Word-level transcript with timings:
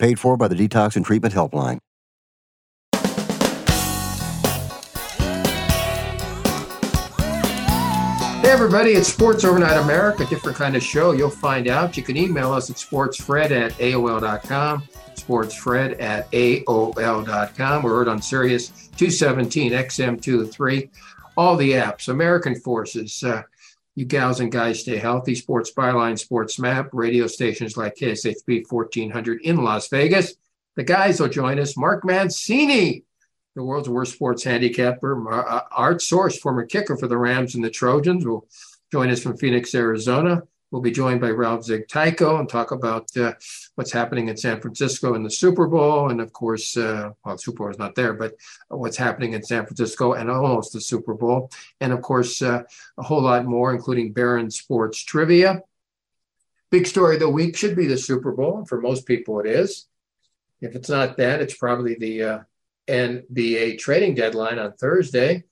Paid 0.00 0.18
for 0.18 0.38
by 0.38 0.48
the 0.48 0.54
Detox 0.54 0.96
and 0.96 1.04
Treatment 1.04 1.34
Helpline. 1.34 1.78
Hey 8.40 8.50
everybody, 8.50 8.92
it's 8.92 9.08
Sports 9.08 9.44
Overnight 9.44 9.76
America, 9.76 10.24
different 10.24 10.56
kind 10.56 10.74
of 10.74 10.82
show. 10.82 11.12
You'll 11.12 11.28
find 11.28 11.68
out. 11.68 11.98
You 11.98 12.02
can 12.02 12.16
email 12.16 12.50
us 12.50 12.70
at 12.70 12.76
sportsfred 12.76 13.50
at 13.50 13.72
AOL.com, 13.72 14.82
sportsfred 15.16 16.00
at 16.00 16.30
AOL.com. 16.32 17.82
We're 17.82 17.90
heard 17.90 18.08
on 18.08 18.22
Sirius 18.22 18.68
217, 18.96 19.72
XM23, 19.72 20.88
all 21.36 21.56
the 21.56 21.72
apps, 21.72 22.08
American 22.08 22.54
Forces. 22.54 23.22
Uh, 23.22 23.42
you 23.94 24.04
gals 24.04 24.40
and 24.40 24.52
guys 24.52 24.80
stay 24.80 24.96
healthy. 24.96 25.34
Sports 25.34 25.72
Byline, 25.72 26.18
Sports 26.18 26.58
Map, 26.58 26.90
radio 26.92 27.26
stations 27.26 27.76
like 27.76 27.96
KSHB 27.96 28.64
1400 28.68 29.42
in 29.42 29.56
Las 29.56 29.88
Vegas. 29.88 30.34
The 30.76 30.84
guys 30.84 31.20
will 31.20 31.28
join 31.28 31.58
us. 31.58 31.76
Mark 31.76 32.04
Mancini, 32.04 33.04
the 33.56 33.64
world's 33.64 33.88
worst 33.88 34.14
sports 34.14 34.44
handicapper. 34.44 35.32
Uh, 35.32 35.62
Art 35.72 36.00
Source, 36.00 36.38
former 36.38 36.64
kicker 36.64 36.96
for 36.96 37.08
the 37.08 37.18
Rams 37.18 37.54
and 37.54 37.64
the 37.64 37.70
Trojans, 37.70 38.24
will 38.24 38.46
join 38.92 39.10
us 39.10 39.22
from 39.22 39.36
Phoenix, 39.36 39.74
Arizona. 39.74 40.42
We'll 40.70 40.82
be 40.82 40.92
joined 40.92 41.20
by 41.20 41.30
Ralph 41.30 41.66
Ziegtyko 41.66 42.38
and 42.38 42.48
talk 42.48 42.70
about 42.70 43.14
uh, 43.16 43.32
what's 43.74 43.92
happening 43.92 44.28
in 44.28 44.36
San 44.36 44.60
Francisco 44.60 45.14
in 45.14 45.24
the 45.24 45.30
Super 45.30 45.66
Bowl. 45.66 46.10
And 46.10 46.20
of 46.20 46.32
course, 46.32 46.76
uh, 46.76 47.10
well, 47.24 47.38
Super 47.38 47.64
Bowl 47.64 47.70
is 47.70 47.78
not 47.78 47.96
there, 47.96 48.12
but 48.12 48.34
what's 48.68 48.96
happening 48.96 49.32
in 49.32 49.42
San 49.42 49.66
Francisco 49.66 50.12
and 50.12 50.30
almost 50.30 50.72
the 50.72 50.80
Super 50.80 51.14
Bowl. 51.14 51.50
And 51.80 51.92
of 51.92 52.02
course, 52.02 52.40
uh, 52.40 52.62
a 52.96 53.02
whole 53.02 53.22
lot 53.22 53.46
more, 53.46 53.74
including 53.74 54.12
Barron 54.12 54.50
Sports 54.50 55.02
Trivia. 55.02 55.62
Big 56.70 56.86
story 56.86 57.14
of 57.14 57.20
the 57.20 57.28
week 57.28 57.56
should 57.56 57.74
be 57.74 57.86
the 57.86 57.98
Super 57.98 58.30
Bowl. 58.30 58.58
And 58.58 58.68
for 58.68 58.80
most 58.80 59.06
people, 59.06 59.40
it 59.40 59.46
is. 59.46 59.86
If 60.60 60.76
it's 60.76 60.88
not 60.88 61.16
that, 61.16 61.40
it's 61.40 61.56
probably 61.56 61.96
the 61.96 62.22
uh, 62.22 62.38
NBA 62.86 63.78
trading 63.78 64.14
deadline 64.14 64.60
on 64.60 64.74
Thursday. 64.74 65.44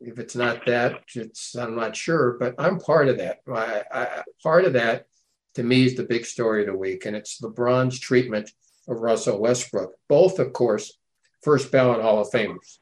If 0.00 0.18
it's 0.18 0.34
not 0.34 0.64
that, 0.66 1.02
it's 1.14 1.54
I'm 1.54 1.76
not 1.76 1.94
sure, 1.94 2.36
but 2.38 2.54
I'm 2.58 2.78
part 2.78 3.08
of 3.08 3.18
that. 3.18 3.40
I, 3.52 3.82
I, 3.92 4.22
part 4.42 4.64
of 4.64 4.72
that, 4.72 5.06
to 5.54 5.62
me, 5.62 5.84
is 5.84 5.96
the 5.96 6.04
big 6.04 6.24
story 6.24 6.62
of 6.62 6.68
the 6.68 6.76
week, 6.76 7.04
and 7.04 7.14
it's 7.14 7.40
LeBron's 7.40 8.00
treatment 8.00 8.50
of 8.88 9.00
Russell 9.00 9.40
Westbrook. 9.40 9.92
Both, 10.08 10.38
of 10.38 10.52
course, 10.52 10.96
first 11.42 11.70
ballot 11.70 12.00
Hall 12.00 12.20
of 12.20 12.30
Famers. 12.30 12.78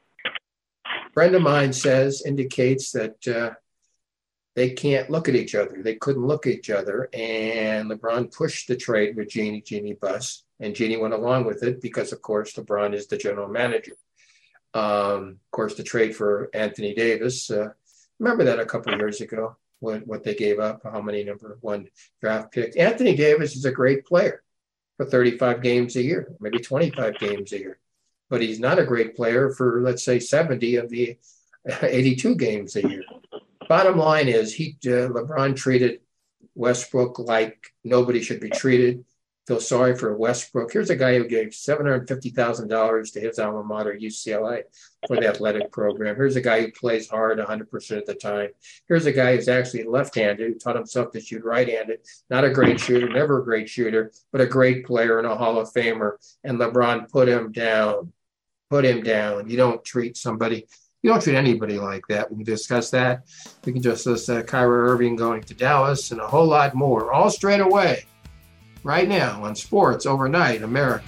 A 0.85 1.11
friend 1.13 1.35
of 1.35 1.41
mine 1.41 1.73
says 1.73 2.23
indicates 2.25 2.91
that 2.91 3.27
uh, 3.27 3.51
they 4.55 4.71
can't 4.71 5.09
look 5.09 5.27
at 5.27 5.35
each 5.35 5.55
other. 5.55 5.81
They 5.83 5.95
couldn't 5.95 6.25
look 6.25 6.47
at 6.47 6.53
each 6.53 6.69
other, 6.69 7.09
and 7.13 7.91
LeBron 7.91 8.33
pushed 8.33 8.67
the 8.67 8.77
trade 8.77 9.15
with 9.17 9.29
Jeannie 9.29 9.61
Jeannie 9.61 9.93
Buss, 9.93 10.43
and 10.59 10.75
Jeannie 10.75 10.97
went 10.97 11.13
along 11.13 11.45
with 11.45 11.63
it 11.63 11.81
because, 11.81 12.13
of 12.13 12.21
course, 12.21 12.53
LeBron 12.53 12.93
is 12.93 13.07
the 13.07 13.17
general 13.17 13.49
manager. 13.49 13.93
Um, 14.73 15.39
of 15.45 15.51
course, 15.51 15.75
the 15.75 15.83
trade 15.83 16.15
for 16.15 16.49
Anthony 16.53 16.93
Davis. 16.93 17.49
Uh, 17.49 17.69
remember 18.19 18.43
that 18.45 18.59
a 18.59 18.65
couple 18.65 18.95
years 18.95 19.21
ago, 19.21 19.57
what, 19.79 20.05
what 20.05 20.23
they 20.23 20.35
gave 20.35 20.59
up, 20.59 20.81
how 20.83 21.01
many 21.01 21.23
number 21.23 21.57
one 21.61 21.87
draft 22.21 22.51
picks. 22.51 22.75
Anthony 22.75 23.15
Davis 23.15 23.55
is 23.55 23.65
a 23.65 23.71
great 23.71 24.05
player 24.05 24.43
for 24.97 25.05
35 25.05 25.61
games 25.61 25.95
a 25.95 26.03
year, 26.03 26.33
maybe 26.39 26.59
25 26.59 27.17
games 27.17 27.53
a 27.53 27.59
year, 27.59 27.79
but 28.29 28.41
he's 28.41 28.59
not 28.59 28.79
a 28.79 28.85
great 28.85 29.15
player 29.15 29.49
for, 29.49 29.81
let's 29.81 30.03
say, 30.03 30.19
70 30.19 30.75
of 30.75 30.89
the 30.89 31.17
82 31.81 32.35
games 32.35 32.75
a 32.75 32.87
year. 32.87 33.03
Bottom 33.67 33.97
line 33.97 34.27
is, 34.27 34.53
he 34.53 34.77
uh, 34.85 35.09
LeBron 35.09 35.55
treated 35.55 36.01
Westbrook 36.55 37.19
like 37.19 37.73
nobody 37.83 38.21
should 38.21 38.39
be 38.39 38.49
treated 38.49 39.05
feel 39.49 39.59
sorry 39.59 39.95
for 39.95 40.15
Westbrook. 40.15 40.71
Here's 40.71 40.91
a 40.91 40.95
guy 40.95 41.17
who 41.17 41.27
gave 41.27 41.47
$750,000 41.47 43.13
to 43.13 43.19
his 43.19 43.39
alma 43.39 43.63
mater, 43.63 43.97
UCLA, 43.99 44.61
for 45.07 45.15
the 45.15 45.27
athletic 45.27 45.71
program. 45.71 46.15
Here's 46.15 46.35
a 46.35 46.41
guy 46.41 46.61
who 46.61 46.71
plays 46.71 47.09
hard 47.09 47.39
100% 47.39 47.97
of 47.97 48.05
the 48.05 48.13
time. 48.13 48.49
Here's 48.87 49.07
a 49.07 49.11
guy 49.11 49.35
who's 49.35 49.47
actually 49.47 49.85
left 49.85 50.13
handed, 50.13 50.47
who 50.47 50.59
taught 50.59 50.75
himself 50.75 51.11
to 51.13 51.19
shoot 51.19 51.43
right 51.43 51.67
handed. 51.67 52.01
Not 52.29 52.45
a 52.45 52.51
great 52.51 52.79
shooter, 52.79 53.09
never 53.09 53.41
a 53.41 53.43
great 53.43 53.67
shooter, 53.67 54.11
but 54.31 54.39
a 54.39 54.45
great 54.45 54.85
player 54.85 55.17
and 55.17 55.25
a 55.25 55.35
Hall 55.35 55.57
of 55.57 55.73
Famer. 55.73 56.17
And 56.43 56.59
LeBron 56.59 57.09
put 57.09 57.27
him 57.27 57.51
down. 57.51 58.13
Put 58.69 58.85
him 58.85 59.01
down. 59.01 59.49
You 59.49 59.57
don't 59.57 59.83
treat 59.83 60.15
somebody 60.15 60.67
you 61.01 61.09
don't 61.09 61.23
treat 61.23 61.37
anybody 61.37 61.79
like 61.79 62.03
that. 62.09 62.29
We 62.29 62.35
can 62.35 62.43
discuss 62.43 62.89
that. 62.89 63.23
We 63.63 63.71
can 63.71 63.81
discuss 63.81 64.27
uh, 64.27 64.43
Kyrie 64.43 64.89
Irving 64.89 65.15
going 65.15 65.41
to 65.43 65.53
Dallas 65.53 66.11
and 66.11 66.19
a 66.19 66.27
whole 66.27 66.45
lot 66.45 66.75
more, 66.75 67.13
all 67.13 67.29
straight 67.29 67.61
away 67.61 68.03
right 68.83 69.07
now 69.07 69.43
on 69.43 69.55
Sports 69.55 70.05
Overnight 70.05 70.61
America. 70.61 71.03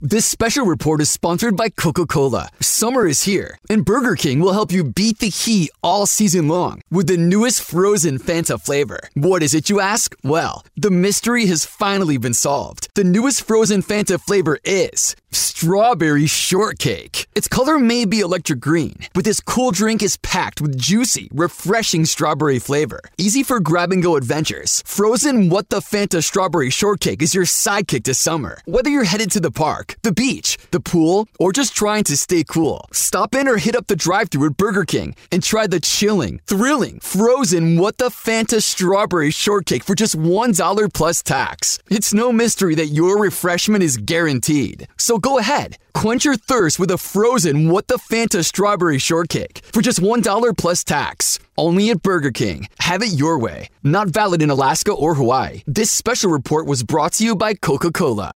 This 0.00 0.24
special 0.24 0.64
report 0.64 1.00
is 1.00 1.10
sponsored 1.10 1.56
by 1.56 1.68
Coca 1.70 2.06
Cola. 2.06 2.50
Summer 2.60 3.06
is 3.06 3.24
here, 3.24 3.58
and 3.68 3.84
Burger 3.84 4.14
King 4.14 4.38
will 4.38 4.52
help 4.52 4.70
you 4.70 4.84
beat 4.84 5.18
the 5.18 5.28
heat 5.28 5.70
all 5.82 6.06
season 6.06 6.46
long 6.46 6.80
with 6.88 7.08
the 7.08 7.16
newest 7.16 7.62
frozen 7.62 8.18
Fanta 8.18 8.58
flavor. 8.58 9.00
What 9.14 9.42
is 9.42 9.54
it, 9.54 9.68
you 9.68 9.80
ask? 9.80 10.14
Well, 10.22 10.64
the 10.76 10.92
mystery 10.92 11.46
has 11.46 11.66
finally 11.66 12.16
been 12.16 12.32
solved. 12.32 12.88
The 12.94 13.02
newest 13.04 13.42
frozen 13.42 13.82
Fanta 13.82 14.20
flavor 14.20 14.60
is 14.64 15.16
strawberry 15.30 16.26
shortcake. 16.26 17.26
Its 17.34 17.48
color 17.48 17.78
may 17.78 18.04
be 18.04 18.20
electric 18.20 18.60
green, 18.60 18.96
but 19.12 19.24
this 19.24 19.40
cool 19.40 19.70
drink 19.70 20.02
is 20.02 20.16
packed 20.18 20.60
with 20.60 20.76
juicy, 20.78 21.28
refreshing 21.32 22.04
strawberry 22.04 22.58
flavor. 22.58 23.00
Easy 23.18 23.42
for 23.42 23.60
grab 23.60 23.92
and 23.92 24.02
go 24.02 24.16
adventures. 24.16 24.82
Frozen 24.86 25.50
What 25.50 25.68
the 25.68 25.80
Fanta 25.80 26.22
strawberry 26.22 26.70
shortcake 26.70 27.22
is 27.22 27.34
your 27.34 27.44
sidekick 27.44 28.04
to 28.04 28.14
summer. 28.14 28.58
Whether 28.64 28.90
you're 28.90 29.04
headed 29.04 29.30
to 29.32 29.40
the 29.40 29.50
park, 29.50 29.96
the 30.02 30.12
beach, 30.12 30.56
the 30.70 30.80
pool, 30.80 31.28
or 31.38 31.52
just 31.52 31.74
trying 31.74 32.04
to 32.04 32.16
stay 32.16 32.44
cool, 32.44 32.86
stop 32.92 33.34
in 33.34 33.48
or 33.48 33.58
hit 33.58 33.76
up 33.76 33.86
the 33.86 33.96
drive 33.96 34.30
thru 34.30 34.46
at 34.46 34.56
Burger 34.56 34.84
King 34.84 35.14
and 35.30 35.42
try 35.42 35.66
the 35.66 35.80
chilling, 35.80 36.40
thrilling, 36.46 37.00
frozen 37.00 37.78
What 37.78 37.98
the 37.98 38.08
Fanta 38.08 38.62
strawberry 38.62 39.30
shortcake 39.30 39.84
for 39.84 39.94
just 39.94 40.16
$1 40.16 40.94
plus 40.94 41.22
tax. 41.22 41.78
It's 41.90 42.14
no 42.14 42.32
mystery 42.32 42.74
that 42.76 42.86
your 42.86 43.20
refreshment 43.20 43.82
is 43.82 43.96
guaranteed. 43.98 44.88
So 44.96 45.17
go 45.18 45.38
ahead, 45.38 45.76
quench 45.94 46.24
your 46.24 46.36
thirst 46.36 46.78
with 46.78 46.90
a 46.90 46.98
frozen 46.98 47.68
What 47.70 47.86
the 47.88 47.98
Fanta 47.98 48.44
strawberry 48.44 48.98
shortcake 48.98 49.60
for 49.72 49.82
just 49.82 50.00
$1 50.00 50.56
plus 50.56 50.84
tax. 50.84 51.38
Only 51.56 51.90
at 51.90 52.02
Burger 52.02 52.30
King. 52.30 52.68
Have 52.80 53.02
it 53.02 53.12
your 53.12 53.38
way. 53.38 53.68
Not 53.82 54.08
valid 54.08 54.42
in 54.42 54.50
Alaska 54.50 54.92
or 54.92 55.14
Hawaii. 55.14 55.62
This 55.66 55.90
special 55.90 56.30
report 56.30 56.66
was 56.66 56.82
brought 56.82 57.12
to 57.14 57.24
you 57.24 57.36
by 57.36 57.54
Coca 57.54 57.92
Cola. 57.92 58.32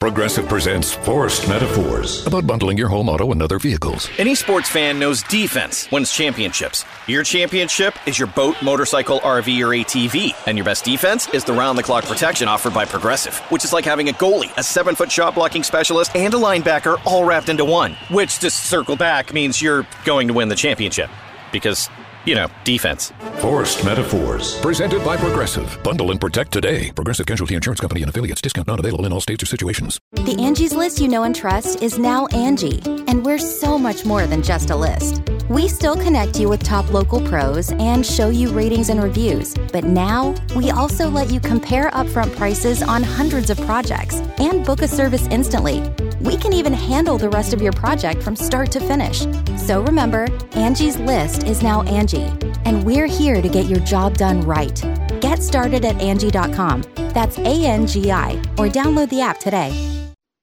Progressive 0.00 0.48
presents 0.48 0.94
Forced 0.94 1.46
Metaphors 1.46 2.26
about 2.26 2.46
bundling 2.46 2.78
your 2.78 2.88
home 2.88 3.06
auto 3.06 3.32
and 3.32 3.42
other 3.42 3.58
vehicles. 3.58 4.08
Any 4.16 4.34
sports 4.34 4.66
fan 4.66 4.98
knows 4.98 5.22
defense 5.24 5.90
wins 5.92 6.10
championships. 6.10 6.86
Your 7.06 7.22
championship 7.22 7.92
is 8.06 8.18
your 8.18 8.28
boat, 8.28 8.56
motorcycle, 8.62 9.20
RV, 9.20 9.60
or 9.60 9.76
ATV. 9.76 10.34
And 10.46 10.56
your 10.56 10.64
best 10.64 10.86
defense 10.86 11.28
is 11.34 11.44
the 11.44 11.52
round 11.52 11.76
the 11.76 11.82
clock 11.82 12.06
protection 12.06 12.48
offered 12.48 12.72
by 12.72 12.86
Progressive, 12.86 13.36
which 13.50 13.62
is 13.62 13.74
like 13.74 13.84
having 13.84 14.08
a 14.08 14.12
goalie, 14.12 14.56
a 14.56 14.62
seven 14.62 14.94
foot 14.94 15.12
shot 15.12 15.34
blocking 15.34 15.62
specialist, 15.62 16.16
and 16.16 16.32
a 16.32 16.38
linebacker 16.38 16.98
all 17.04 17.26
wrapped 17.26 17.50
into 17.50 17.66
one. 17.66 17.94
Which, 18.10 18.38
to 18.38 18.48
circle 18.48 18.96
back, 18.96 19.34
means 19.34 19.60
you're 19.60 19.86
going 20.06 20.28
to 20.28 20.32
win 20.32 20.48
the 20.48 20.56
championship. 20.56 21.10
Because 21.52 21.90
You 22.26 22.34
know, 22.34 22.48
defense. 22.64 23.12
Forced 23.38 23.82
Metaphors. 23.82 24.60
Presented 24.60 25.02
by 25.02 25.16
Progressive. 25.16 25.78
Bundle 25.82 26.10
and 26.10 26.20
protect 26.20 26.52
today. 26.52 26.92
Progressive 26.92 27.24
Casualty 27.24 27.54
Insurance 27.54 27.80
Company 27.80 28.02
and 28.02 28.10
affiliates. 28.10 28.42
Discount 28.42 28.68
not 28.68 28.78
available 28.78 29.06
in 29.06 29.12
all 29.12 29.22
states 29.22 29.42
or 29.42 29.46
situations. 29.46 29.98
The 30.12 30.36
Angie's 30.38 30.74
list 30.74 31.00
you 31.00 31.08
know 31.08 31.22
and 31.22 31.34
trust 31.34 31.82
is 31.82 31.98
now 31.98 32.26
Angie. 32.26 32.82
And 33.08 33.24
we're 33.24 33.38
so 33.38 33.78
much 33.78 34.04
more 34.04 34.26
than 34.26 34.42
just 34.42 34.68
a 34.68 34.76
list. 34.76 35.22
We 35.48 35.66
still 35.66 35.96
connect 35.96 36.38
you 36.38 36.50
with 36.50 36.62
top 36.62 36.92
local 36.92 37.26
pros 37.26 37.72
and 37.72 38.04
show 38.04 38.28
you 38.28 38.50
ratings 38.50 38.90
and 38.90 39.02
reviews. 39.02 39.54
But 39.72 39.84
now, 39.84 40.34
we 40.54 40.70
also 40.70 41.08
let 41.08 41.30
you 41.30 41.40
compare 41.40 41.90
upfront 41.90 42.36
prices 42.36 42.82
on 42.82 43.02
hundreds 43.02 43.48
of 43.48 43.58
projects 43.62 44.16
and 44.38 44.64
book 44.64 44.82
a 44.82 44.88
service 44.88 45.26
instantly. 45.28 45.80
We 46.20 46.36
can 46.36 46.52
even 46.52 46.74
handle 46.74 47.16
the 47.16 47.30
rest 47.30 47.54
of 47.54 47.62
your 47.62 47.72
project 47.72 48.22
from 48.22 48.36
start 48.36 48.70
to 48.72 48.80
finish. 48.80 49.20
So 49.56 49.82
remember, 49.82 50.26
Angie's 50.52 50.98
list 50.98 51.44
is 51.44 51.62
now 51.62 51.82
Angie, 51.84 52.30
and 52.66 52.84
we're 52.84 53.06
here 53.06 53.40
to 53.40 53.48
get 53.48 53.66
your 53.66 53.80
job 53.80 54.18
done 54.18 54.42
right. 54.42 54.78
Get 55.22 55.42
started 55.42 55.84
at 55.84 55.98
Angie.com. 56.00 56.84
That's 57.14 57.38
A 57.38 57.64
N 57.64 57.86
G 57.86 58.12
I, 58.12 58.32
or 58.58 58.68
download 58.68 59.08
the 59.08 59.22
app 59.22 59.38
today. 59.38 59.72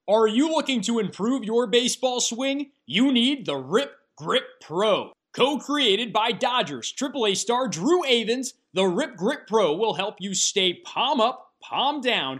Are 0.07 0.27
you 0.27 0.49
looking 0.49 0.81
to 0.81 0.97
improve 0.97 1.43
your 1.43 1.67
baseball 1.67 2.21
swing? 2.21 2.71
You 2.87 3.11
need 3.11 3.45
the 3.45 3.57
Rip 3.57 3.91
Grip 4.15 4.45
Pro. 4.61 5.11
Co 5.33 5.59
created 5.59 6.11
by 6.11 6.31
Dodgers 6.31 6.91
AAA 6.91 7.37
star 7.37 7.67
Drew 7.67 8.01
Avans, 8.03 8.53
the 8.73 8.85
Rip 8.85 9.15
Grip 9.15 9.45
Pro 9.45 9.75
will 9.75 9.93
help 9.93 10.15
you 10.19 10.33
stay 10.33 10.73
palm 10.73 11.21
up 11.21 11.47
palm 11.61 12.01
down, 12.01 12.39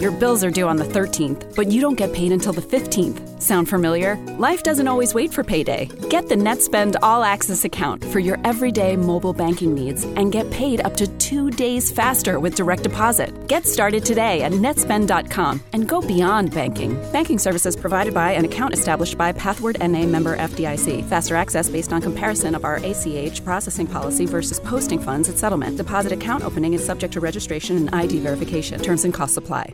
Your 0.00 0.10
bills 0.10 0.44
are 0.44 0.50
due 0.50 0.68
on 0.68 0.76
the 0.76 0.84
13th, 0.84 1.56
but 1.56 1.72
you 1.72 1.80
don't 1.80 1.94
get 1.94 2.12
paid 2.12 2.30
until 2.30 2.52
the 2.52 2.60
15th. 2.60 3.40
Sound 3.42 3.66
familiar? 3.66 4.16
Life 4.38 4.62
doesn't 4.62 4.86
always 4.86 5.14
wait 5.14 5.32
for 5.32 5.42
payday. 5.42 5.86
Get 6.10 6.28
the 6.28 6.34
Netspend 6.34 6.96
All 7.02 7.24
Access 7.24 7.64
account 7.64 8.04
for 8.04 8.18
your 8.18 8.38
everyday 8.44 8.94
mobile 8.94 9.32
banking 9.32 9.74
needs 9.74 10.04
and 10.04 10.30
get 10.30 10.50
paid 10.50 10.82
up 10.82 10.98
to 10.98 11.08
two 11.16 11.50
days 11.50 11.90
faster 11.90 12.38
with 12.38 12.54
direct 12.54 12.82
deposit. 12.82 13.48
Get 13.48 13.66
started 13.66 14.04
today 14.04 14.42
at 14.42 14.52
netspend.com 14.52 15.62
and 15.72 15.88
go 15.88 16.02
beyond 16.02 16.54
banking. 16.54 16.94
Banking 17.10 17.38
services 17.38 17.74
provided 17.74 18.12
by 18.12 18.32
an 18.32 18.44
account 18.44 18.74
established 18.74 19.16
by 19.16 19.32
Pathward 19.32 19.78
NA 19.80 20.04
member 20.04 20.36
FDIC. 20.36 21.08
Faster 21.08 21.36
access 21.36 21.70
based 21.70 21.92
on 21.92 22.02
comparison 22.02 22.54
of 22.54 22.64
our 22.64 22.76
ACH 22.84 23.42
processing 23.44 23.86
policy 23.86 24.26
versus 24.26 24.60
posting 24.60 25.00
funds 25.00 25.30
at 25.30 25.38
settlement. 25.38 25.78
Deposit 25.78 26.12
account 26.12 26.44
opening 26.44 26.74
is 26.74 26.84
subject 26.84 27.14
to 27.14 27.20
registration 27.20 27.76
and 27.76 27.94
ID 27.94 28.20
verification. 28.20 28.78
Terms 28.80 29.04
and 29.04 29.14
costs 29.14 29.38
apply. 29.38 29.65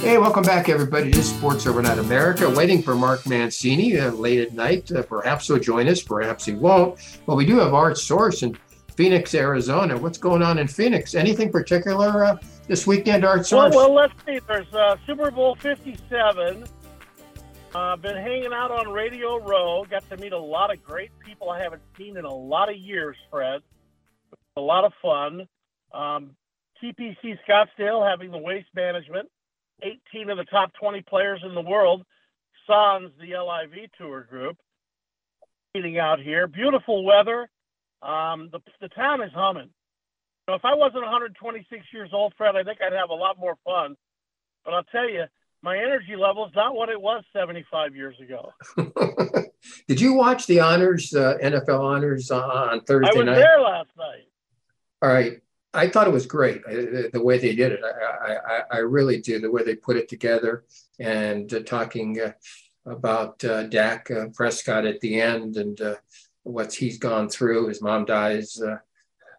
Hey, 0.00 0.16
welcome 0.16 0.42
back, 0.42 0.70
everybody, 0.70 1.10
to 1.10 1.22
Sports 1.22 1.66
Overnight 1.66 1.98
America. 1.98 2.48
Waiting 2.48 2.82
for 2.82 2.94
Mark 2.94 3.26
Mancini 3.26 3.98
uh, 3.98 4.10
late 4.12 4.40
at 4.40 4.54
night. 4.54 4.90
Uh, 4.90 5.02
perhaps 5.02 5.46
he'll 5.46 5.58
join 5.58 5.88
us, 5.88 6.02
perhaps 6.02 6.46
he 6.46 6.54
won't. 6.54 6.98
But 7.26 7.36
we 7.36 7.44
do 7.44 7.58
have 7.58 7.74
Art 7.74 7.98
Source 7.98 8.42
in 8.42 8.56
Phoenix, 8.96 9.34
Arizona. 9.34 9.98
What's 9.98 10.16
going 10.16 10.42
on 10.42 10.56
in 10.56 10.68
Phoenix? 10.68 11.14
Anything 11.14 11.52
particular 11.52 12.24
uh, 12.24 12.38
this 12.66 12.86
weekend, 12.86 13.26
Art 13.26 13.46
Source? 13.46 13.74
Well, 13.74 13.92
well 13.92 13.94
let's 13.94 14.14
see. 14.24 14.40
There's 14.48 14.72
uh, 14.72 14.96
Super 15.06 15.30
Bowl 15.30 15.54
57. 15.56 16.64
Uh, 17.74 17.96
been 17.96 18.16
hanging 18.16 18.54
out 18.54 18.70
on 18.70 18.88
Radio 18.88 19.38
Row. 19.38 19.84
Got 19.84 20.08
to 20.08 20.16
meet 20.16 20.32
a 20.32 20.38
lot 20.38 20.72
of 20.72 20.82
great 20.82 21.10
people 21.18 21.50
I 21.50 21.62
haven't 21.62 21.82
seen 21.98 22.16
in 22.16 22.24
a 22.24 22.34
lot 22.34 22.70
of 22.70 22.76
years, 22.76 23.18
Fred. 23.30 23.60
A 24.56 24.60
lot 24.62 24.84
of 24.84 24.94
fun. 25.02 25.46
Um, 25.92 26.30
TPC 26.82 27.36
Scottsdale 27.46 28.08
having 28.08 28.30
the 28.30 28.38
waste 28.38 28.68
management. 28.74 29.28
18 29.82 30.30
of 30.30 30.36
the 30.36 30.44
top 30.44 30.72
20 30.74 31.02
players 31.02 31.40
in 31.44 31.54
the 31.54 31.60
world. 31.60 32.04
Sans, 32.66 33.10
the 33.18 33.36
LIV 33.36 33.90
Tour 33.98 34.22
group, 34.22 34.56
meeting 35.74 35.98
out 35.98 36.20
here. 36.20 36.46
Beautiful 36.46 37.04
weather. 37.04 37.48
Um, 38.02 38.50
the, 38.52 38.60
the 38.80 38.88
town 38.88 39.22
is 39.22 39.32
humming. 39.34 39.70
So 40.48 40.54
if 40.54 40.64
I 40.64 40.74
wasn't 40.74 41.02
126 41.02 41.84
years 41.92 42.10
old, 42.12 42.34
Fred, 42.36 42.56
I 42.56 42.62
think 42.62 42.78
I'd 42.80 42.92
have 42.92 43.10
a 43.10 43.14
lot 43.14 43.38
more 43.38 43.56
fun. 43.64 43.96
But 44.64 44.74
I'll 44.74 44.84
tell 44.84 45.08
you, 45.08 45.24
my 45.62 45.76
energy 45.76 46.16
level 46.16 46.46
is 46.46 46.52
not 46.54 46.74
what 46.74 46.88
it 46.88 47.00
was 47.00 47.22
75 47.32 47.94
years 47.94 48.16
ago. 48.20 48.52
Did 49.88 50.00
you 50.00 50.14
watch 50.14 50.46
the 50.46 50.60
honors, 50.60 51.14
uh, 51.14 51.36
NFL 51.42 51.80
honors 51.80 52.30
on 52.30 52.80
Thursday 52.82 53.10
night? 53.10 53.14
I 53.14 53.18
was 53.18 53.26
night? 53.26 53.34
there 53.34 53.60
last 53.60 53.90
night. 53.96 54.28
All 55.02 55.08
right. 55.08 55.40
I 55.72 55.88
thought 55.88 56.08
it 56.08 56.12
was 56.12 56.26
great 56.26 56.62
uh, 56.66 57.08
the 57.12 57.22
way 57.22 57.38
they 57.38 57.54
did 57.54 57.72
it. 57.72 57.80
I, 57.84 58.34
I, 58.34 58.62
I 58.70 58.78
really 58.78 59.20
do 59.20 59.38
the 59.38 59.50
way 59.50 59.62
they 59.62 59.76
put 59.76 59.96
it 59.96 60.08
together 60.08 60.64
and 60.98 61.52
uh, 61.52 61.60
talking 61.60 62.20
uh, 62.20 62.32
about 62.86 63.44
uh, 63.44 63.64
Dak 63.64 64.10
uh, 64.10 64.26
Prescott 64.34 64.84
at 64.84 65.00
the 65.00 65.20
end 65.20 65.56
and 65.56 65.80
uh, 65.80 65.94
what 66.42 66.72
he's 66.72 66.98
gone 66.98 67.28
through. 67.28 67.68
His 67.68 67.80
mom 67.80 68.04
dies. 68.04 68.60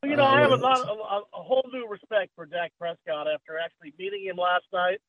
you 0.03 0.15
know, 0.15 0.25
I 0.25 0.39
have 0.39 0.51
a, 0.51 0.55
lot, 0.55 0.79
a, 0.79 1.37
a, 1.37 1.43
whole 1.43 1.69
new 1.73 1.87
respect 1.87 2.31
for 2.35 2.45
Dak 2.45 2.71
Prescott 2.79 3.27
after 3.27 3.59
actually 3.59 3.93
meeting 3.99 4.23
him 4.25 4.37
last 4.37 4.65
night. 4.71 4.99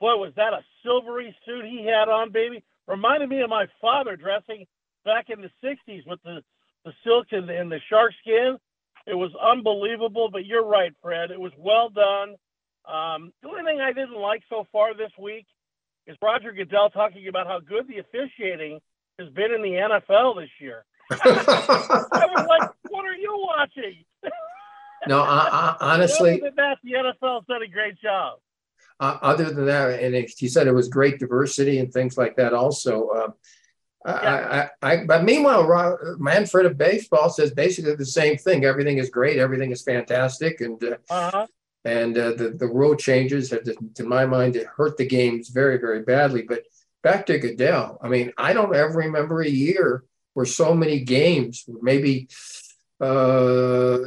Boy, 0.00 0.16
was 0.16 0.32
that 0.36 0.52
a 0.52 0.62
silvery 0.84 1.34
suit 1.44 1.64
he 1.64 1.84
had 1.84 2.08
on, 2.08 2.30
baby? 2.30 2.62
Reminded 2.86 3.28
me 3.28 3.40
of 3.40 3.50
my 3.50 3.66
father 3.80 4.16
dressing 4.16 4.66
back 5.04 5.26
in 5.30 5.40
the 5.42 5.50
'60s 5.64 6.06
with 6.06 6.22
the 6.22 6.42
the 6.84 6.92
silk 7.04 7.26
and, 7.32 7.50
and 7.50 7.70
the 7.70 7.80
shark 7.90 8.12
skin 8.22 8.56
it 9.06 9.14
was 9.14 9.30
unbelievable, 9.40 10.28
but 10.30 10.46
you're 10.46 10.64
right, 10.64 10.92
Fred. 11.02 11.30
It 11.30 11.40
was 11.40 11.52
well 11.56 11.88
done. 11.88 12.36
Um, 12.86 13.32
the 13.42 13.48
only 13.48 13.64
thing 13.64 13.80
I 13.80 13.92
didn't 13.92 14.16
like 14.16 14.42
so 14.48 14.66
far 14.72 14.94
this 14.94 15.12
week 15.18 15.46
is 16.06 16.16
Roger 16.22 16.52
Goodell 16.52 16.90
talking 16.90 17.28
about 17.28 17.46
how 17.46 17.60
good 17.60 17.86
the 17.88 17.98
officiating 17.98 18.80
has 19.18 19.28
been 19.30 19.52
in 19.54 19.62
the 19.62 19.70
NFL 19.70 20.36
this 20.36 20.50
year. 20.60 20.84
I 21.10 22.26
was 22.26 22.46
like, 22.48 22.70
what 22.88 23.04
are 23.04 23.14
you 23.14 23.46
watching? 23.48 24.04
no, 25.06 25.20
I, 25.20 25.76
I, 25.80 25.94
honestly, 25.94 26.40
that, 26.56 26.78
the 26.82 26.92
NFL 26.92 27.46
done 27.46 27.62
a 27.62 27.68
great 27.68 28.00
job. 28.00 28.38
Uh, 28.98 29.18
other 29.22 29.50
than 29.50 29.66
that, 29.66 30.02
and 30.02 30.14
he 30.14 30.46
said 30.46 30.66
it 30.66 30.74
was 30.74 30.88
great 30.88 31.18
diversity 31.18 31.78
and 31.78 31.92
things 31.92 32.18
like 32.18 32.36
that. 32.36 32.52
Also, 32.52 33.08
uh, 33.08 33.28
I, 34.04 34.12
I, 34.12 34.70
I, 34.82 35.04
but 35.04 35.24
meanwhile, 35.24 35.98
Manfred 36.18 36.66
of 36.66 36.78
baseball 36.78 37.28
says 37.28 37.50
basically 37.52 37.94
the 37.94 38.06
same 38.06 38.38
thing. 38.38 38.64
Everything 38.64 38.98
is 38.98 39.10
great. 39.10 39.38
Everything 39.38 39.72
is 39.72 39.82
fantastic, 39.82 40.62
and 40.62 40.82
uh, 40.82 40.96
uh-huh. 41.10 41.46
and 41.84 42.16
uh, 42.16 42.32
the 42.32 42.50
the 42.50 42.66
rule 42.66 42.96
changes 42.96 43.50
have, 43.50 43.64
to 43.94 44.04
my 44.04 44.24
mind, 44.24 44.56
it 44.56 44.66
hurt 44.66 44.96
the 44.96 45.06
games 45.06 45.50
very 45.50 45.76
very 45.78 46.02
badly. 46.02 46.42
But 46.42 46.62
back 47.02 47.26
to 47.26 47.38
Goodell. 47.38 47.98
I 48.02 48.08
mean, 48.08 48.32
I 48.38 48.54
don't 48.54 48.74
ever 48.74 48.98
remember 48.98 49.42
a 49.42 49.48
year 49.48 50.04
where 50.32 50.46
so 50.46 50.74
many 50.74 51.00
games 51.00 51.64
maybe 51.82 52.28
uh, 53.00 53.98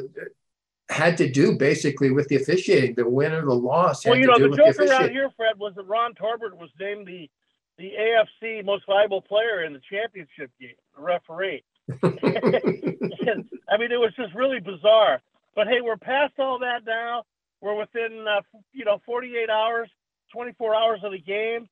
had 0.89 1.17
to 1.17 1.29
do 1.29 1.55
basically 1.55 2.09
with 2.09 2.27
the 2.29 2.38
officiating. 2.38 2.95
The 2.95 3.07
win 3.07 3.31
or 3.31 3.45
the 3.45 3.53
loss. 3.53 4.05
Well, 4.07 4.17
you 4.17 4.25
know, 4.25 4.39
the 4.39 4.55
joke 4.55 4.75
the 4.75 4.89
around 4.89 5.12
here, 5.12 5.29
Fred, 5.38 5.59
was 5.59 5.75
that 5.75 5.83
Ron 5.83 6.15
Tarbert 6.15 6.57
was 6.57 6.71
named 6.79 7.05
the 7.05 7.29
the 7.77 7.92
AFC 8.00 8.63
most 8.63 8.86
valuable 8.88 9.22
player 9.22 9.63
in 9.63 9.74
the 9.74 9.82
championship 9.89 10.51
game, 10.60 10.75
the 10.96 11.01
referee. 11.01 11.63
I 12.03 13.77
mean, 13.77 13.92
it 13.92 14.00
was 14.00 14.13
just 14.15 14.34
really 14.36 14.60
bizarre. 14.60 15.22
But 15.56 15.68
hey, 15.68 15.82
we're 15.82 15.98
past 15.98 16.34
all 16.39 16.60
that 16.60 16.86
now. 16.86 17.24
We're 17.62 17.77
within, 17.77 18.25
uh, 18.27 18.42
you 18.74 18.86
know, 18.86 19.01
48 19.06 19.50
hours, 19.50 19.89
24 20.32 20.75
hours 20.75 21.00
of 21.03 21.12
the 21.12 21.20
game. 21.20 21.70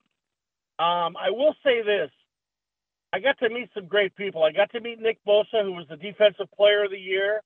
Um, 0.80 1.16
I 1.18 1.30
will 1.30 1.56
say 1.64 1.82
this. 1.84 2.10
I 3.14 3.20
got 3.20 3.38
to 3.40 3.50
meet 3.50 3.70
some 3.74 3.88
great 3.88 4.16
people. 4.16 4.44
I 4.44 4.52
got 4.52 4.72
to 4.72 4.80
meet 4.80 5.00
Nick 5.02 5.20
Bosa, 5.28 5.64
who 5.64 5.74
was 5.74 5.86
the 5.90 5.98
defensive 5.98 6.48
player 6.56 6.86
of 6.86 6.92
the 6.92 6.98
year. 6.98 7.42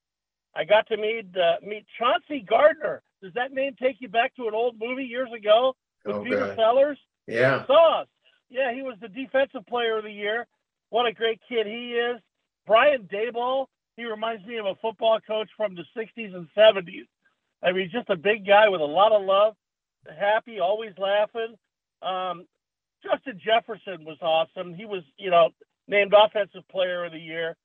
I 0.55 0.63
got 0.63 0.87
to 0.87 0.97
meet 0.97 1.25
uh, 1.35 1.55
meet 1.65 1.85
Chauncey 1.97 2.45
Gardner. 2.47 3.01
Does 3.21 3.33
that 3.33 3.51
name 3.51 3.75
take 3.81 3.97
you 3.99 4.07
back 4.07 4.35
to 4.35 4.47
an 4.47 4.53
old 4.53 4.75
movie 4.79 5.03
years 5.03 5.29
ago 5.35 5.75
with 6.05 6.15
oh, 6.15 6.23
Peter. 6.23 6.53
Sellers? 6.55 6.97
Yeah. 7.27 7.65
Sauce. 7.65 8.07
Yeah, 8.49 8.73
he 8.73 8.81
was 8.81 8.95
the 9.01 9.07
defensive 9.07 9.65
player 9.67 9.97
of 9.97 10.03
the 10.03 10.11
year. 10.11 10.47
What 10.89 11.05
a 11.05 11.13
great 11.13 11.39
kid 11.47 11.65
he 11.65 11.93
is. 11.93 12.21
Brian 12.67 13.07
Daboll, 13.11 13.67
he 13.95 14.05
reminds 14.05 14.45
me 14.45 14.57
of 14.57 14.65
a 14.65 14.75
football 14.75 15.19
coach 15.25 15.49
from 15.55 15.75
the 15.75 15.83
60s 15.97 16.35
and 16.35 16.47
70s. 16.57 17.07
I 17.63 17.71
mean, 17.71 17.83
he's 17.83 17.91
just 17.91 18.09
a 18.09 18.15
big 18.15 18.45
guy 18.45 18.69
with 18.69 18.81
a 18.81 18.85
lot 18.85 19.11
of 19.11 19.23
love, 19.23 19.55
happy, 20.19 20.59
always 20.59 20.93
laughing. 20.97 21.55
Um, 22.01 22.45
Justin 23.03 23.39
Jefferson 23.43 24.05
was 24.05 24.17
awesome. 24.21 24.73
He 24.73 24.85
was, 24.85 25.03
you 25.17 25.29
know, 25.29 25.49
named 25.87 26.13
Offensive 26.13 26.67
Player 26.69 27.05
of 27.05 27.11
the 27.11 27.19
Year. 27.19 27.55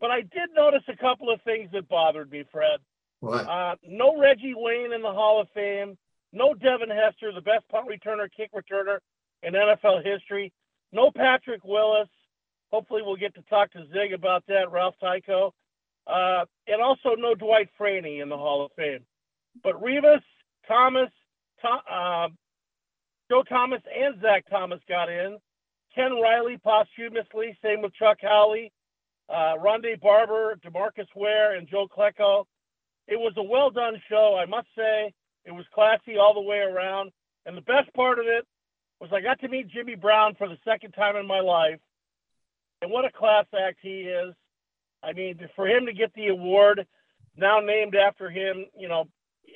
But 0.00 0.10
I 0.10 0.22
did 0.22 0.50
notice 0.56 0.82
a 0.88 0.96
couple 0.96 1.30
of 1.30 1.40
things 1.42 1.70
that 1.72 1.88
bothered 1.88 2.30
me, 2.30 2.44
Fred. 2.50 2.80
What? 3.20 3.46
Uh, 3.46 3.76
no 3.86 4.18
Reggie 4.18 4.54
Wayne 4.56 4.92
in 4.92 5.02
the 5.02 5.12
Hall 5.12 5.40
of 5.40 5.48
Fame. 5.54 5.96
No 6.32 6.54
Devin 6.54 6.88
Hester, 6.88 7.32
the 7.32 7.40
best 7.40 7.68
punt 7.68 7.88
returner, 7.88 8.28
kick 8.34 8.50
returner 8.54 8.98
in 9.42 9.54
NFL 9.54 10.04
history. 10.04 10.52
No 10.92 11.10
Patrick 11.10 11.64
Willis. 11.64 12.08
Hopefully, 12.70 13.02
we'll 13.02 13.16
get 13.16 13.34
to 13.34 13.42
talk 13.42 13.72
to 13.72 13.86
Zig 13.92 14.12
about 14.12 14.44
that, 14.46 14.70
Ralph 14.70 14.94
Tyko. 15.02 15.52
Uh, 16.06 16.44
and 16.66 16.80
also 16.82 17.14
no 17.16 17.34
Dwight 17.34 17.68
Freeney 17.78 18.22
in 18.22 18.28
the 18.28 18.36
Hall 18.36 18.64
of 18.64 18.72
Fame. 18.76 19.04
But 19.62 19.80
Revis, 19.82 20.22
Thomas, 20.66 21.10
Tom, 21.60 21.80
uh, 21.90 22.28
Joe 23.30 23.42
Thomas, 23.48 23.82
and 23.96 24.20
Zach 24.20 24.44
Thomas 24.48 24.80
got 24.88 25.08
in. 25.08 25.38
Ken 25.94 26.12
Riley 26.22 26.58
posthumously, 26.58 27.56
same 27.62 27.82
with 27.82 27.94
Chuck 27.94 28.18
Howley, 28.22 28.72
uh, 29.28 29.54
Rondé 29.58 30.00
Barber, 30.00 30.56
Demarcus 30.64 31.08
Ware, 31.16 31.56
and 31.56 31.68
Joe 31.68 31.88
Klecko. 31.88 32.44
It 33.08 33.18
was 33.18 33.32
a 33.36 33.42
well 33.42 33.70
done 33.70 34.00
show, 34.08 34.38
I 34.40 34.46
must 34.46 34.68
say. 34.76 35.12
It 35.44 35.52
was 35.52 35.64
classy 35.74 36.16
all 36.16 36.34
the 36.34 36.40
way 36.40 36.58
around. 36.58 37.10
And 37.46 37.56
the 37.56 37.62
best 37.62 37.92
part 37.94 38.18
of 38.18 38.26
it 38.26 38.46
was 39.00 39.10
I 39.12 39.20
got 39.20 39.40
to 39.40 39.48
meet 39.48 39.68
Jimmy 39.68 39.94
Brown 39.94 40.34
for 40.36 40.48
the 40.48 40.58
second 40.64 40.92
time 40.92 41.16
in 41.16 41.26
my 41.26 41.40
life. 41.40 41.80
And 42.82 42.90
what 42.90 43.04
a 43.04 43.12
class 43.12 43.46
act 43.58 43.78
he 43.82 44.02
is. 44.02 44.34
I 45.02 45.12
mean, 45.12 45.38
for 45.56 45.66
him 45.66 45.86
to 45.86 45.92
get 45.92 46.12
the 46.14 46.28
award, 46.28 46.86
now 47.36 47.60
named 47.60 47.94
after 47.94 48.30
him, 48.30 48.66
you 48.78 48.88
know, 48.88 49.08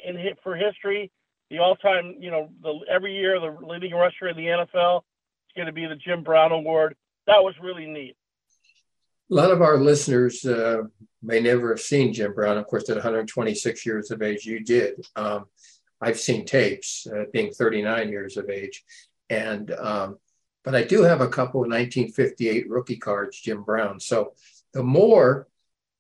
in 0.05 0.17
for 0.43 0.57
history, 0.57 1.11
the 1.51 1.59
all-time, 1.59 2.17
you 2.19 2.31
know, 2.31 2.49
the 2.63 2.81
every 2.91 3.15
year 3.17 3.39
the 3.39 3.57
leading 3.67 3.93
rusher 3.93 4.29
in 4.29 4.37
the 4.37 4.47
NFL 4.47 4.99
is 4.99 5.55
going 5.57 5.67
to 5.67 5.73
be 5.73 5.87
the 5.87 5.97
Jim 5.97 6.23
Brown 6.23 6.53
Award. 6.53 6.97
That 7.27 7.43
was 7.43 7.55
really 7.63 7.87
neat. 7.87 8.17
A 9.31 9.35
lot 9.35 9.51
of 9.51 9.63
our 9.63 9.79
listeners 9.79 10.45
uh, 10.45 10.83
may 11.23 11.41
never 11.41 11.71
have 11.71 11.81
seen 11.81 12.13
Jim 12.13 12.35
Brown. 12.35 12.59
Of 12.59 12.67
course, 12.67 12.89
at 12.91 12.97
126 12.97 13.87
years 13.87 14.11
of 14.11 14.23
age, 14.23 14.45
you 14.45 14.61
did. 14.61 15.07
Um, 15.17 15.47
I've 16.01 16.21
seen 16.21 16.45
tapes, 16.45 17.07
uh, 17.07 17.25
being 17.33 17.53
39 17.53 18.11
years 18.11 18.37
of 18.37 18.51
age, 18.51 18.85
and 19.31 19.71
um, 19.73 20.19
but 20.65 20.75
I 20.75 20.83
do 20.83 21.03
have 21.03 21.21
a 21.21 21.29
couple 21.29 21.61
of 21.61 21.69
1958 21.69 22.69
rookie 22.69 22.97
cards, 22.97 23.39
Jim 23.41 23.63
Brown. 23.63 24.01
So 24.01 24.33
the 24.73 24.83
more 24.83 25.47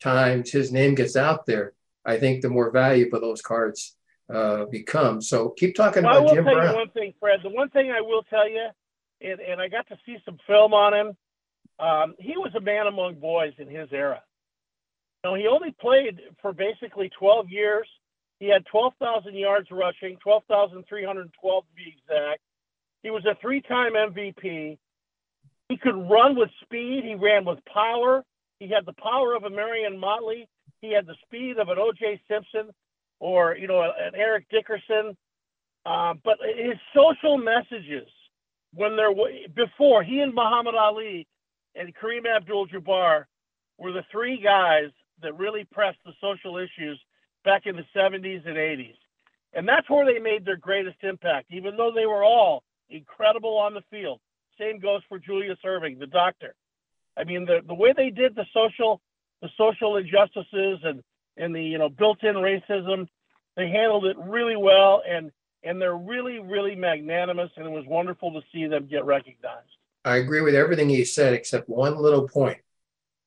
times 0.00 0.50
his 0.50 0.72
name 0.72 0.94
gets 0.94 1.16
out 1.16 1.44
there, 1.46 1.74
I 2.04 2.18
think 2.18 2.40
the 2.40 2.48
more 2.48 2.70
valuable 2.70 3.20
those 3.20 3.42
cards 3.42 3.96
uh, 4.32 4.64
become. 4.66 5.20
So 5.20 5.50
keep 5.50 5.74
talking 5.74 6.04
well, 6.04 6.24
about 6.24 6.34
Jim 6.34 6.44
Brown. 6.44 6.56
I 6.56 6.60
will 6.60 6.64
tell 6.64 6.72
you 6.72 6.78
one 6.78 6.90
thing, 6.90 7.14
Fred. 7.20 7.40
The 7.42 7.50
one 7.50 7.68
thing 7.70 7.90
I 7.90 8.00
will 8.00 8.22
tell 8.24 8.48
you, 8.48 8.68
and, 9.20 9.40
and 9.40 9.60
I 9.60 9.68
got 9.68 9.86
to 9.88 9.98
see 10.06 10.16
some 10.24 10.38
film 10.46 10.72
on 10.72 10.94
him. 10.94 11.16
Um, 11.78 12.14
he 12.18 12.36
was 12.36 12.54
a 12.54 12.60
man 12.60 12.86
among 12.86 13.16
boys 13.16 13.52
in 13.58 13.68
his 13.68 13.88
era. 13.92 14.22
Now 15.24 15.34
he 15.34 15.46
only 15.46 15.74
played 15.78 16.20
for 16.40 16.52
basically 16.52 17.10
12 17.18 17.50
years. 17.50 17.88
He 18.40 18.48
had 18.48 18.64
12,000 18.66 19.34
yards 19.34 19.68
rushing, 19.70 20.16
12,312 20.22 21.64
to 21.64 21.74
be 21.74 21.96
exact. 21.96 22.40
He 23.04 23.10
was 23.10 23.24
a 23.26 23.36
three-time 23.40 23.92
MVP. 23.92 24.78
He 25.68 25.76
could 25.76 26.10
run 26.10 26.36
with 26.36 26.48
speed. 26.62 27.04
He 27.04 27.14
ran 27.14 27.44
with 27.44 27.58
power. 27.66 28.24
He 28.58 28.68
had 28.68 28.86
the 28.86 28.94
power 28.94 29.34
of 29.36 29.44
a 29.44 29.50
Marion 29.50 30.00
Motley. 30.00 30.48
He 30.80 30.92
had 30.92 31.06
the 31.06 31.14
speed 31.26 31.58
of 31.58 31.68
an 31.68 31.76
O.J. 31.78 32.22
Simpson 32.26 32.72
or, 33.20 33.56
you 33.56 33.68
know, 33.68 33.82
an 33.82 34.14
Eric 34.14 34.46
Dickerson. 34.50 35.16
Uh, 35.84 36.14
but 36.24 36.38
his 36.56 36.76
social 36.94 37.36
messages, 37.36 38.08
when 38.72 38.96
they're 38.96 39.14
before 39.54 40.02
he 40.02 40.20
and 40.20 40.34
Muhammad 40.34 40.74
Ali 40.74 41.26
and 41.74 41.94
Kareem 41.94 42.26
Abdul-Jabbar 42.26 43.24
were 43.76 43.92
the 43.92 44.04
three 44.10 44.40
guys 44.42 44.90
that 45.20 45.38
really 45.38 45.64
pressed 45.70 45.98
the 46.06 46.12
social 46.22 46.56
issues 46.56 46.98
back 47.44 47.66
in 47.66 47.76
the 47.76 47.84
70s 47.94 48.46
and 48.46 48.56
80s. 48.56 48.96
And 49.52 49.68
that's 49.68 49.90
where 49.90 50.06
they 50.06 50.18
made 50.18 50.46
their 50.46 50.56
greatest 50.56 50.96
impact, 51.02 51.48
even 51.50 51.76
though 51.76 51.92
they 51.94 52.06
were 52.06 52.24
all 52.24 52.62
incredible 52.90 53.56
on 53.56 53.74
the 53.74 53.82
field. 53.90 54.20
Same 54.58 54.78
goes 54.78 55.02
for 55.08 55.18
Julius 55.18 55.58
Erving, 55.64 55.98
the 55.98 56.06
doctor. 56.06 56.54
I 57.16 57.24
mean, 57.24 57.44
the, 57.44 57.60
the 57.66 57.74
way 57.74 57.92
they 57.96 58.10
did 58.10 58.34
the 58.34 58.46
social 58.52 59.00
the 59.42 59.48
social 59.58 59.96
injustices 59.96 60.78
and, 60.84 61.02
and 61.36 61.54
the 61.54 61.62
you 61.62 61.78
know 61.78 61.88
built-in 61.88 62.34
racism, 62.34 63.08
they 63.56 63.68
handled 63.68 64.06
it 64.06 64.16
really 64.18 64.56
well 64.56 65.02
and 65.08 65.30
and 65.62 65.80
they're 65.80 65.96
really 65.96 66.38
really 66.38 66.74
magnanimous 66.74 67.50
and 67.56 67.66
it 67.66 67.70
was 67.70 67.84
wonderful 67.86 68.32
to 68.32 68.40
see 68.52 68.66
them 68.66 68.86
get 68.86 69.04
recognized. 69.04 69.68
I 70.04 70.16
agree 70.16 70.40
with 70.40 70.54
everything 70.54 70.90
you 70.90 71.04
said 71.04 71.32
except 71.32 71.68
one 71.68 71.96
little 71.96 72.28
point. 72.28 72.58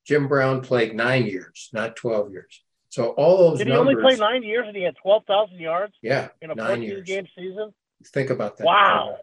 Jim 0.06 0.28
Brown 0.28 0.62
played 0.62 0.96
nine 0.96 1.26
years, 1.26 1.70
not 1.74 1.96
twelve 1.96 2.32
years. 2.32 2.62
So 2.90 3.10
all 3.10 3.50
those 3.50 3.58
did 3.60 3.68
he 3.68 3.74
numbers, 3.74 3.96
only 3.96 4.16
play 4.16 4.20
nine 4.20 4.44
years 4.44 4.66
and 4.68 4.76
he 4.76 4.84
had 4.84 4.96
twelve 5.02 5.24
thousand 5.26 5.60
yards? 5.60 5.94
Yeah, 6.02 6.30
in 6.42 6.52
a 6.52 6.56
nine 6.56 6.68
14 6.68 6.84
years. 6.84 7.08
game 7.08 7.28
season. 7.38 7.74
Think 8.06 8.30
about 8.30 8.58
that. 8.58 8.66
Wow. 8.66 9.18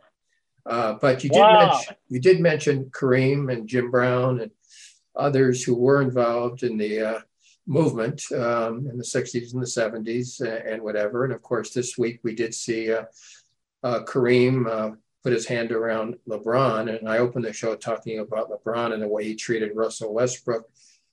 Uh, 0.66 0.94
but 1.00 1.22
you 1.22 1.30
did 1.30 1.40
Wow. 1.40 1.66
mention 1.68 1.96
you 2.08 2.20
did 2.20 2.40
mention 2.40 2.86
Kareem 2.86 3.52
and 3.52 3.68
Jim 3.68 3.90
Brown 3.90 4.40
and 4.40 4.50
others 5.14 5.62
who 5.62 5.74
were 5.74 6.00
involved 6.02 6.62
in 6.62 6.76
the 6.78 7.00
uh, 7.00 7.20
movement 7.66 8.22
um, 8.32 8.88
in 8.90 8.96
the 8.96 9.04
60s 9.04 9.52
and 9.52 9.62
the 9.62 9.66
70s 9.66 10.40
uh, 10.40 10.70
and 10.70 10.82
whatever. 10.82 11.24
And 11.24 11.32
of 11.32 11.42
course, 11.42 11.70
this 11.70 11.96
week 11.96 12.20
we 12.22 12.34
did 12.34 12.54
see 12.54 12.92
uh, 12.92 13.04
uh, 13.82 14.00
Kareem 14.04 14.66
uh, 14.66 14.96
put 15.22 15.32
his 15.32 15.46
hand 15.46 15.72
around 15.72 16.16
LeBron. 16.28 16.98
And 16.98 17.08
I 17.08 17.18
opened 17.18 17.44
the 17.44 17.52
show 17.52 17.74
talking 17.76 18.18
about 18.18 18.50
LeBron 18.50 18.92
and 18.92 19.02
the 19.02 19.08
way 19.08 19.24
he 19.24 19.34
treated 19.34 19.74
Russell 19.74 20.12
Westbrook. 20.12 20.68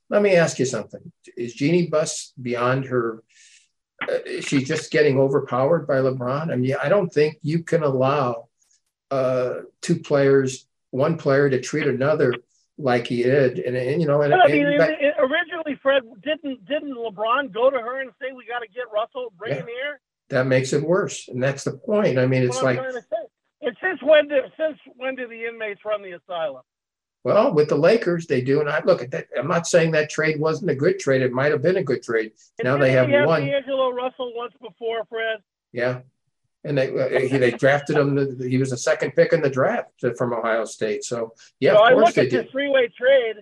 Let 0.10 0.22
me 0.22 0.36
ask 0.36 0.60
you 0.60 0.66
something. 0.66 1.12
Is 1.38 1.54
Jeannie 1.54 1.88
Buss 1.88 2.34
beyond 2.42 2.86
her? 2.86 3.24
Uh, 4.04 4.18
is 4.26 4.46
she 4.46 4.64
just 4.64 4.92
getting 4.92 5.18
overpowered 5.20 5.88
by 5.88 5.98
LeBron? 5.98 6.52
I 6.52 6.56
mean, 6.56 6.76
I 6.84 6.90
don't 6.90 7.14
think 7.14 7.38
you 7.44 7.64
can 7.64 7.84
allow 7.84 8.50
uh, 9.12 9.62
two 9.82 10.00
players, 10.00 10.66
one 10.90 11.18
player 11.18 11.50
to 11.50 11.60
treat 11.60 11.86
another 11.86 12.34
like 12.78 13.06
he 13.06 13.22
did. 13.24 13.60
And, 13.60 13.76
and 13.76 14.02
you 14.02 14.08
know, 14.08 14.22
and, 14.22 14.34
I 14.34 14.48
mean, 14.48 14.66
and- 14.66 14.82
it- 14.82 15.02
it- 15.02 15.16
originally, 15.20 15.76
Fred 15.84 16.04
didn't 16.24 16.66
didn't 16.66 16.96
LeBron 16.96 17.54
go 17.54 17.70
to 17.70 17.78
her 17.78 18.02
and 18.02 18.12
say 18.20 18.32
we 18.32 18.46
got 18.48 18.60
to 18.60 18.68
get 18.68 18.86
Russell, 18.92 19.32
bring 19.38 19.54
Yeah. 19.54 19.60
him 19.62 19.68
here? 19.68 20.00
that 20.30 20.48
makes 20.48 20.72
it 20.72 20.82
worse. 20.82 21.28
And 21.28 21.44
that's 21.44 21.66
the 21.66 21.74
point. 21.74 22.18
I 22.18 22.26
mean, 22.26 22.42
it's 22.42 22.56
That's 22.56 22.64
like, 22.64 22.78
I'm 22.78 22.84
trying 22.86 22.96
to 22.96 23.02
say. 23.02 23.18
And 23.64 23.78
since 23.84 24.02
when 24.02 24.30
did 24.30 24.46
since 24.58 24.78
when 24.96 25.16
do 25.16 25.28
the 25.28 25.46
inmates 25.46 25.82
run 25.84 26.02
the 26.02 26.14
asylum? 26.14 26.62
well, 27.26 27.54
with 27.54 27.68
the 27.68 27.76
Lakers, 27.76 28.28
they 28.28 28.40
do. 28.42 28.62
And 28.62 28.70
I 28.70 28.82
look 28.86 29.02
at 29.04 29.12
that. 29.12 29.28
I'm 29.38 29.50
not 29.50 29.68
saying 29.68 29.92
that 29.92 30.10
trade 30.10 30.40
wasn't 30.40 30.72
a 30.72 30.76
good 30.76 31.00
trade. 31.00 31.22
It 31.22 31.34
might 31.34 31.52
have 31.52 31.62
been 31.62 31.76
a 31.76 31.84
good 31.84 32.02
trade. 32.02 32.32
And 32.60 32.66
now 32.66 32.78
they 32.78 32.92
have 32.94 33.08
we 33.08 33.22
one. 33.26 33.46
D'Angelo 33.46 33.92
Russell 33.92 34.32
once 34.36 34.54
before, 34.62 35.04
Fred. 35.10 35.40
Yeah. 35.74 36.00
And 36.64 36.78
they 36.78 36.90
uh, 36.90 37.20
he, 37.20 37.38
they 37.38 37.52
drafted 37.52 37.98
him. 37.98 38.40
He 38.40 38.58
was 38.58 38.70
the 38.70 38.78
second 38.78 39.12
pick 39.16 39.34
in 39.34 39.42
the 39.42 39.50
draft 39.50 40.04
from 40.18 40.34
Ohio 40.34 40.66
State. 40.66 41.04
So 41.04 41.34
yeah, 41.60 41.74
so 41.74 41.78
of 41.78 41.82
I 41.84 41.94
course 41.94 42.06
look 42.06 42.16
they 42.16 42.22
at 42.24 42.30
did. 42.30 42.46
this 42.46 42.52
three-way 42.52 42.90
trade. 42.98 43.38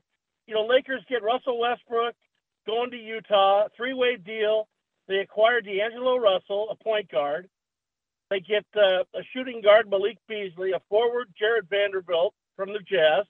You 0.47 0.55
know, 0.55 0.65
Lakers 0.65 1.03
get 1.09 1.21
Russell 1.21 1.59
Westbrook 1.59 2.15
going 2.65 2.91
to 2.91 2.97
Utah, 2.97 3.67
three-way 3.75 4.17
deal. 4.17 4.67
They 5.07 5.17
acquire 5.17 5.59
D'Angelo 5.59 6.17
Russell, 6.17 6.69
a 6.71 6.81
point 6.83 7.11
guard. 7.11 7.49
They 8.29 8.39
get 8.39 8.65
uh, 8.75 9.03
a 9.15 9.23
shooting 9.33 9.61
guard, 9.61 9.89
Malik 9.89 10.17
Beasley, 10.27 10.71
a 10.71 10.79
forward, 10.87 11.27
Jared 11.37 11.67
Vanderbilt 11.69 12.33
from 12.55 12.69
the 12.69 12.79
Jazz. 12.79 13.25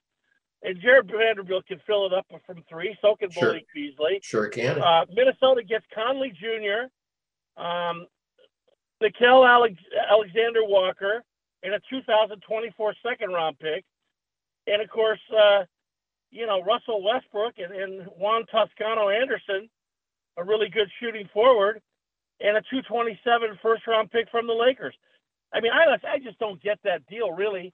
And 0.61 0.79
Jared 0.81 1.09
Vanderbilt 1.09 1.65
can 1.67 1.79
fill 1.87 2.05
it 2.05 2.13
up 2.13 2.27
from 2.45 2.63
three, 2.69 2.97
so 3.01 3.15
can 3.15 3.31
Sure. 3.31 3.45
Malik 3.47 3.65
Beasley. 3.73 4.19
Sure 4.21 4.49
can. 4.49 4.81
Uh, 4.81 5.05
Minnesota 5.13 5.63
gets 5.63 5.85
Conley 5.95 6.31
Jr., 6.37 6.91
um, 7.61 8.07
Nickeil 9.01 9.47
Alex- 9.47 9.81
Alexander 10.09 10.63
Walker, 10.63 11.23
and 11.63 11.73
a 11.73 11.79
2024 11.89 12.93
second 13.03 13.31
round 13.31 13.59
pick. 13.59 13.83
And 14.67 14.81
of 14.81 14.89
course, 14.89 15.19
uh, 15.35 15.65
you 16.31 16.45
know, 16.45 16.61
Russell 16.61 17.03
Westbrook 17.03 17.55
and, 17.57 17.73
and 17.73 18.07
Juan 18.17 18.45
Toscano 18.45 19.09
Anderson, 19.09 19.69
a 20.37 20.43
really 20.43 20.69
good 20.69 20.89
shooting 20.99 21.27
forward, 21.33 21.81
and 22.39 22.55
a 22.55 22.61
227 22.69 23.59
first 23.61 23.85
round 23.87 24.11
pick 24.11 24.29
from 24.29 24.47
the 24.47 24.53
Lakers. 24.53 24.95
I 25.53 25.61
mean, 25.61 25.71
I, 25.73 25.97
I 26.07 26.19
just 26.19 26.37
don't 26.39 26.61
get 26.61 26.79
that 26.83 27.05
deal, 27.07 27.31
really. 27.31 27.73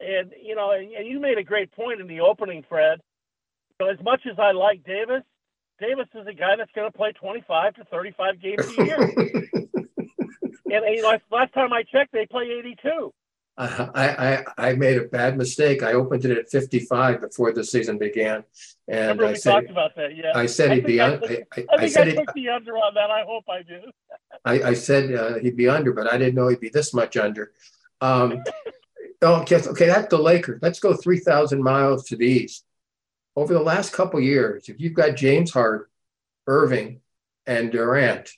And, 0.00 0.32
you 0.42 0.54
know, 0.54 0.72
and, 0.72 0.92
and 0.92 1.06
you 1.06 1.18
made 1.20 1.38
a 1.38 1.44
great 1.44 1.72
point 1.72 2.00
in 2.00 2.06
the 2.06 2.20
opening, 2.20 2.64
Fred. 2.68 3.00
You 3.80 3.86
know, 3.86 3.92
as 3.92 4.02
much 4.04 4.22
as 4.30 4.38
I 4.38 4.52
like 4.52 4.84
Davis, 4.84 5.22
Davis 5.80 6.06
is 6.14 6.26
a 6.26 6.34
guy 6.34 6.56
that's 6.56 6.70
going 6.72 6.90
to 6.90 6.96
play 6.96 7.12
25 7.12 7.74
to 7.74 7.84
35 7.84 8.40
games 8.40 8.78
a 8.78 8.84
year. 8.84 9.50
and, 10.66 10.84
and, 10.84 11.20
last 11.30 11.52
time 11.52 11.72
I 11.72 11.82
checked, 11.82 12.12
they 12.12 12.26
play 12.26 12.44
82. 12.50 13.12
I, 13.56 14.44
I 14.58 14.68
I 14.70 14.72
made 14.72 14.98
a 14.98 15.04
bad 15.04 15.38
mistake. 15.38 15.84
I 15.84 15.92
opened 15.92 16.24
it 16.24 16.36
at 16.36 16.50
55 16.50 17.20
before 17.20 17.52
the 17.52 17.62
season 17.62 17.98
began, 17.98 18.42
and 18.88 19.22
I 19.22 19.34
said 19.34 19.52
talked 19.52 19.70
about 19.70 19.94
that? 19.94 20.16
Yeah. 20.16 20.32
I 20.34 20.46
said 20.46 20.72
he'd 20.72 20.86
be 20.86 21.00
I 21.00 21.12
un- 21.12 21.20
I- 21.22 21.44
I- 21.56 21.66
I 21.70 21.82
I 21.84 21.86
said 21.86 22.08
I 22.08 22.10
he- 22.10 22.16
took 22.16 22.34
the 22.34 22.48
under 22.48 22.76
on 22.76 22.94
that. 22.94 23.10
I 23.10 23.22
hope 23.24 23.44
I 23.48 23.62
do. 23.62 23.80
I, 24.44 24.70
I 24.70 24.74
said 24.74 25.14
uh, 25.14 25.38
he'd 25.38 25.56
be 25.56 25.68
under, 25.68 25.92
but 25.92 26.12
I 26.12 26.18
didn't 26.18 26.34
know 26.34 26.48
he'd 26.48 26.58
be 26.58 26.68
this 26.68 26.92
much 26.92 27.16
under. 27.16 27.52
Um, 28.00 28.42
oh, 29.22 29.42
okay, 29.42 29.60
okay, 29.64 29.86
that's 29.86 30.08
the 30.08 30.18
Lakers. 30.18 30.58
Let's 30.60 30.80
go 30.80 30.92
3,000 30.94 31.62
miles 31.62 32.04
to 32.08 32.16
the 32.16 32.26
east. 32.26 32.64
Over 33.36 33.54
the 33.54 33.62
last 33.62 33.92
couple 33.92 34.20
years, 34.20 34.68
if 34.68 34.80
you've 34.80 34.94
got 34.94 35.16
James 35.16 35.52
Harden, 35.52 35.86
Irving, 36.46 37.00
and 37.46 37.70
Durant, 37.70 38.30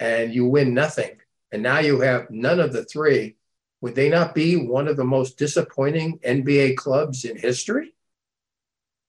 and 0.00 0.34
you 0.34 0.46
win 0.46 0.74
nothing, 0.74 1.12
and 1.52 1.62
now 1.62 1.78
you 1.78 2.00
have 2.00 2.30
none 2.30 2.60
of 2.60 2.72
the 2.72 2.84
three, 2.84 3.36
would 3.80 3.94
they 3.94 4.08
not 4.08 4.34
be 4.34 4.56
one 4.56 4.88
of 4.88 4.96
the 4.96 5.04
most 5.04 5.38
disappointing 5.38 6.18
NBA 6.20 6.76
clubs 6.76 7.24
in 7.24 7.36
history? 7.36 7.92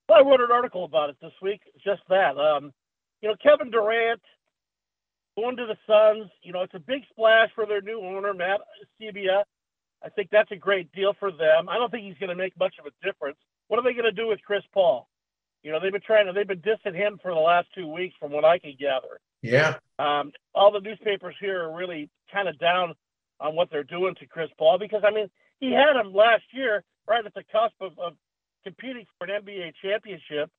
Well, 0.08 0.20
I 0.20 0.22
wrote 0.30 0.42
an 0.42 0.52
article 0.52 0.86
about 0.86 1.10
it 1.10 1.18
this 1.22 1.34
week, 1.42 1.62
just 1.84 2.02
that. 2.10 2.38
Um, 2.38 2.72
you 3.22 3.30
know, 3.30 3.36
Kevin 3.42 3.72
Durant 3.72 4.22
going 5.38 5.58
to 5.58 5.66
the 5.66 5.78
Suns, 5.86 6.30
you 6.42 6.52
know, 6.52 6.62
it's 6.62 6.74
a 6.74 6.80
big 6.80 7.04
splash 7.10 7.50
for 7.56 7.66
their 7.66 7.82
new 7.82 8.00
owner, 8.02 8.34
Matt 8.34 8.62
Ishbia. 9.02 9.44
I 10.04 10.10
think 10.10 10.30
that's 10.32 10.52
a 10.52 10.56
great 10.56 10.92
deal 10.92 11.14
for 11.20 11.32
them. 11.32 11.70
I 11.70 11.78
don't 11.78 11.92
think 11.92 12.06
he's 12.06 12.18
going 12.18 12.30
to 12.30 12.36
make 12.36 12.58
much 12.60 12.76
of 12.80 12.86
a 12.86 13.06
difference. 13.06 13.38
What 13.68 13.80
are 13.80 13.84
they 13.84 13.94
going 13.94 14.06
to 14.06 14.12
do 14.12 14.28
with 14.28 14.40
Chris 14.46 14.64
Paul? 14.74 15.08
You 15.64 15.72
know, 15.72 15.80
they've 15.80 15.92
been 15.92 16.02
trying 16.02 16.28
to, 16.28 16.34
they've 16.34 16.48
been 16.48 16.62
dissing 16.62 16.96
him 16.96 17.20
for 17.22 17.34
the 17.34 17.40
last 17.40 17.68
two 17.76 17.88
weeks, 17.88 18.16
from 18.20 18.32
what 18.32 18.46
I 18.46 18.60
can 18.60 18.76
gather. 18.80 19.20
Yeah. 19.42 19.76
Um, 20.00 20.32
all 20.54 20.72
the 20.72 20.80
newspapers 20.80 21.36
here 21.40 21.64
are 21.64 21.76
really 21.76 22.10
kind 22.32 22.48
of 22.48 22.60
down 22.60 22.94
on 23.40 23.56
what 23.56 23.70
they're 23.72 23.84
doing 23.84 24.16
to 24.16 24.28
Chris 24.28 24.50
Paul 24.58 24.78
because, 24.78 25.04
I 25.06 25.12
mean, 25.12 25.28
he 25.60 25.72
had 25.72 26.00
him 26.00 26.14
last 26.14 26.44
year 26.52 26.84
right 27.08 27.26
at 27.26 27.34
the 27.34 27.44
cusp 27.52 27.76
of, 27.82 27.98
of 28.00 28.14
competing 28.64 29.06
for 29.18 29.28
an 29.28 29.44
NBA 29.44 29.74
championship. 29.82 30.52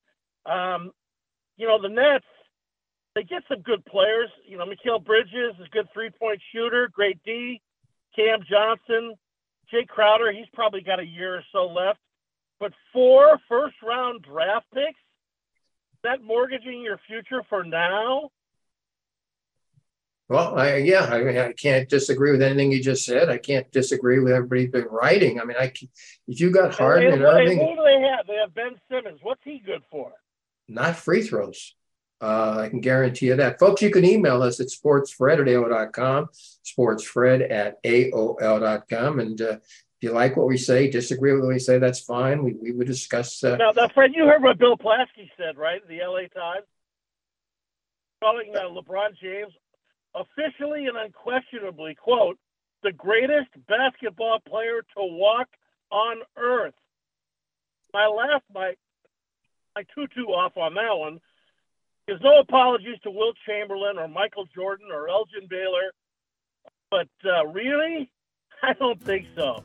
Um, 0.46 0.92
you 1.56 1.66
know, 1.66 1.80
the 1.80 1.88
Nets, 1.88 2.24
they 3.14 3.22
get 3.22 3.42
some 3.48 3.62
good 3.62 3.84
players. 3.84 4.30
You 4.46 4.58
know, 4.58 4.64
Mikal 4.64 5.04
Bridges 5.04 5.54
is 5.58 5.66
a 5.66 5.70
good 5.70 5.88
three 5.92 6.10
point 6.10 6.40
shooter, 6.52 6.88
great 6.92 7.18
D. 7.24 7.60
Cam 8.16 8.40
Johnson, 8.48 9.14
Jae 9.72 9.86
Crowder, 9.86 10.32
he's 10.32 10.48
probably 10.52 10.80
got 10.80 10.98
a 10.98 11.06
year 11.06 11.36
or 11.36 11.44
so 11.52 11.66
left. 11.66 12.00
But 12.58 12.72
four 12.92 13.38
first 13.48 13.76
round 13.82 14.22
draft 14.22 14.66
picks? 14.74 14.98
That 16.02 16.22
mortgaging 16.22 16.82
your 16.82 16.98
future 17.06 17.42
for 17.48 17.64
now? 17.64 18.30
Well, 20.28 20.58
I, 20.58 20.76
yeah, 20.76 21.04
I 21.04 21.22
mean, 21.22 21.38
I 21.38 21.52
can't 21.54 21.88
disagree 21.88 22.32
with 22.32 22.42
anything 22.42 22.70
you 22.70 22.82
just 22.82 23.06
said. 23.06 23.30
I 23.30 23.38
can't 23.38 23.70
disagree 23.72 24.18
with 24.20 24.32
everybody's 24.32 24.70
been 24.70 24.86
writing. 24.90 25.40
I 25.40 25.44
mean, 25.44 25.56
I 25.58 25.72
if 26.26 26.40
you 26.40 26.50
got 26.50 26.74
Harden 26.74 27.14
and, 27.14 27.22
and, 27.22 27.24
and 27.24 27.40
Irving, 27.40 27.58
who 27.58 27.76
do 27.76 27.82
they 27.82 28.00
have? 28.06 28.26
They 28.26 28.34
have 28.34 28.54
Ben 28.54 28.78
Simmons. 28.90 29.20
What's 29.22 29.40
he 29.44 29.58
good 29.58 29.82
for? 29.90 30.12
not 30.68 30.96
free 30.96 31.22
throws. 31.22 31.74
Uh, 32.20 32.58
I 32.58 32.68
can 32.68 32.80
guarantee 32.80 33.26
you 33.26 33.36
that. 33.36 33.58
Folks, 33.58 33.80
you 33.80 33.90
can 33.90 34.04
email 34.04 34.42
us 34.42 34.60
at 34.60 34.66
sportsfred 34.66 35.40
at 35.40 35.46
AOL.com, 35.46 36.26
sportsfred 36.64 37.50
at 37.50 37.82
AOL.com. 37.84 39.20
And 39.20 39.40
uh, 39.40 39.52
if 39.52 39.60
you 40.00 40.12
like 40.12 40.36
what 40.36 40.48
we 40.48 40.58
say, 40.58 40.90
disagree 40.90 41.32
with 41.32 41.42
what 41.42 41.54
we 41.54 41.58
say, 41.58 41.78
that's 41.78 42.00
fine. 42.00 42.42
We, 42.42 42.54
we 42.54 42.72
would 42.72 42.86
discuss. 42.88 43.42
Uh, 43.42 43.56
Now, 43.56 43.70
now, 43.74 43.88
Fred, 43.88 44.10
you 44.14 44.26
heard 44.26 44.42
what 44.42 44.58
Bill 44.58 44.76
Plaschke 44.76 45.30
said, 45.38 45.56
right? 45.56 45.80
The 45.88 46.00
LA 46.04 46.26
Times 46.28 46.66
calling 48.20 48.52
uh, 48.54 48.62
LeBron 48.62 49.16
James 49.22 49.52
officially 50.14 50.86
and 50.86 50.96
unquestionably, 50.96 51.94
quote, 51.94 52.38
the 52.82 52.92
greatest 52.92 53.50
basketball 53.68 54.38
player 54.48 54.82
to 54.96 55.02
walk 55.02 55.48
on 55.90 56.18
earth. 56.36 56.74
I 57.94 58.06
laughed 58.06 58.44
my 58.54 58.74
my 59.74 59.84
tutu 59.94 60.26
off 60.26 60.56
on 60.56 60.74
that 60.74 60.96
one. 60.96 61.20
There's 62.06 62.20
no 62.22 62.38
apologies 62.40 62.98
to 63.02 63.10
Wilt 63.10 63.36
Chamberlain 63.46 63.98
or 63.98 64.08
Michael 64.08 64.46
Jordan 64.54 64.88
or 64.92 65.08
Elgin 65.08 65.46
Baylor, 65.48 65.92
but 66.90 67.08
uh, 67.24 67.46
really, 67.46 68.10
I 68.62 68.72
don't 68.72 69.02
think 69.02 69.26
so. 69.36 69.62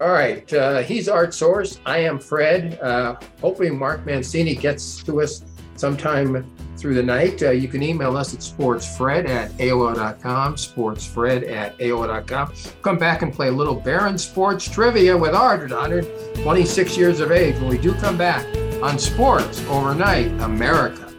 All 0.00 0.10
right. 0.10 0.52
Uh, 0.52 0.82
he's 0.82 1.08
Art 1.08 1.32
Source. 1.32 1.78
I 1.86 1.98
am 1.98 2.18
Fred. 2.18 2.80
Uh, 2.80 3.16
hopefully, 3.40 3.70
Mark 3.70 4.04
Mancini 4.04 4.56
gets 4.56 5.02
to 5.04 5.20
us 5.20 5.44
sometime 5.82 6.46
through 6.76 6.94
the 6.94 7.02
night. 7.02 7.42
Uh, 7.42 7.50
you 7.50 7.66
can 7.66 7.82
email 7.82 8.16
us 8.16 8.32
at 8.32 8.40
sportsfred 8.40 9.28
at 9.28 9.50
AOL.com, 9.58 10.54
sportsfred 10.54 11.50
at 11.50 11.76
AOL.com. 11.78 12.52
Come 12.82 12.98
back 12.98 13.22
and 13.22 13.32
play 13.32 13.48
a 13.48 13.52
little 13.52 13.74
Baron 13.74 14.16
Sports 14.16 14.70
Trivia 14.70 15.16
with 15.16 15.34
Art 15.34 15.62
at 15.62 15.70
126 15.70 16.96
years 16.96 17.18
of 17.18 17.32
age 17.32 17.56
when 17.56 17.68
we 17.68 17.78
do 17.78 17.94
come 17.94 18.16
back 18.16 18.46
on 18.80 18.96
Sports 18.96 19.60
Overnight 19.68 20.30
America. 20.40 21.12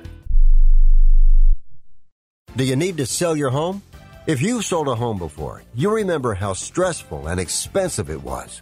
Do 2.55 2.63
you 2.63 2.77
need 2.77 2.95
to 2.97 3.05
sell 3.05 3.35
your 3.35 3.49
home? 3.49 3.81
If 4.27 4.41
you've 4.41 4.63
sold 4.63 4.87
a 4.87 4.95
home 4.95 5.17
before, 5.17 5.63
you 5.75 5.93
remember 5.93 6.35
how 6.35 6.53
stressful 6.53 7.27
and 7.27 7.37
expensive 7.37 8.09
it 8.09 8.23
was. 8.23 8.61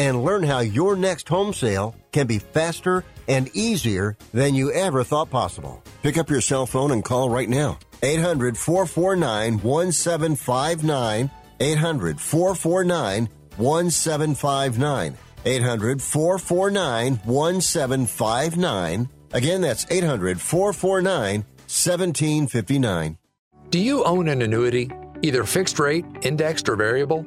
and 0.00 0.24
learn 0.24 0.42
how 0.42 0.60
your 0.60 0.96
next 0.96 1.28
home 1.28 1.52
sale 1.52 1.94
can 2.10 2.26
be 2.26 2.38
faster 2.38 3.04
and 3.28 3.54
easier 3.54 4.16
than 4.32 4.54
you 4.54 4.72
ever 4.72 5.04
thought 5.04 5.28
possible. 5.28 5.82
Pick 6.02 6.16
up 6.16 6.30
your 6.30 6.40
cell 6.40 6.64
phone 6.64 6.90
and 6.90 7.04
call 7.04 7.28
right 7.28 7.50
now. 7.50 7.78
800 8.02 8.56
449 8.56 9.58
1759. 9.58 11.30
800 11.60 12.18
449 12.18 13.28
1759. 13.58 15.18
800 15.44 16.02
449 16.02 17.16
1759. 17.16 19.08
Again, 19.32 19.60
that's 19.60 19.86
800 19.90 20.40
449 20.40 21.40
1759. 21.42 23.18
Do 23.68 23.78
you 23.78 24.02
own 24.04 24.28
an 24.28 24.40
annuity, 24.40 24.90
either 25.20 25.44
fixed 25.44 25.78
rate, 25.78 26.06
indexed, 26.22 26.70
or 26.70 26.76
variable? 26.76 27.26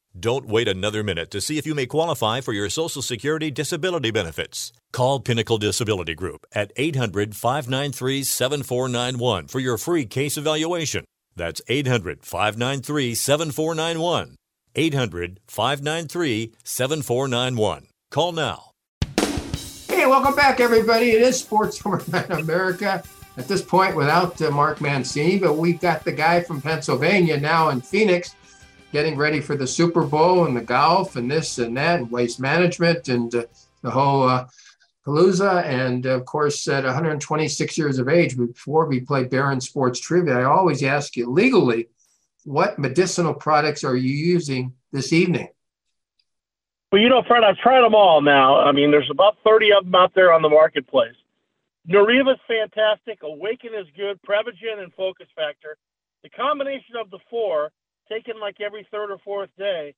Don't 0.19 0.45
wait 0.45 0.67
another 0.67 1.03
minute 1.03 1.31
to 1.31 1.39
see 1.39 1.57
if 1.57 1.65
you 1.65 1.73
may 1.73 1.85
qualify 1.85 2.41
for 2.41 2.51
your 2.51 2.69
Social 2.69 3.01
Security 3.01 3.49
disability 3.49 4.11
benefits. 4.11 4.73
Call 4.91 5.21
Pinnacle 5.21 5.57
Disability 5.57 6.15
Group 6.15 6.45
at 6.51 6.73
800 6.75 7.33
593 7.33 8.23
7491 8.23 9.47
for 9.47 9.61
your 9.61 9.77
free 9.77 10.05
case 10.05 10.37
evaluation. 10.37 11.05
That's 11.37 11.61
800 11.69 12.25
593 12.25 13.15
7491. 13.15 14.35
800 14.75 15.39
593 15.47 16.55
7491. 16.61 17.87
Call 18.09 18.33
now. 18.33 18.71
Hey, 19.87 20.07
welcome 20.07 20.35
back, 20.35 20.59
everybody. 20.59 21.11
It 21.11 21.21
is 21.21 21.39
Sports 21.39 21.81
Overnight 21.85 22.29
America. 22.31 23.01
At 23.37 23.47
this 23.47 23.61
point, 23.61 23.95
without 23.95 24.41
uh, 24.41 24.51
Mark 24.51 24.81
Mancini, 24.81 25.39
but 25.39 25.53
we've 25.53 25.79
got 25.79 26.03
the 26.03 26.11
guy 26.11 26.41
from 26.41 26.61
Pennsylvania 26.61 27.39
now 27.39 27.69
in 27.69 27.79
Phoenix 27.79 28.35
getting 28.91 29.17
ready 29.17 29.39
for 29.39 29.55
the 29.55 29.67
Super 29.67 30.03
Bowl 30.03 30.45
and 30.45 30.55
the 30.55 30.61
golf 30.61 31.15
and 31.15 31.29
this 31.29 31.57
and 31.57 31.75
that 31.77 31.99
and 31.99 32.11
waste 32.11 32.39
management 32.39 33.07
and 33.07 33.33
uh, 33.33 33.45
the 33.81 33.91
whole 33.91 34.27
uh, 34.27 34.47
Palooza. 35.05 35.63
And 35.63 36.05
of 36.05 36.25
course, 36.25 36.67
at 36.67 36.83
126 36.83 37.77
years 37.77 37.99
of 37.99 38.09
age, 38.09 38.37
before 38.37 38.85
we 38.85 38.99
play 38.99 39.23
Barron 39.23 39.61
Sports 39.61 39.99
Trivia, 39.99 40.39
I 40.39 40.43
always 40.43 40.83
ask 40.83 41.15
you 41.15 41.29
legally, 41.29 41.87
what 42.43 42.79
medicinal 42.79 43.33
products 43.33 43.83
are 43.83 43.95
you 43.95 44.13
using 44.13 44.73
this 44.91 45.13
evening? 45.13 45.49
Well, 46.91 47.01
you 47.01 47.07
know, 47.07 47.23
Fred, 47.25 47.43
I've 47.43 47.57
tried 47.57 47.81
them 47.81 47.95
all 47.95 48.21
now. 48.21 48.59
I 48.59 48.73
mean, 48.73 48.91
there's 48.91 49.09
about 49.09 49.37
30 49.45 49.71
of 49.73 49.85
them 49.85 49.95
out 49.95 50.13
there 50.13 50.33
on 50.33 50.41
the 50.41 50.49
marketplace. 50.49 51.15
Neuriva's 51.87 52.39
fantastic. 52.47 53.19
Awaken 53.23 53.73
is 53.73 53.87
good. 53.95 54.19
Prevagen 54.27 54.83
and 54.83 54.93
Focus 54.93 55.27
Factor. 55.35 55.77
The 56.23 56.29
combination 56.29 56.95
of 56.99 57.09
the 57.09 57.19
four 57.29 57.71
taken 58.11 58.39
like 58.39 58.59
every 58.59 58.87
third 58.91 59.11
or 59.11 59.17
fourth 59.19 59.49
day 59.57 59.93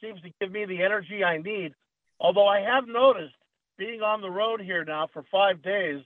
seems 0.00 0.20
to 0.22 0.30
give 0.40 0.50
me 0.52 0.64
the 0.66 0.82
energy 0.82 1.24
I 1.24 1.38
need. 1.38 1.74
Although 2.20 2.46
I 2.46 2.60
have 2.60 2.86
noticed 2.86 3.34
being 3.78 4.02
on 4.02 4.20
the 4.20 4.30
road 4.30 4.60
here 4.60 4.84
now 4.84 5.08
for 5.12 5.24
five 5.30 5.62
days 5.62 6.02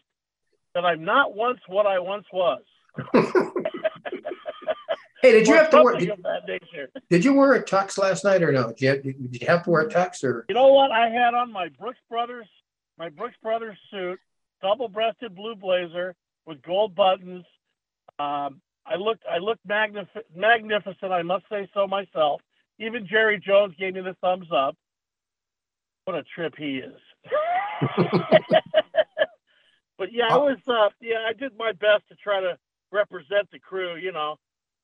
that 0.74 0.84
I'm 0.84 1.04
not 1.04 1.34
once 1.34 1.58
what 1.66 1.86
I 1.86 1.98
once 1.98 2.26
was. 2.32 2.62
hey, 5.22 5.32
did 5.32 5.46
you 5.46 5.54
have 5.54 5.70
to 5.70 5.82
wear? 5.82 5.96
Did, 5.96 6.12
did, 7.10 7.24
you 7.24 7.34
wear 7.34 7.54
a 7.54 7.62
tux 7.62 7.98
last 7.98 8.24
night 8.24 8.42
or 8.42 8.52
no? 8.52 8.68
Did 8.68 8.80
you, 8.80 8.88
have, 8.88 9.02
did 9.02 9.40
you 9.40 9.46
have 9.46 9.64
to 9.64 9.70
wear 9.70 9.82
a 9.82 9.88
tux 9.88 10.24
or? 10.24 10.46
You 10.48 10.54
know 10.54 10.68
what? 10.68 10.90
I 10.90 11.08
had 11.08 11.34
on 11.34 11.52
my 11.52 11.68
Brooks 11.68 11.98
Brothers, 12.08 12.46
my 12.98 13.08
Brooks 13.08 13.36
Brothers 13.42 13.76
suit, 13.90 14.18
double-breasted 14.62 15.34
blue 15.34 15.54
blazer 15.54 16.14
with 16.46 16.62
gold 16.62 16.94
buttons. 16.94 17.44
Um, 18.18 18.60
I 18.88 18.96
looked 18.96 19.24
I 19.30 19.38
looked 19.38 19.66
magnif- 19.66 20.24
magnificent. 20.34 21.12
I 21.12 21.22
must 21.22 21.44
say 21.50 21.68
so 21.74 21.86
myself. 21.86 22.40
Even 22.78 23.06
Jerry 23.06 23.40
Jones 23.44 23.74
gave 23.78 23.94
me 23.94 24.00
the 24.00 24.16
thumbs 24.20 24.48
up. 24.54 24.76
What 26.04 26.16
a 26.16 26.22
trip 26.22 26.54
he 26.56 26.78
is. 26.78 27.00
but 29.98 30.12
yeah, 30.12 30.28
I 30.30 30.36
was 30.36 30.58
uh, 30.66 30.88
yeah 31.00 31.26
I 31.28 31.32
did 31.32 31.56
my 31.58 31.72
best 31.72 32.08
to 32.08 32.16
try 32.16 32.40
to 32.40 32.56
represent 32.90 33.50
the 33.52 33.58
crew. 33.58 33.96
You 33.96 34.12
know, 34.12 34.36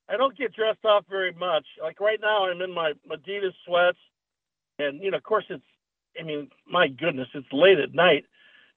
I 0.08 0.16
don't 0.16 0.36
get 0.36 0.54
dressed 0.54 0.84
up 0.84 1.06
very 1.08 1.32
much. 1.32 1.64
Like 1.80 2.00
right 2.00 2.20
now, 2.20 2.46
I'm 2.46 2.60
in 2.60 2.74
my 2.74 2.92
Adidas 3.10 3.54
sweats, 3.66 3.98
and 4.78 5.02
you 5.02 5.10
know, 5.10 5.16
of 5.16 5.22
course, 5.22 5.44
it's. 5.48 5.64
I 6.18 6.22
mean, 6.22 6.48
my 6.68 6.86
goodness, 6.86 7.26
it's 7.34 7.52
late 7.52 7.80
at 7.80 7.92
night. 7.92 8.24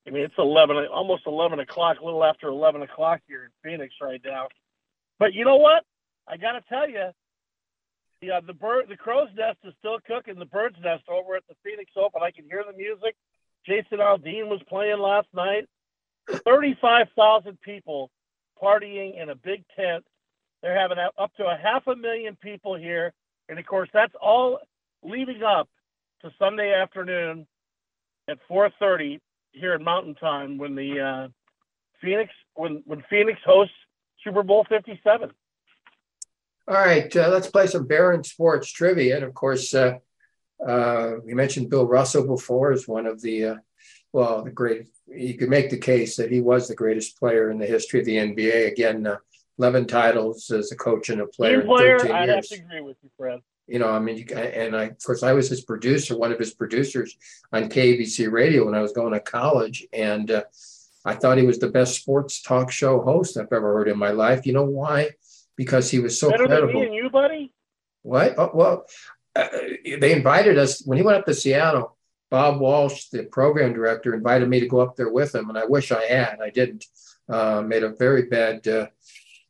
I 0.07 0.09
mean, 0.09 0.23
it's 0.23 0.33
eleven, 0.37 0.77
almost 0.91 1.23
eleven 1.27 1.59
o'clock, 1.59 1.99
a 1.99 2.05
little 2.05 2.23
after 2.23 2.47
eleven 2.47 2.81
o'clock 2.81 3.21
here 3.27 3.43
in 3.43 3.49
Phoenix 3.61 3.93
right 4.01 4.21
now. 4.23 4.47
But 5.19 5.33
you 5.33 5.45
know 5.45 5.57
what? 5.57 5.83
I 6.27 6.37
got 6.37 6.53
to 6.53 6.61
tell 6.67 6.89
you, 6.89 7.09
the 8.21 8.31
uh, 8.31 8.41
the 8.45 8.53
bird, 8.53 8.85
the 8.89 8.97
crow's 8.97 9.29
nest 9.35 9.59
is 9.63 9.73
still 9.79 9.99
cooking. 10.05 10.39
The 10.39 10.45
bird's 10.45 10.77
nest 10.83 11.03
over 11.07 11.35
at 11.35 11.43
the 11.47 11.55
Phoenix 11.63 11.91
Open. 11.95 12.21
I 12.23 12.31
can 12.31 12.45
hear 12.45 12.63
the 12.69 12.75
music. 12.75 13.15
Jason 13.65 13.99
Aldean 13.99 14.47
was 14.47 14.61
playing 14.67 14.99
last 14.99 15.27
night. 15.33 15.65
Thirty-five 16.45 17.07
thousand 17.15 17.61
people 17.61 18.09
partying 18.61 19.21
in 19.21 19.29
a 19.29 19.35
big 19.35 19.63
tent. 19.75 20.03
They're 20.61 20.77
having 20.77 20.97
up 20.97 21.31
to 21.37 21.45
a 21.45 21.55
half 21.55 21.85
a 21.87 21.95
million 21.95 22.35
people 22.35 22.75
here, 22.75 23.13
and 23.49 23.59
of 23.59 23.65
course 23.65 23.89
that's 23.93 24.13
all 24.19 24.59
leading 25.03 25.43
up 25.43 25.69
to 26.21 26.31
Sunday 26.39 26.73
afternoon 26.73 27.45
at 28.27 28.39
4:30 28.49 29.19
here 29.51 29.73
in 29.73 29.83
Mountain 29.83 30.15
Time 30.15 30.57
when 30.57 30.75
the 30.75 30.99
uh, 30.99 31.27
Phoenix 32.01 32.31
when 32.55 32.83
when 32.85 33.03
Phoenix 33.09 33.39
hosts 33.45 33.75
Super 34.23 34.43
Bowl 34.43 34.65
57. 34.67 35.31
All 36.69 36.75
right, 36.75 37.15
uh, 37.15 37.29
let's 37.29 37.47
play 37.47 37.67
some 37.67 37.87
Barron 37.87 38.23
Sports 38.23 38.69
trivia. 38.69 39.15
And 39.15 39.23
of 39.23 39.33
course, 39.33 39.73
uh, 39.73 39.99
uh, 40.65 41.13
we 41.23 41.33
mentioned 41.33 41.69
Bill 41.69 41.87
Russell 41.87 42.27
before 42.27 42.71
as 42.71 42.87
one 42.87 43.05
of 43.05 43.21
the, 43.21 43.45
uh, 43.45 43.55
well, 44.11 44.43
the 44.43 44.51
great, 44.51 44.87
you 45.07 45.35
could 45.35 45.49
make 45.49 45.69
the 45.69 45.77
case 45.77 46.17
that 46.17 46.31
he 46.31 46.41
was 46.41 46.67
the 46.67 46.75
greatest 46.75 47.17
player 47.19 47.51
in 47.51 47.57
the 47.57 47.65
history 47.65 48.01
of 48.01 48.05
the 48.05 48.17
NBA. 48.17 48.71
Again, 48.71 49.07
uh, 49.07 49.17
11 49.59 49.87
titles 49.87 50.51
as 50.51 50.71
a 50.71 50.75
coach 50.75 51.09
and 51.09 51.21
a 51.21 51.27
player. 51.27 51.61
Team 51.61 51.67
player, 51.67 52.13
I'd 52.13 52.29
have 52.29 52.45
to 52.47 52.55
agree 52.55 52.81
with 52.81 52.97
you, 53.01 53.09
Fred. 53.17 53.39
You 53.67 53.79
know, 53.79 53.89
I 53.89 53.99
mean, 53.99 54.17
you, 54.17 54.35
and 54.35 54.75
I, 54.75 54.83
of 54.85 55.03
course, 55.03 55.23
I 55.23 55.33
was 55.33 55.49
his 55.49 55.61
producer, 55.61 56.17
one 56.17 56.31
of 56.31 56.39
his 56.39 56.53
producers 56.53 57.17
on 57.51 57.69
KABC 57.69 58.31
radio 58.31 58.65
when 58.65 58.75
I 58.75 58.81
was 58.81 58.91
going 58.91 59.13
to 59.13 59.19
college. 59.19 59.87
And, 59.93 60.31
uh, 60.31 60.43
I 61.07 61.15
thought 61.15 61.37
he 61.37 61.45
was 61.45 61.57
the 61.57 61.69
best 61.69 61.95
sports 61.95 62.41
talk 62.41 62.69
show 62.69 63.01
host 63.01 63.37
I've 63.37 63.53
ever 63.53 63.73
heard 63.73 63.87
in 63.87 63.97
my 63.97 64.09
life. 64.11 64.45
You 64.45 64.51
know 64.51 64.65
why? 64.65 65.11
Because 65.55 65.89
he 65.89 65.99
was 65.99 66.19
so 66.19 66.29
Better 66.29 66.47
credible. 66.47 66.73
Than 66.73 66.81
me 66.81 66.85
and 66.87 66.95
you, 66.95 67.09
buddy. 67.09 67.53
What? 68.03 68.35
Oh, 68.37 68.51
well, 68.53 68.85
uh, 69.33 69.47
they 70.01 70.11
invited 70.11 70.57
us 70.57 70.85
when 70.85 70.97
he 70.97 71.03
went 71.05 71.17
up 71.17 71.25
to 71.25 71.33
Seattle. 71.33 71.95
Bob 72.29 72.59
Walsh, 72.59 73.05
the 73.05 73.23
program 73.23 73.71
director, 73.71 74.13
invited 74.13 74.49
me 74.49 74.59
to 74.59 74.67
go 74.67 74.81
up 74.81 74.97
there 74.97 75.09
with 75.09 75.33
him, 75.33 75.47
and 75.47 75.57
I 75.57 75.63
wish 75.65 75.93
I 75.93 76.03
had. 76.03 76.39
I 76.43 76.49
didn't. 76.49 76.85
Uh, 77.29 77.61
made 77.61 77.83
a 77.83 77.89
very 77.89 78.23
bad 78.23 78.65
uh, 78.67 78.87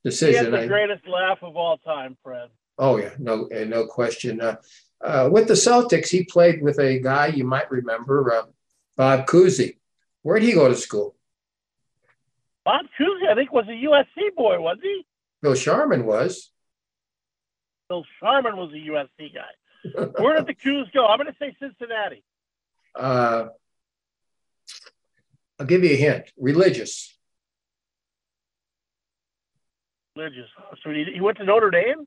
decision. 0.04 0.46
He 0.46 0.52
had 0.52 0.64
the 0.64 0.68
greatest 0.68 1.08
laugh 1.08 1.40
of 1.42 1.56
all 1.56 1.78
time, 1.80 2.18
Fred. 2.24 2.50
Oh 2.78 2.98
yeah, 2.98 3.14
no, 3.18 3.48
no 3.52 3.86
question. 3.88 4.42
Uh, 4.42 4.58
uh, 5.02 5.30
with 5.32 5.48
the 5.48 5.56
Celtics, 5.56 6.10
he 6.10 6.24
played 6.24 6.62
with 6.62 6.80
a 6.80 7.00
guy 7.00 7.28
you 7.28 7.44
might 7.44 7.70
remember, 7.72 8.32
uh, 8.32 8.44
Bob 8.96 9.26
Cousy. 9.28 9.78
Where 10.22 10.40
did 10.40 10.48
he 10.50 10.54
go 10.54 10.68
to 10.68 10.76
school? 10.76 11.16
Bob 12.68 12.86
Cousy, 13.00 13.32
I 13.32 13.34
think, 13.34 13.54
was 13.54 13.66
a 13.70 13.72
USC 13.72 14.36
boy, 14.36 14.60
was 14.60 14.78
he? 14.84 15.06
Bill 15.42 15.56
Sharman 15.56 16.06
was. 16.06 16.52
Bill 17.88 18.04
Sharman 18.20 18.58
was 18.58 18.74
a 18.74 18.76
USC 18.76 19.34
guy. 19.34 20.06
Where 20.22 20.36
did 20.36 20.48
the 20.48 20.54
Coos 20.64 20.90
go? 20.94 21.06
I'm 21.08 21.18
going 21.18 21.32
to 21.32 21.36
say 21.40 21.56
Cincinnati. 21.62 22.26
Uh, 22.94 23.46
I'll 25.58 25.66
give 25.66 25.86
you 25.86 25.92
a 25.92 25.96
hint. 25.96 26.30
Religious. 26.38 27.18
Religious. 30.18 30.50
So 30.84 30.90
he, 30.90 31.06
he 31.14 31.22
went 31.22 31.38
to 31.38 31.46
Notre 31.46 31.72
Dame. 31.72 32.06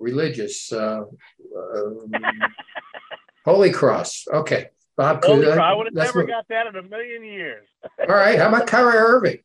Religious. 0.00 0.72
Uh, 0.72 1.02
um, 1.76 2.10
Holy 3.44 3.70
Cross. 3.70 4.26
Okay. 4.32 4.66
Bob 4.96 5.24
Holy 5.24 5.44
Cross. 5.44 5.58
I 5.58 5.74
would 5.74 5.86
have 5.86 5.94
never 5.94 6.22
what... 6.22 6.28
got 6.28 6.48
that 6.48 6.66
in 6.66 6.74
a 6.74 6.82
million 6.82 7.22
years. 7.22 7.68
All 8.00 8.16
right. 8.16 8.36
How 8.36 8.48
about 8.48 8.66
Kyrie 8.66 8.96
Irving? 8.96 9.38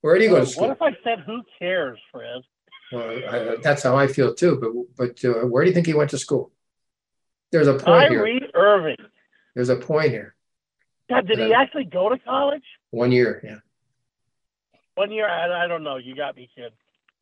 Where 0.00 0.16
do 0.18 0.24
you 0.24 0.30
go 0.30 0.40
to 0.40 0.46
school? 0.46 0.68
What 0.68 0.76
if 0.76 0.82
I 0.82 0.96
said, 1.02 1.20
"Who 1.26 1.42
cares, 1.58 1.98
Fred"? 2.12 2.42
Well, 2.92 3.20
I, 3.28 3.56
that's 3.62 3.82
how 3.82 3.96
I 3.96 4.06
feel 4.06 4.34
too. 4.34 4.58
But 4.96 5.10
but 5.22 5.24
uh, 5.24 5.46
where 5.46 5.64
do 5.64 5.68
you 5.68 5.74
think 5.74 5.86
he 5.86 5.94
went 5.94 6.10
to 6.10 6.18
school? 6.18 6.52
There's 7.50 7.66
a 7.66 7.74
point 7.74 8.10
here. 8.10 8.40
Irving. 8.54 8.96
There's 9.54 9.70
a 9.70 9.76
point 9.76 10.10
here. 10.10 10.34
God, 11.08 11.26
did 11.26 11.38
he 11.38 11.54
actually 11.54 11.84
go 11.84 12.10
to 12.10 12.18
college? 12.18 12.62
One 12.90 13.10
year, 13.10 13.40
yeah. 13.42 13.58
One 14.94 15.10
year, 15.10 15.28
I, 15.28 15.64
I 15.64 15.66
don't 15.66 15.82
know. 15.82 15.96
You 15.96 16.14
got 16.14 16.36
me, 16.36 16.50
kid. 16.54 16.72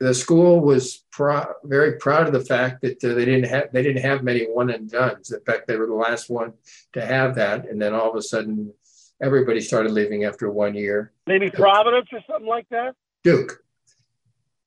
The 0.01 0.13
school 0.13 0.61
was 0.61 1.05
pro- 1.11 1.55
very 1.65 1.99
proud 1.99 2.27
of 2.27 2.33
the 2.33 2.45
fact 2.45 2.83
that 2.83 3.03
uh, 3.03 3.15
they 3.15 3.25
didn't 3.25 3.49
have 3.49 3.73
they 3.73 3.83
didn't 3.83 4.03
have 4.03 4.23
many 4.23 4.45
one 4.45 4.71
and 4.71 4.91
dones. 4.91 5.31
In 5.31 5.41
fact, 5.41 5.67
they 5.67 5.77
were 5.77 5.87
the 5.87 5.95
last 5.95 6.29
one 6.29 6.55
to 6.93 7.05
have 7.05 7.37
that, 7.37 7.67
and 7.69 7.81
then 7.81 7.95
all 7.95 8.11
of 8.11 8.17
a 8.17 8.23
sudden, 8.23 8.75
everybody 9.21 9.61
started 9.61 9.93
leaving 9.93 10.25
after 10.25 10.51
one 10.51 10.75
year. 10.75 11.13
Maybe 11.27 11.51
Providence 11.51 12.09
or 12.13 12.21
something 12.27 12.49
like 12.49 12.69
that. 12.71 12.95
Duke, 13.25 13.63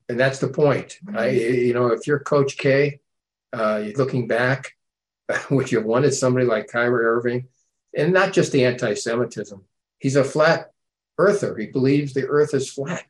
and 0.10 0.20
that's 0.20 0.40
the 0.40 0.48
point. 0.48 0.98
I, 1.16 1.30
you 1.30 1.74
know, 1.74 1.88
if 1.88 2.08
you're 2.08 2.20
Coach 2.20 2.58
K, 2.58 3.00
uh, 3.54 3.86
looking 3.96 4.28
back, 4.28 4.76
would 5.52 5.72
you 5.72 5.82
wanted 5.82 6.14
somebody 6.14 6.46
like 6.46 6.68
Kyrie 6.68 7.06
Irving, 7.06 7.48
and 7.96 8.14
not 8.14 8.34
just 8.34 8.52
the 8.52 8.66
anti-Semitism? 8.66 9.64
He's 10.00 10.16
a 10.16 10.24
flat 10.24 10.72
earther. 11.18 11.56
He 11.58 11.68
believes 11.68 12.14
the 12.14 12.28
Earth 12.28 12.54
is 12.54 12.72
flat. 12.72 13.08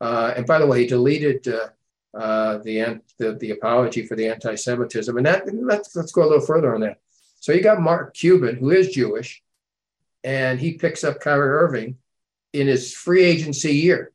Uh, 0.00 0.34
and 0.36 0.46
by 0.46 0.58
the 0.58 0.66
way, 0.66 0.80
he 0.80 0.86
deleted 0.86 1.46
uh, 1.46 1.68
uh, 2.16 2.58
the, 2.58 3.00
the, 3.18 3.34
the 3.34 3.50
apology 3.52 4.06
for 4.06 4.16
the 4.16 4.28
anti-Semitism, 4.28 5.16
and 5.16 5.26
that 5.26 5.42
let's 5.54 5.94
let's 5.94 6.12
go 6.12 6.22
a 6.22 6.28
little 6.28 6.44
further 6.44 6.74
on 6.74 6.80
that. 6.80 6.98
So 7.40 7.52
you 7.52 7.62
got 7.62 7.80
Mark 7.80 8.14
Cuban, 8.14 8.56
who 8.56 8.70
is 8.70 8.88
Jewish, 8.88 9.43
and 10.24 10.58
he 10.58 10.72
picks 10.72 11.04
up 11.04 11.20
Kyrie 11.20 11.48
Irving 11.48 11.98
in 12.52 12.66
his 12.66 12.92
free 12.92 13.22
agency 13.22 13.76
year. 13.76 14.12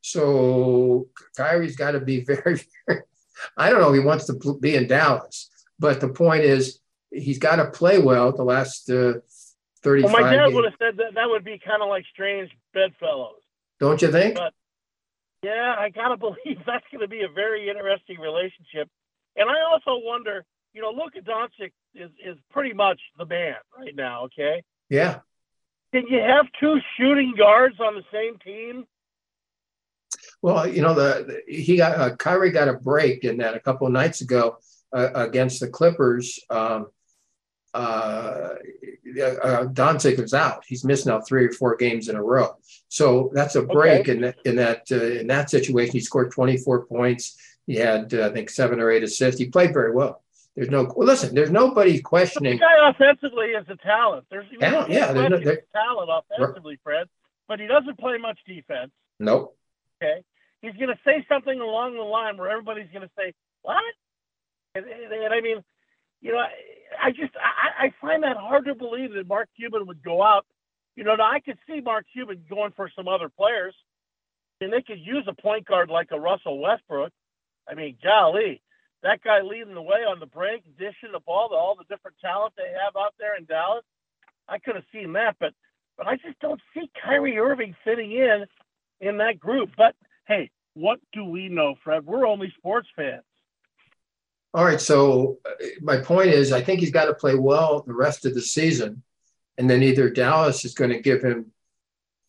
So 0.00 1.08
Kyrie's 1.36 1.76
got 1.76 1.90
to 1.90 2.00
be 2.00 2.20
very, 2.24 2.60
very 2.86 3.02
I 3.56 3.70
don't 3.70 3.80
know. 3.80 3.92
He 3.92 4.00
wants 4.00 4.26
to 4.26 4.58
be 4.60 4.76
in 4.76 4.86
Dallas, 4.86 5.50
but 5.78 6.00
the 6.00 6.08
point 6.08 6.44
is 6.44 6.80
he's 7.10 7.38
got 7.38 7.56
to 7.56 7.70
play 7.70 7.98
well 7.98 8.32
the 8.32 8.44
last 8.44 8.90
uh, 8.90 9.14
35 9.82 10.12
well, 10.12 10.22
my 10.22 10.30
dad 10.30 10.44
games. 10.44 10.54
would 10.54 10.64
have 10.64 10.74
said 10.78 10.96
that 10.96 11.14
that 11.14 11.28
would 11.28 11.44
be 11.44 11.58
kind 11.58 11.82
of 11.82 11.88
like 11.88 12.04
strange 12.12 12.50
bedfellows. 12.74 13.42
Don't 13.80 14.02
you 14.02 14.10
think? 14.10 14.34
But 14.34 14.52
yeah, 15.42 15.74
I 15.78 15.90
gotta 15.90 16.16
believe 16.16 16.58
that's 16.66 16.84
going 16.90 17.02
to 17.02 17.08
be 17.08 17.22
a 17.22 17.28
very 17.28 17.68
interesting 17.68 18.18
relationship. 18.18 18.88
And 19.36 19.48
I 19.48 19.62
also 19.70 20.04
wonder, 20.04 20.44
you 20.72 20.82
know, 20.82 20.90
Luka 20.90 21.20
Doncic 21.20 21.72
is 21.94 22.10
is 22.24 22.36
pretty 22.50 22.72
much 22.72 23.00
the 23.16 23.26
man 23.26 23.54
right 23.76 23.94
now. 23.94 24.24
Okay, 24.24 24.62
yeah. 24.88 25.20
can 25.92 26.06
you 26.08 26.20
have 26.20 26.46
two 26.60 26.78
shooting 26.96 27.34
guards 27.36 27.76
on 27.80 27.94
the 27.94 28.04
same 28.12 28.38
team? 28.38 28.86
Well, 30.42 30.68
you 30.68 30.82
know, 30.82 30.94
the, 30.94 31.42
the 31.46 31.54
he 31.54 31.76
got 31.76 31.98
uh, 31.98 32.16
Kyrie 32.16 32.50
got 32.52 32.68
a 32.68 32.74
break 32.74 33.24
in 33.24 33.38
that 33.38 33.54
a 33.54 33.60
couple 33.60 33.86
of 33.86 33.92
nights 33.92 34.20
ago 34.20 34.58
uh, 34.92 35.10
against 35.14 35.60
the 35.60 35.68
Clippers. 35.68 36.38
Um, 36.48 36.86
uh, 37.74 37.78
uh, 37.78 39.64
Doncic 39.66 40.18
is 40.18 40.34
out. 40.34 40.64
He's 40.66 40.84
missed 40.84 41.06
now 41.06 41.20
three 41.20 41.46
or 41.46 41.52
four 41.52 41.76
games 41.76 42.08
in 42.08 42.16
a 42.16 42.22
row. 42.22 42.56
So 42.88 43.30
that's 43.34 43.56
a 43.56 43.62
break 43.62 44.02
Okay. 44.02 44.12
in 44.12 44.20
that 44.22 44.36
in 44.44 44.56
that 44.56 44.82
uh, 44.90 45.20
in 45.20 45.26
that 45.26 45.50
situation. 45.50 45.92
He 45.92 46.00
scored 46.00 46.30
24 46.30 46.86
points. 46.86 47.36
He 47.66 47.76
had 47.76 48.14
uh, 48.14 48.28
I 48.28 48.32
think 48.32 48.48
seven 48.50 48.80
or 48.80 48.90
eight 48.90 49.02
assists. 49.02 49.40
He 49.40 49.48
played 49.50 49.72
very 49.72 49.92
well. 49.92 50.22
There's 50.58 50.70
no 50.70 50.92
well, 50.96 51.06
listen. 51.06 51.36
There's 51.36 51.52
nobody 51.52 52.00
questioning 52.00 52.54
The 52.54 52.58
guy 52.58 52.90
offensively 52.90 53.50
is 53.50 53.64
a 53.68 53.76
talent. 53.76 54.26
There's 54.28 54.44
Talent, 54.58 54.90
yeah, 54.90 55.12
there's 55.12 55.30
no- 55.30 55.38
there- 55.38 55.62
talent 55.72 56.10
offensively, 56.12 56.80
Fred, 56.82 57.06
but 57.46 57.60
he 57.60 57.68
doesn't 57.68 57.96
play 57.96 58.18
much 58.18 58.40
defense. 58.44 58.90
Nope. 59.20 59.56
Okay, 60.02 60.24
he's 60.60 60.74
going 60.74 60.88
to 60.88 60.98
say 61.04 61.24
something 61.28 61.60
along 61.60 61.94
the 61.94 62.02
line 62.02 62.36
where 62.38 62.50
everybody's 62.50 62.90
going 62.92 63.06
to 63.06 63.10
say, 63.16 63.34
"What?" 63.62 63.76
And, 64.74 64.84
and, 64.84 65.12
and 65.12 65.32
I 65.32 65.40
mean, 65.40 65.62
you 66.22 66.32
know, 66.32 66.38
I, 66.38 66.50
I 67.00 67.10
just 67.12 67.34
I, 67.36 67.84
I 67.86 67.94
find 68.00 68.24
that 68.24 68.36
hard 68.36 68.64
to 68.64 68.74
believe 68.74 69.12
that 69.12 69.28
Mark 69.28 69.48
Cuban 69.54 69.86
would 69.86 70.02
go 70.02 70.24
out. 70.24 70.44
You 70.96 71.04
know, 71.04 71.14
now 71.14 71.30
I 71.30 71.38
could 71.38 71.58
see 71.68 71.80
Mark 71.80 72.06
Cuban 72.12 72.44
going 72.50 72.72
for 72.72 72.90
some 72.96 73.06
other 73.06 73.28
players, 73.28 73.76
and 74.60 74.72
they 74.72 74.82
could 74.82 74.98
use 74.98 75.24
a 75.28 75.40
point 75.40 75.66
guard 75.66 75.88
like 75.88 76.08
a 76.10 76.18
Russell 76.18 76.58
Westbrook. 76.58 77.12
I 77.68 77.74
mean, 77.74 77.96
golly, 78.02 78.60
that 79.02 79.22
guy 79.22 79.40
leading 79.42 79.74
the 79.74 79.82
way 79.82 79.98
on 79.98 80.18
the 80.20 80.26
break, 80.26 80.64
dishing 80.76 81.12
the 81.12 81.20
ball 81.20 81.48
to 81.48 81.54
all 81.54 81.76
the 81.76 81.84
different 81.84 82.16
talent 82.20 82.54
they 82.56 82.72
have 82.84 82.96
out 82.96 83.14
there 83.18 83.36
in 83.36 83.44
Dallas. 83.44 83.84
I 84.48 84.58
could 84.58 84.74
have 84.76 84.84
seen 84.92 85.12
that, 85.12 85.36
but 85.38 85.52
but 85.96 86.06
I 86.06 86.16
just 86.16 86.38
don't 86.40 86.60
see 86.74 86.90
Kyrie 87.02 87.38
Irving 87.38 87.74
fitting 87.84 88.12
in 88.12 88.46
in 89.00 89.18
that 89.18 89.38
group. 89.38 89.70
But 89.76 89.94
hey, 90.26 90.50
what 90.74 91.00
do 91.12 91.24
we 91.24 91.48
know, 91.48 91.74
Fred? 91.82 92.06
We're 92.06 92.26
only 92.26 92.52
sports 92.56 92.88
fans. 92.96 93.24
All 94.54 94.64
right. 94.64 94.80
So 94.80 95.38
uh, 95.44 95.64
my 95.82 95.98
point 95.98 96.30
is, 96.30 96.52
I 96.52 96.62
think 96.62 96.80
he's 96.80 96.90
got 96.90 97.04
to 97.06 97.14
play 97.14 97.34
well 97.34 97.82
the 97.86 97.92
rest 97.94 98.24
of 98.24 98.34
the 98.34 98.40
season, 98.40 99.02
and 99.58 99.68
then 99.68 99.82
either 99.82 100.08
Dallas 100.08 100.64
is 100.64 100.74
going 100.74 100.90
to 100.90 101.00
give 101.00 101.22
him 101.22 101.52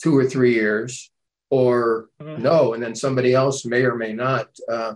two 0.02 0.18
or 0.18 0.26
three 0.26 0.54
years, 0.54 1.12
or 1.50 2.10
Mhm. 2.22 2.40
no, 2.40 2.74
and 2.74 2.84
then 2.84 2.96
somebody 2.96 3.34
else 3.34 3.66
may 3.66 3.84
or 3.84 3.96
may 3.96 4.14
not. 4.14 4.50
Uh, 4.68 4.96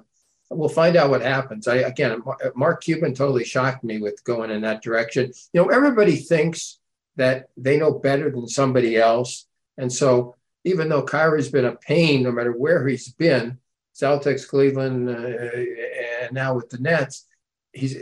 we'll 0.55 0.69
find 0.69 0.95
out 0.95 1.09
what 1.09 1.21
happens. 1.21 1.67
I 1.67 1.77
again, 1.77 2.21
Mark 2.55 2.83
Cuban 2.83 3.13
totally 3.13 3.43
shocked 3.43 3.83
me 3.83 3.99
with 3.99 4.23
going 4.23 4.51
in 4.51 4.61
that 4.61 4.81
direction. 4.81 5.31
You 5.53 5.61
know, 5.61 5.69
everybody 5.69 6.15
thinks 6.15 6.79
that 7.15 7.49
they 7.57 7.77
know 7.77 7.93
better 7.93 8.31
than 8.31 8.47
somebody 8.47 8.97
else, 8.97 9.47
and 9.77 9.91
so 9.91 10.35
even 10.63 10.89
though 10.89 11.03
Kyrie's 11.03 11.49
been 11.49 11.65
a 11.65 11.75
pain, 11.75 12.23
no 12.23 12.31
matter 12.31 12.51
where 12.51 12.87
he's 12.87 13.09
been, 13.09 13.57
Celtics, 13.95 14.47
Cleveland, 14.47 15.09
uh, 15.09 16.23
and 16.23 16.33
now 16.33 16.55
with 16.55 16.69
the 16.69 16.77
Nets, 16.79 17.27
he's. 17.71 17.95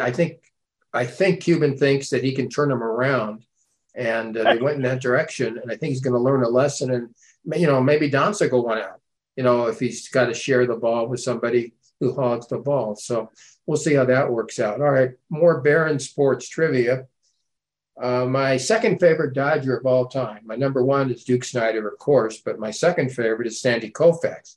I 0.00 0.10
think, 0.10 0.40
I 0.92 1.04
think 1.06 1.42
Cuban 1.42 1.76
thinks 1.76 2.10
that 2.10 2.24
he 2.24 2.32
can 2.34 2.48
turn 2.48 2.70
him 2.70 2.82
around, 2.82 3.44
and 3.94 4.36
uh, 4.36 4.44
they 4.44 4.58
went 4.58 4.76
in 4.76 4.82
that 4.82 5.02
direction. 5.02 5.58
And 5.58 5.70
I 5.70 5.76
think 5.76 5.90
he's 5.90 6.00
going 6.00 6.14
to 6.14 6.20
learn 6.20 6.42
a 6.42 6.48
lesson. 6.48 6.90
And 6.92 7.14
you 7.60 7.66
know, 7.66 7.80
maybe 7.80 8.10
Doncic 8.10 8.50
will 8.50 8.64
want 8.64 8.80
out. 8.80 9.00
You 9.36 9.44
know, 9.44 9.66
if 9.66 9.78
he's 9.78 10.08
got 10.08 10.26
to 10.26 10.34
share 10.34 10.66
the 10.66 10.76
ball 10.76 11.06
with 11.06 11.20
somebody 11.20 11.74
who 12.00 12.14
hogs 12.14 12.48
the 12.48 12.58
ball. 12.58 12.96
So 12.96 13.30
we'll 13.66 13.76
see 13.76 13.94
how 13.94 14.06
that 14.06 14.32
works 14.32 14.58
out. 14.58 14.80
All 14.80 14.90
right, 14.90 15.10
more 15.28 15.60
Barron 15.60 15.98
sports 15.98 16.48
trivia. 16.48 17.06
Uh, 18.00 18.24
my 18.24 18.56
second 18.56 18.98
favorite 18.98 19.34
Dodger 19.34 19.76
of 19.76 19.84
all 19.84 20.06
time. 20.06 20.40
My 20.44 20.56
number 20.56 20.82
one 20.82 21.10
is 21.10 21.22
Duke 21.22 21.44
Snider, 21.44 21.86
of 21.86 21.98
course, 21.98 22.40
but 22.40 22.58
my 22.58 22.70
second 22.70 23.10
favorite 23.10 23.46
is 23.46 23.60
Sandy 23.60 23.90
Koufax. 23.90 24.56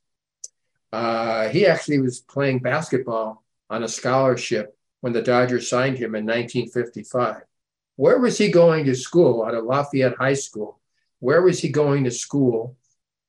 Uh, 0.93 1.49
he 1.49 1.67
actually 1.67 1.99
was 1.99 2.21
playing 2.21 2.59
basketball 2.59 3.43
on 3.69 3.83
a 3.83 3.87
scholarship 3.87 4.77
when 5.01 5.11
the 5.11 5.21
Dodgers 5.21 5.67
signed 5.67 5.97
him 5.97 6.15
in 6.15 6.25
1955. 6.25 7.41
Where 7.97 8.19
was 8.19 8.37
he 8.37 8.49
going 8.49 8.85
to 8.85 8.95
school? 8.95 9.43
Out 9.43 9.55
of 9.55 9.65
Lafayette 9.65 10.15
High 10.15 10.35
School. 10.35 10.79
Where 11.19 11.41
was 11.41 11.59
he 11.59 11.69
going 11.69 12.05
to 12.05 12.11
school? 12.11 12.77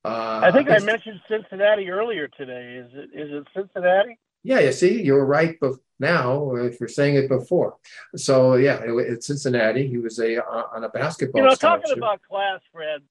Uh, 0.05 0.39
I 0.43 0.51
think 0.51 0.69
I 0.69 0.77
mentioned 0.79 1.19
Cincinnati 1.27 1.89
earlier 1.89 2.27
today. 2.27 2.75
Is 2.75 2.91
it 2.93 3.09
is 3.19 3.31
it 3.31 3.47
Cincinnati? 3.55 4.19
Yeah, 4.43 4.59
you 4.59 4.71
see, 4.71 5.01
you 5.01 5.13
were 5.13 5.25
right 5.25 5.59
bef- 5.59 5.79
now 5.99 6.53
if 6.55 6.79
you're 6.79 6.87
saying 6.87 7.15
it 7.15 7.27
before. 7.27 7.77
So 8.15 8.55
yeah, 8.55 8.83
it, 8.83 8.91
it's 8.91 9.25
Cincinnati. 9.25 9.87
He 9.87 9.97
was 9.97 10.19
a 10.19 10.45
uh, 10.45 10.67
on 10.75 10.83
a 10.83 10.89
basketball. 10.89 11.41
You 11.41 11.49
know, 11.49 11.55
talking 11.55 11.91
about 11.97 12.21
class, 12.21 12.59
Fred, 12.71 13.01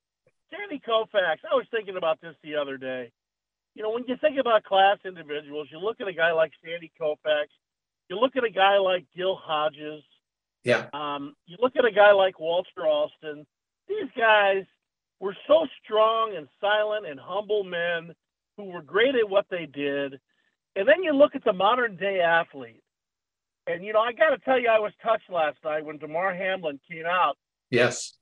Sandy 0.52 0.80
Koufax. 0.86 1.38
I 1.50 1.56
was 1.56 1.66
thinking 1.72 1.96
about 1.96 2.20
this 2.20 2.36
the 2.44 2.54
other 2.54 2.76
day. 2.76 3.10
You 3.74 3.82
know, 3.82 3.90
when 3.90 4.04
you 4.06 4.16
think 4.20 4.38
about 4.38 4.62
class 4.62 4.98
individuals, 5.04 5.66
you 5.72 5.80
look 5.80 6.00
at 6.00 6.06
a 6.06 6.12
guy 6.12 6.30
like 6.30 6.52
Sandy 6.64 6.92
Koufax. 7.00 7.46
You 8.08 8.20
look 8.20 8.36
at 8.36 8.44
a 8.44 8.50
guy 8.50 8.78
like 8.78 9.06
Gil 9.16 9.34
Hodges. 9.34 10.04
Yeah. 10.62 10.86
Um, 10.92 11.34
you 11.46 11.56
look 11.58 11.74
at 11.74 11.84
a 11.84 11.90
guy 11.90 12.12
like 12.12 12.38
Walter 12.38 12.86
Alston. 12.86 13.46
These 13.88 14.10
guys 14.16 14.64
were 15.20 15.36
so 15.46 15.66
strong 15.82 16.34
and 16.36 16.48
silent 16.60 17.06
and 17.06 17.18
humble 17.18 17.64
men 17.64 18.14
who 18.56 18.64
were 18.64 18.82
great 18.82 19.14
at 19.14 19.28
what 19.28 19.46
they 19.50 19.66
did. 19.66 20.20
And 20.76 20.88
then 20.88 21.02
you 21.02 21.12
look 21.12 21.34
at 21.34 21.44
the 21.44 21.52
modern 21.52 21.96
day 21.96 22.20
athlete. 22.20 22.82
And, 23.66 23.84
you 23.84 23.92
know, 23.92 24.00
I 24.00 24.12
got 24.12 24.30
to 24.30 24.38
tell 24.38 24.60
you, 24.60 24.68
I 24.68 24.78
was 24.78 24.92
touched 25.02 25.30
last 25.30 25.56
night 25.64 25.84
when 25.84 25.98
Damar 25.98 26.34
Hamlin 26.34 26.78
came 26.90 27.06
out 27.06 27.36
Yes. 27.70 28.12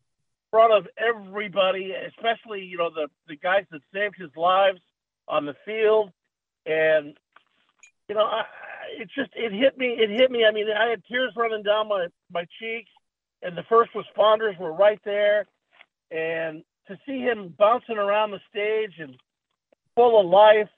in 0.52 0.58
front 0.58 0.72
of 0.72 0.86
everybody, 0.96 1.92
especially, 2.08 2.62
you 2.64 2.78
know, 2.78 2.90
the, 2.90 3.08
the 3.26 3.36
guys 3.36 3.64
that 3.72 3.80
saved 3.92 4.14
his 4.16 4.30
lives 4.36 4.80
on 5.26 5.46
the 5.46 5.56
field. 5.64 6.10
And, 6.64 7.16
you 8.08 8.14
know, 8.14 8.24
I, 8.24 8.44
it 8.98 9.08
just, 9.16 9.30
it 9.34 9.52
hit 9.52 9.76
me. 9.76 9.96
It 9.98 10.10
hit 10.10 10.30
me. 10.30 10.44
I 10.44 10.52
mean, 10.52 10.66
I 10.70 10.90
had 10.90 11.02
tears 11.10 11.32
running 11.36 11.64
down 11.64 11.88
my, 11.88 12.06
my 12.30 12.46
cheeks, 12.60 12.90
and 13.42 13.56
the 13.56 13.64
first 13.68 13.90
responders 13.94 14.58
were 14.60 14.72
right 14.72 15.00
there. 15.04 15.46
And 16.12 16.62
to 16.88 16.98
see 17.06 17.20
him 17.20 17.54
bouncing 17.58 17.98
around 17.98 18.30
the 18.30 18.40
stage 18.50 18.94
and 18.98 19.16
full 19.94 20.20
of 20.20 20.26
life, 20.26 20.68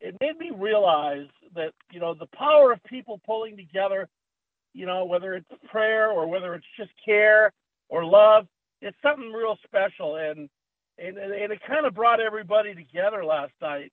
it 0.00 0.16
made 0.20 0.38
me 0.38 0.50
realize 0.54 1.28
that, 1.54 1.72
you 1.92 2.00
know, 2.00 2.14
the 2.14 2.26
power 2.26 2.72
of 2.72 2.82
people 2.84 3.20
pulling 3.24 3.56
together, 3.56 4.08
you 4.72 4.86
know, 4.86 5.04
whether 5.04 5.34
it's 5.34 5.46
prayer 5.70 6.10
or 6.10 6.26
whether 6.26 6.54
it's 6.54 6.66
just 6.76 6.90
care 7.04 7.52
or 7.88 8.04
love, 8.04 8.46
it's 8.80 8.96
something 9.02 9.32
real 9.32 9.56
special. 9.64 10.16
And, 10.16 10.48
and, 10.98 11.16
and 11.16 11.52
it 11.52 11.60
kind 11.66 11.86
of 11.86 11.94
brought 11.94 12.20
everybody 12.20 12.74
together 12.74 13.24
last 13.24 13.52
night. 13.60 13.92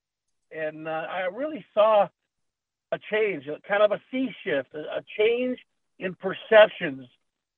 And 0.51 0.87
uh, 0.87 1.07
I 1.09 1.27
really 1.33 1.65
saw 1.73 2.07
a 2.91 2.99
change, 3.11 3.47
a 3.47 3.59
kind 3.67 3.83
of 3.83 3.91
a 3.91 4.01
sea 4.11 4.29
shift, 4.43 4.73
a, 4.73 4.79
a 4.79 5.03
change 5.17 5.59
in 5.99 6.15
perceptions. 6.15 7.07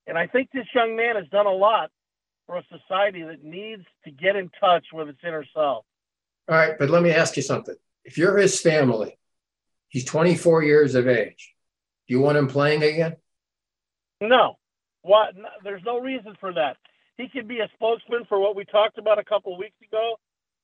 And 0.06 0.18
I 0.18 0.26
think 0.26 0.50
this 0.52 0.66
young 0.74 0.96
man 0.96 1.16
has 1.16 1.26
done 1.28 1.46
a 1.46 1.52
lot 1.52 1.90
for 2.46 2.56
a 2.56 2.64
society 2.70 3.22
that 3.22 3.42
needs 3.42 3.84
to 4.04 4.10
get 4.10 4.36
in 4.36 4.50
touch 4.60 4.86
with 4.92 5.08
its 5.08 5.20
inner 5.26 5.44
self. 5.54 5.84
All 6.48 6.56
right, 6.56 6.74
but 6.78 6.90
let 6.90 7.02
me 7.02 7.10
ask 7.10 7.36
you 7.36 7.42
something. 7.42 7.74
If 8.04 8.18
you're 8.18 8.36
his 8.36 8.60
family, 8.60 9.18
he's 9.88 10.04
24 10.04 10.62
years 10.62 10.94
of 10.94 11.08
age. 11.08 11.54
Do 12.06 12.14
you 12.14 12.20
want 12.20 12.36
him 12.36 12.48
playing 12.48 12.82
again? 12.82 13.16
No, 14.20 14.58
what? 15.02 15.36
No, 15.36 15.48
there's 15.62 15.82
no 15.84 16.00
reason 16.00 16.36
for 16.38 16.52
that. 16.52 16.76
He 17.16 17.28
could 17.28 17.48
be 17.48 17.60
a 17.60 17.68
spokesman 17.74 18.24
for 18.28 18.38
what 18.38 18.56
we 18.56 18.64
talked 18.64 18.98
about 18.98 19.18
a 19.18 19.24
couple 19.24 19.54
of 19.54 19.58
weeks 19.58 19.76
ago. 19.86 20.16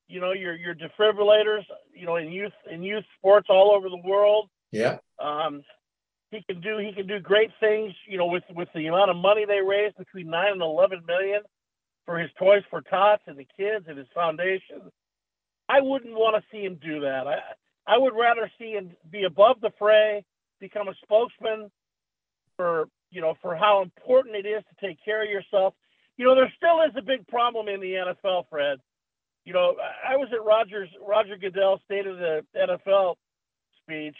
You 0.09 0.21
know, 0.21 0.33
your 0.33 0.55
your 0.55 0.75
defibrillators. 0.75 1.63
You 1.95 2.07
know, 2.07 2.17
in 2.17 2.31
youth 2.31 2.53
in 2.71 2.83
youth 2.83 3.05
sports 3.19 3.47
all 3.49 3.73
over 3.75 3.89
the 3.89 4.03
world. 4.05 4.51
Yeah. 4.71 4.99
Um, 5.19 5.63
he 6.31 6.43
can 6.43 6.61
do 6.61 6.79
he 6.79 6.93
can 6.93 7.07
do 7.07 7.21
great 7.21 7.51
things. 7.59 7.95
You 8.07 8.19
know, 8.19 8.27
with 8.27 8.45
with 8.51 8.69
the 8.75 8.87
amount 8.87 9.11
of 9.11 9.17
money 9.17 9.47
they 9.47 9.61
raised 9.61 9.97
between 9.97 10.29
nine 10.29 10.53
and 10.53 10.63
eleven 10.63 11.01
million 11.07 11.43
for 12.11 12.19
his 12.19 12.31
Toys 12.37 12.65
for 12.69 12.81
Tots 12.81 13.23
and 13.29 13.39
the 13.39 13.47
kids 13.57 13.85
and 13.87 13.97
his 13.97 14.09
foundation. 14.13 14.91
I 15.69 15.81
wouldn't 15.81 16.13
want 16.13 16.35
to 16.35 16.43
see 16.51 16.65
him 16.65 16.77
do 16.83 16.99
that. 17.03 17.29
I 17.29 17.39
I 17.87 17.99
would 17.99 18.15
rather 18.19 18.51
see 18.59 18.73
him 18.73 18.91
be 19.13 19.23
above 19.25 19.61
the 19.61 19.71
fray, 19.79 20.25
become 20.59 20.89
a 20.89 20.95
spokesman 21.05 21.71
for 22.57 22.89
you 23.13 23.21
know 23.21 23.35
for 23.41 23.55
how 23.55 23.83
important 23.83 24.35
it 24.35 24.45
is 24.45 24.65
to 24.65 24.87
take 24.87 24.99
care 25.05 25.23
of 25.23 25.31
yourself. 25.31 25.75
You 26.17 26.25
know, 26.25 26.35
there 26.35 26.53
still 26.57 26.83
is 26.83 26.91
a 26.99 27.03
big 27.03 27.29
problem 27.29 27.69
in 27.69 27.81
the 27.81 27.93
NFL, 27.93 28.47
Fred. 28.51 28.79
You 29.45 29.53
know, 29.53 29.77
I 30.07 30.17
was 30.17 30.31
at 30.33 30.45
Rogers 30.45 30.89
Roger 31.07 31.37
Goodell's 31.37 31.81
State 31.85 32.09
of 32.09 32.19
the 32.19 32.45
NFL 32.57 33.15
speech, 33.85 34.17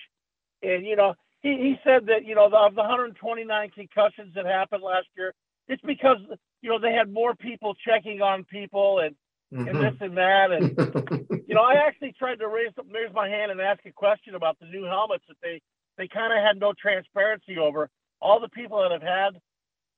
and 0.63 0.87
you 0.87 0.95
know, 0.95 1.15
he, 1.43 1.57
he 1.57 1.81
said 1.83 2.07
that 2.07 2.25
you 2.25 2.37
know 2.37 2.45
of 2.45 2.53
the 2.77 2.83
129 2.83 3.71
concussions 3.71 4.33
that 4.37 4.47
happened 4.47 4.85
last 4.85 5.09
year, 5.17 5.35
it's 5.67 5.83
because 5.83 6.19
you 6.63 6.71
know 6.71 6.79
they 6.79 6.93
had 6.93 7.13
more 7.13 7.35
people 7.35 7.75
checking 7.75 8.21
on 8.23 8.45
people 8.45 9.01
and 9.01 9.15
mm-hmm. 9.53 9.69
and 9.69 9.77
this 9.85 10.01
and 10.01 10.17
that, 10.17 10.53
and 10.53 11.41
you 11.49 11.55
know, 11.55 11.63
I 11.63 11.87
actually 11.87 12.15
tried 12.19 12.39
to 12.41 12.49
raise 12.49 12.73
raise 12.93 13.13
my 13.15 13.29
hand 13.29 13.51
and 13.51 13.61
ask 13.61 13.81
a 13.87 13.93
question 13.93 14.35
about 14.35 14.59
the 14.61 14.67
new 14.67 14.85
helmets 14.85 15.25
that 15.29 15.37
they 15.43 15.61
they 15.99 16.09
kind 16.09 16.33
of 16.33 16.45
had 16.45 16.59
no 16.59 16.73
transparency 16.81 17.59
over. 17.59 17.89
All 18.23 18.39
the 18.39 18.49
people 18.49 18.83
that 18.83 18.93
have 18.93 19.03
had, 19.03 19.41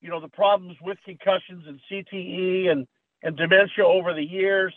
you 0.00 0.08
know, 0.08 0.20
the 0.20 0.28
problems 0.28 0.76
with 0.80 0.96
concussions 1.04 1.64
and 1.66 1.80
CTE 1.90 2.70
and 2.70 2.86
and 3.22 3.36
dementia 3.36 3.86
over 3.86 4.14
the 4.14 4.24
years, 4.24 4.74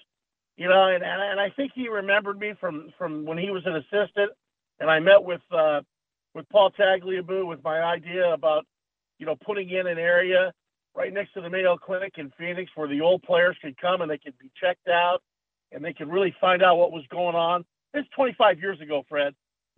you 0.56 0.68
know, 0.68 0.88
and, 0.88 1.04
and, 1.04 1.22
and 1.22 1.40
I 1.40 1.50
think 1.50 1.72
he 1.76 1.90
remembered 1.90 2.40
me 2.40 2.54
from, 2.60 2.92
from 2.98 3.26
when 3.26 3.38
he 3.38 3.50
was 3.50 3.64
an 3.66 3.76
assistant 3.76 4.32
and 4.80 4.90
I 4.90 5.00
met 5.00 5.24
with, 5.24 5.42
uh, 5.52 5.82
with 6.34 6.48
Paul 6.50 6.72
Tagliabue 6.72 7.48
with 7.48 7.64
my 7.64 7.82
idea 7.82 8.32
about, 8.32 8.66
you 9.18 9.26
know, 9.26 9.36
putting 9.36 9.70
in 9.70 9.88
an 9.88 9.98
area 9.98 10.54
right 10.96 11.14
next 11.14 11.34
to 11.34 11.42
the 11.42 11.50
Mayo 11.50 11.78
Clinic 11.78 12.14
in 12.18 12.32
Phoenix 12.38 12.72
where 12.76 12.88
the 12.88 13.02
old 13.02 13.24
players 13.24 13.58
could 13.62 13.78
come 13.78 14.02
and 14.02 14.10
they 14.10 14.18
could 14.18 14.38
be 14.38 14.52
checked 14.60 14.88
out 14.88 15.22
and 15.72 15.84
they 15.84 15.94
could 15.94 16.10
really 16.10 16.34
find 16.40 16.64
out 16.64 16.78
what 16.78 16.92
was 16.92 17.04
going 17.10 17.36
on. 17.36 17.66
It's 17.94 18.08
25 18.16 18.60
years 18.60 18.80
ago, 18.82 19.04
Fred. 19.08 19.34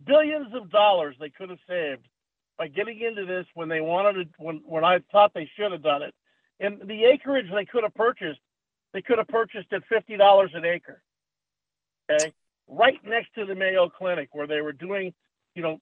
Billions 0.06 0.54
of 0.54 0.70
dollars 0.70 1.16
they 1.18 1.30
could 1.30 1.50
have 1.50 1.58
saved 1.68 2.06
by 2.56 2.68
getting 2.68 3.00
into 3.00 3.24
this 3.26 3.46
when 3.54 3.68
they 3.68 3.80
wanted 3.80 4.24
to, 4.24 4.28
when, 4.38 4.62
when 4.64 4.84
I 4.84 4.98
thought 5.12 5.32
they 5.34 5.50
should 5.56 5.72
have 5.72 5.82
done 5.82 6.02
it. 6.02 6.14
And 6.60 6.80
the 6.88 7.04
acreage 7.04 7.46
they 7.52 7.64
could 7.64 7.84
have 7.84 7.94
purchased 7.94 8.40
they 8.92 9.02
could 9.02 9.18
have 9.18 9.28
purchased 9.28 9.72
at 9.72 9.82
fifty 9.88 10.16
dollars 10.16 10.50
an 10.54 10.64
acre. 10.64 11.02
Okay, 12.10 12.32
right 12.66 12.98
next 13.04 13.34
to 13.34 13.44
the 13.44 13.54
Mayo 13.54 13.88
Clinic 13.88 14.30
where 14.32 14.46
they 14.46 14.62
were 14.62 14.72
doing, 14.72 15.12
you 15.54 15.62
know, 15.62 15.78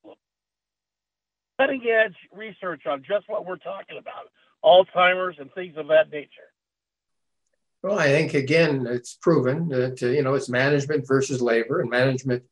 cutting 1.58 1.82
edge 1.88 2.16
research 2.34 2.82
on 2.86 3.02
just 3.06 3.28
what 3.28 3.46
we're 3.46 3.56
talking 3.56 3.96
about, 3.98 4.28
Alzheimer's 4.66 5.38
and 5.38 5.52
things 5.52 5.76
of 5.76 5.88
that 5.88 6.10
nature. 6.10 6.28
Well, 7.82 7.98
I 7.98 8.08
think 8.08 8.34
again, 8.34 8.86
it's 8.88 9.14
proven 9.14 9.68
that 9.68 10.02
uh, 10.02 10.06
you 10.06 10.22
know 10.22 10.34
it's 10.34 10.48
management 10.48 11.06
versus 11.06 11.40
labor, 11.40 11.80
and 11.80 11.88
management 11.88 12.42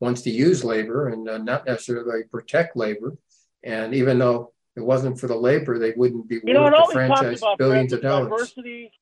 wants 0.00 0.22
to 0.22 0.30
use 0.30 0.64
labor 0.64 1.08
and 1.08 1.28
uh, 1.28 1.38
not 1.38 1.66
necessarily 1.66 2.22
protect 2.30 2.76
labor. 2.76 3.16
And 3.62 3.94
even 3.94 4.18
though 4.18 4.52
it 4.76 4.80
wasn't 4.80 5.20
for 5.20 5.26
the 5.26 5.36
labor, 5.36 5.78
they 5.78 5.92
wouldn't 5.96 6.28
be 6.28 6.40
you 6.42 6.54
know, 6.54 6.62
willing 6.62 6.86
to 6.86 6.92
franchise 6.92 7.42
billions 7.58 7.92
of 7.92 8.00
dollars. 8.00 8.30
Diversity, 8.30 8.92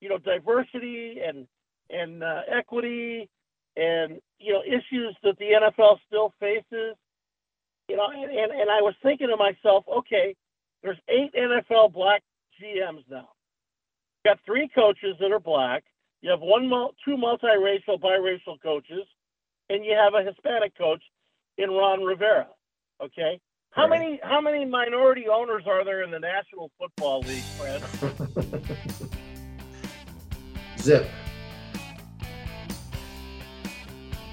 you 0.00 0.08
know 0.08 0.18
diversity 0.18 1.18
and 1.26 1.46
and 1.90 2.22
uh, 2.22 2.42
equity 2.48 3.28
and 3.76 4.20
you 4.38 4.52
know 4.52 4.62
issues 4.62 5.16
that 5.24 5.38
the 5.38 5.46
NFL 5.46 5.98
still 6.06 6.32
faces. 6.38 6.94
You 7.88 7.96
know, 7.96 8.06
and, 8.08 8.30
and, 8.30 8.52
and 8.52 8.70
I 8.70 8.80
was 8.80 8.94
thinking 9.02 9.28
to 9.28 9.36
myself, 9.36 9.84
okay, 9.98 10.36
there's 10.84 10.98
eight 11.08 11.34
NFL 11.34 11.92
black 11.94 12.22
GMs 12.62 13.02
now. 13.10 13.30
You 14.24 14.30
got 14.30 14.38
three 14.46 14.68
coaches 14.72 15.16
that 15.18 15.32
are 15.32 15.40
black. 15.40 15.82
You 16.20 16.30
have 16.30 16.40
one, 16.40 16.70
two 17.04 17.16
multiracial, 17.16 17.98
biracial 18.00 18.60
coaches, 18.62 19.04
and 19.70 19.84
you 19.84 19.94
have 19.94 20.14
a 20.14 20.22
Hispanic 20.22 20.76
coach 20.76 21.02
in 21.58 21.70
Ron 21.70 22.02
Rivera. 22.02 22.48
Okay, 23.02 23.40
how 23.70 23.88
right. 23.88 23.98
many 23.98 24.20
how 24.22 24.40
many 24.40 24.64
minority 24.64 25.24
owners 25.26 25.64
are 25.66 25.84
there 25.84 26.02
in 26.02 26.10
the 26.10 26.20
National 26.20 26.70
Football 26.78 27.20
League, 27.22 27.42
Fred? 27.58 27.82
zip. 30.78 31.08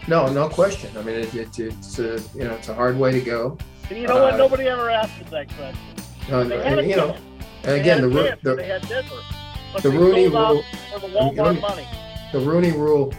No, 0.08 0.32
no 0.32 0.50
question. 0.50 0.96
I 0.98 1.02
mean, 1.02 1.16
it, 1.16 1.34
it, 1.34 1.60
it's 1.60 2.00
a, 2.00 2.22
you 2.36 2.44
know 2.44 2.54
it's 2.56 2.70
a 2.70 2.74
hard 2.74 2.98
way 2.98 3.12
to 3.12 3.22
go. 3.22 3.58
And 3.90 4.00
you 4.00 4.08
know 4.08 4.18
uh, 4.18 4.32
what? 4.32 4.38
Nobody 4.38 4.68
ever 4.68 4.90
asked 4.90 5.30
that 5.32 5.48
question. 5.56 5.91
And, 6.32 6.90
you 6.90 6.96
know, 6.96 7.18
and 7.64 7.76
again, 7.80 8.02
the, 8.02 8.38
the, 8.42 8.54
the, 8.54 9.82
the 9.82 9.90
Rooney 9.90 10.28
rule, 10.28 10.64
the 12.32 12.40
Rooney 12.40 12.72
rule 12.72 13.14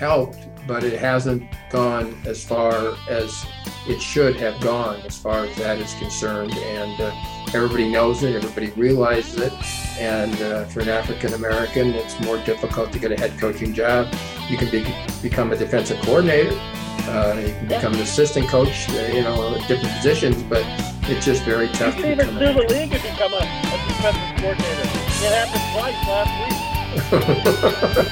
helped, 0.00 0.48
but 0.66 0.82
it 0.82 0.98
hasn't 0.98 1.44
gone 1.70 2.14
as 2.26 2.44
far 2.44 2.96
as 3.08 3.46
it 3.86 4.00
should 4.00 4.36
have 4.36 4.60
gone 4.60 5.00
as 5.02 5.16
far 5.16 5.44
as 5.44 5.56
that 5.56 5.78
is 5.78 5.94
concerned. 5.94 6.52
And 6.52 7.00
uh, 7.00 7.14
everybody 7.54 7.88
knows 7.90 8.22
it, 8.22 8.34
everybody 8.34 8.70
realizes 8.80 9.40
it. 9.40 9.52
And 9.98 10.34
uh, 10.42 10.64
for 10.66 10.80
an 10.80 10.88
African 10.88 11.34
American, 11.34 11.94
it's 11.94 12.20
more 12.20 12.38
difficult 12.38 12.92
to 12.92 12.98
get 12.98 13.12
a 13.12 13.16
head 13.16 13.38
coaching 13.38 13.72
job. 13.72 14.12
You 14.48 14.58
can 14.58 14.70
be, 14.70 14.84
become 15.22 15.52
a 15.52 15.56
defensive 15.56 16.00
coordinator. 16.02 16.52
Uh, 16.54 17.40
you 17.40 17.52
can 17.52 17.68
become 17.68 17.94
an 17.94 18.00
assistant 18.00 18.48
coach, 18.48 18.88
uh, 18.90 19.10
you 19.12 19.22
know, 19.22 19.54
different 19.66 19.94
positions, 19.96 20.42
but 20.42 20.64
it's 21.08 21.24
just 21.24 21.42
very 21.42 21.68
tough. 21.68 21.96
You 21.96 22.02
can 22.02 22.12
even 22.12 22.28
sue 22.28 22.52
the 22.52 22.66
league 22.68 22.92
and 22.92 23.02
become 23.02 23.32
a, 23.32 23.36
a 23.36 23.76
defensive 23.88 24.36
coordinator. 24.36 24.88
It 25.20 25.32
happened 25.32 25.64
twice 25.74 25.98
last 26.08 26.32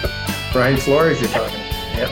week. 0.02 0.12
Brian 0.52 0.76
Flores, 0.76 1.20
you're 1.20 1.30
talking. 1.30 1.60
Yep. 1.94 2.10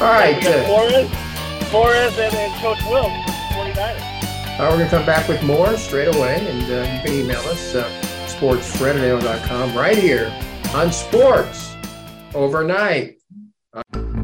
All 0.00 0.12
right. 0.12 0.42
Yeah, 0.42 0.50
uh, 0.50 0.64
Flores, 0.66 1.70
Flores, 1.70 2.18
and, 2.18 2.34
and 2.34 2.52
Coach 2.62 2.80
Wilks, 2.88 3.30
49ers. 3.52 4.58
Uh, 4.58 4.68
we're 4.70 4.78
going 4.78 4.90
to 4.90 4.96
come 4.96 5.06
back 5.06 5.28
with 5.28 5.42
more 5.42 5.76
straight 5.76 6.14
away, 6.14 6.46
and 6.48 6.62
uh, 6.64 6.92
you 6.92 7.00
can 7.02 7.12
email 7.12 7.40
us. 7.40 7.74
Uh, 7.74 7.88
sportsfred 8.34 9.76
right 9.76 9.96
here 9.96 10.32
on 10.74 10.92
Sports 10.92 11.76
Overnight. 12.34 13.18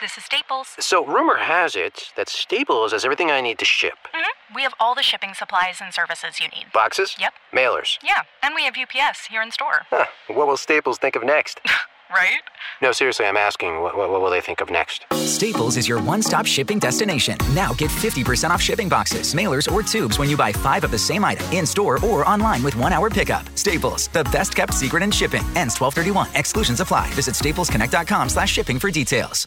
This 0.00 0.16
is 0.16 0.24
Staples. 0.24 0.68
So, 0.78 1.04
rumor 1.04 1.36
has 1.36 1.76
it 1.76 2.12
that 2.16 2.30
Staples 2.30 2.92
has 2.92 3.04
everything 3.04 3.30
I 3.30 3.42
need 3.42 3.58
to 3.58 3.66
ship. 3.66 3.98
Mm-hmm. 4.14 4.54
We 4.54 4.62
have 4.62 4.72
all 4.80 4.94
the 4.94 5.02
shipping 5.02 5.34
supplies 5.34 5.78
and 5.82 5.92
services 5.92 6.40
you 6.40 6.48
need. 6.48 6.72
Boxes? 6.72 7.16
Yep. 7.20 7.34
Mailers? 7.52 7.98
Yeah, 8.02 8.22
and 8.42 8.54
we 8.54 8.64
have 8.64 8.76
UPS 8.78 9.26
here 9.26 9.42
in 9.42 9.50
store. 9.50 9.82
Huh. 9.90 10.06
What 10.28 10.46
will 10.46 10.56
Staples 10.56 10.96
think 10.96 11.16
of 11.16 11.22
next? 11.22 11.60
right? 12.10 12.38
No, 12.80 12.92
seriously, 12.92 13.26
I'm 13.26 13.36
asking, 13.36 13.82
what, 13.82 13.94
what, 13.94 14.08
what, 14.10 14.22
will 14.22 14.30
they 14.30 14.40
think 14.40 14.62
of 14.62 14.70
next? 14.70 15.04
Staples 15.12 15.76
is 15.76 15.86
your 15.86 16.02
one 16.02 16.22
stop 16.22 16.46
shipping 16.46 16.78
destination. 16.78 17.36
Now 17.52 17.74
get 17.74 17.90
50% 17.90 18.48
off 18.48 18.62
shipping 18.62 18.88
boxes, 18.88 19.34
mailers, 19.34 19.70
or 19.70 19.82
tubes 19.82 20.18
when 20.18 20.30
you 20.30 20.36
buy 20.36 20.50
five 20.50 20.82
of 20.82 20.92
the 20.92 20.98
same 20.98 21.26
item 21.26 21.44
in 21.52 21.66
store 21.66 22.02
or 22.02 22.26
online 22.26 22.62
with 22.62 22.74
one 22.74 22.94
hour 22.94 23.10
pickup. 23.10 23.46
Staples, 23.54 24.08
the 24.08 24.24
best 24.32 24.56
kept 24.56 24.72
secret 24.72 25.02
in 25.02 25.10
shipping. 25.10 25.42
Ends 25.56 25.78
1231. 25.78 26.28
Exclusions 26.36 26.80
apply. 26.80 27.10
Visit 27.10 27.34
staplesconnect.com 27.34 28.30
slash 28.30 28.50
shipping 28.50 28.78
for 28.78 28.90
details. 28.90 29.46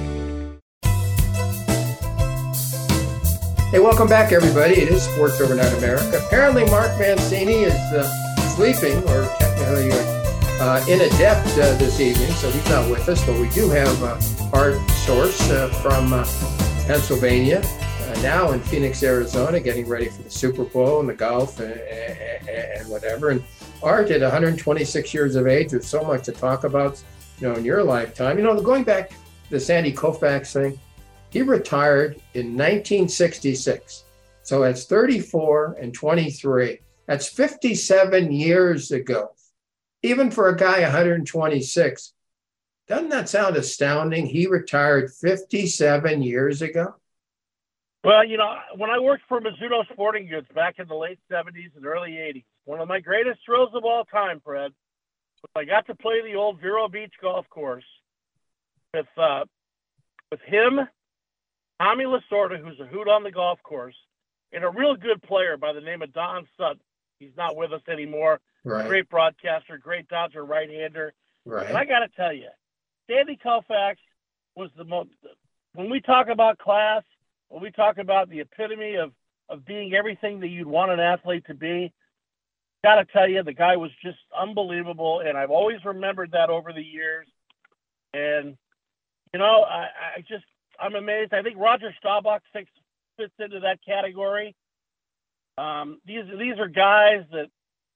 Hey, 3.71 3.79
welcome 3.79 4.09
back, 4.09 4.33
everybody. 4.33 4.73
It 4.73 4.89
is 4.89 5.03
Sports 5.03 5.39
Overnight 5.39 5.71
America. 5.77 6.21
Apparently, 6.25 6.65
Mark 6.65 6.91
Mancini 6.99 7.63
is 7.63 7.73
uh, 7.93 8.03
sleeping, 8.53 8.97
or 9.07 9.23
technically 9.39 9.89
uh, 10.59 10.83
in 10.89 10.99
a 10.99 11.09
depth 11.17 11.57
uh, 11.57 11.73
this 11.77 12.01
evening, 12.01 12.29
so 12.31 12.51
he's 12.51 12.67
not 12.67 12.91
with 12.91 13.07
us. 13.07 13.25
But 13.25 13.39
we 13.39 13.47
do 13.51 13.69
have 13.69 14.03
uh, 14.03 14.19
Art 14.51 14.75
Source 14.89 15.49
uh, 15.49 15.69
from 15.81 16.11
uh, 16.11 16.25
Pennsylvania, 16.85 17.61
now 18.21 18.51
in 18.51 18.59
Phoenix, 18.59 19.01
Arizona, 19.03 19.57
getting 19.61 19.87
ready 19.87 20.09
for 20.09 20.21
the 20.21 20.29
Super 20.29 20.65
Bowl 20.65 20.99
and 20.99 21.07
the 21.07 21.13
golf 21.13 21.61
and, 21.61 21.71
and, 21.71 22.49
and 22.49 22.89
whatever. 22.89 23.29
And 23.29 23.41
Art, 23.81 24.11
at 24.11 24.19
126 24.19 25.13
years 25.13 25.37
of 25.37 25.47
age, 25.47 25.71
there's 25.71 25.87
so 25.87 26.03
much 26.03 26.25
to 26.25 26.33
talk 26.33 26.65
about, 26.65 27.01
you 27.39 27.47
know, 27.47 27.55
in 27.55 27.63
your 27.63 27.83
lifetime. 27.83 28.37
You 28.37 28.43
know, 28.43 28.59
going 28.59 28.83
back 28.83 29.11
to 29.11 29.15
the 29.49 29.61
Sandy 29.61 29.93
Koufax 29.93 30.51
thing 30.51 30.77
he 31.31 31.41
retired 31.41 32.15
in 32.33 32.57
1966. 32.57 34.03
So 34.43 34.61
that's 34.61 34.85
34 34.85 35.77
and 35.79 35.93
23. 35.93 36.79
That's 37.07 37.29
57 37.29 38.31
years 38.31 38.91
ago. 38.91 39.31
Even 40.03 40.29
for 40.29 40.49
a 40.49 40.57
guy 40.57 40.81
126, 40.81 42.13
doesn't 42.87 43.09
that 43.09 43.29
sound 43.29 43.55
astounding? 43.55 44.25
He 44.25 44.47
retired 44.47 45.11
57 45.11 46.21
years 46.21 46.61
ago. 46.61 46.95
Well, 48.03 48.25
you 48.25 48.37
know, 48.37 48.55
when 48.77 48.89
I 48.89 48.99
worked 48.99 49.23
for 49.29 49.39
Mizuno 49.39 49.87
Sporting 49.93 50.27
Goods 50.27 50.47
back 50.55 50.79
in 50.79 50.87
the 50.87 50.95
late 50.95 51.19
70s 51.31 51.75
and 51.75 51.85
early 51.85 52.13
80s, 52.13 52.43
one 52.65 52.79
of 52.79 52.87
my 52.87 52.99
greatest 52.99 53.39
thrills 53.45 53.69
of 53.75 53.85
all 53.85 54.05
time, 54.05 54.41
Fred, 54.43 54.71
was 55.41 55.51
I 55.55 55.65
got 55.65 55.85
to 55.87 55.95
play 55.95 56.21
the 56.23 56.35
old 56.35 56.59
Vero 56.59 56.87
Beach 56.89 57.13
golf 57.21 57.47
course 57.49 57.85
with 58.93 59.05
uh, 59.17 59.45
with 60.31 60.41
him 60.41 60.79
Tommy 61.81 62.05
Lasorda, 62.05 62.63
who's 62.63 62.79
a 62.79 62.85
hoot 62.85 63.07
on 63.07 63.23
the 63.23 63.31
golf 63.31 63.61
course, 63.63 63.95
and 64.53 64.63
a 64.63 64.69
real 64.69 64.95
good 64.95 65.21
player 65.23 65.57
by 65.57 65.73
the 65.73 65.81
name 65.81 66.01
of 66.01 66.13
Don 66.13 66.47
Sutton. 66.57 66.79
He's 67.19 67.35
not 67.35 67.55
with 67.55 67.73
us 67.73 67.81
anymore. 67.87 68.39
Right. 68.63 68.87
Great 68.87 69.09
broadcaster, 69.09 69.77
great 69.77 70.07
Dodger 70.07 70.45
right-hander. 70.45 71.13
Right. 71.45 71.67
And 71.67 71.77
I 71.77 71.85
got 71.85 71.99
to 71.99 72.07
tell 72.09 72.33
you, 72.33 72.49
Sandy 73.09 73.39
Koufax 73.43 73.95
was 74.55 74.69
the 74.77 74.83
most. 74.83 75.09
When 75.73 75.89
we 75.89 76.01
talk 76.01 76.27
about 76.29 76.59
class, 76.59 77.03
when 77.49 77.63
we 77.63 77.71
talk 77.71 77.97
about 77.97 78.29
the 78.29 78.41
epitome 78.41 78.95
of 78.95 79.11
of 79.49 79.65
being 79.65 79.93
everything 79.93 80.39
that 80.39 80.47
you'd 80.47 80.67
want 80.67 80.91
an 80.91 80.99
athlete 81.01 81.45
to 81.47 81.53
be, 81.53 81.91
got 82.85 82.95
to 82.95 83.05
tell 83.05 83.27
you, 83.27 83.43
the 83.43 83.53
guy 83.53 83.75
was 83.75 83.91
just 84.01 84.19
unbelievable, 84.37 85.19
and 85.19 85.37
I've 85.37 85.49
always 85.49 85.83
remembered 85.83 86.31
that 86.31 86.49
over 86.49 86.71
the 86.71 86.83
years. 86.83 87.27
And 88.13 88.55
you 89.33 89.39
know, 89.39 89.63
I, 89.63 89.87
I 90.17 90.21
just 90.21 90.45
I'm 90.81 90.95
amazed. 90.95 91.33
I 91.33 91.43
think 91.43 91.57
Roger 91.57 91.93
Staubach 91.99 92.41
fits, 92.51 92.69
fits 93.17 93.33
into 93.39 93.59
that 93.61 93.79
category. 93.85 94.55
Um, 95.57 95.99
these 96.05 96.23
these 96.39 96.57
are 96.59 96.67
guys 96.67 97.23
that 97.31 97.47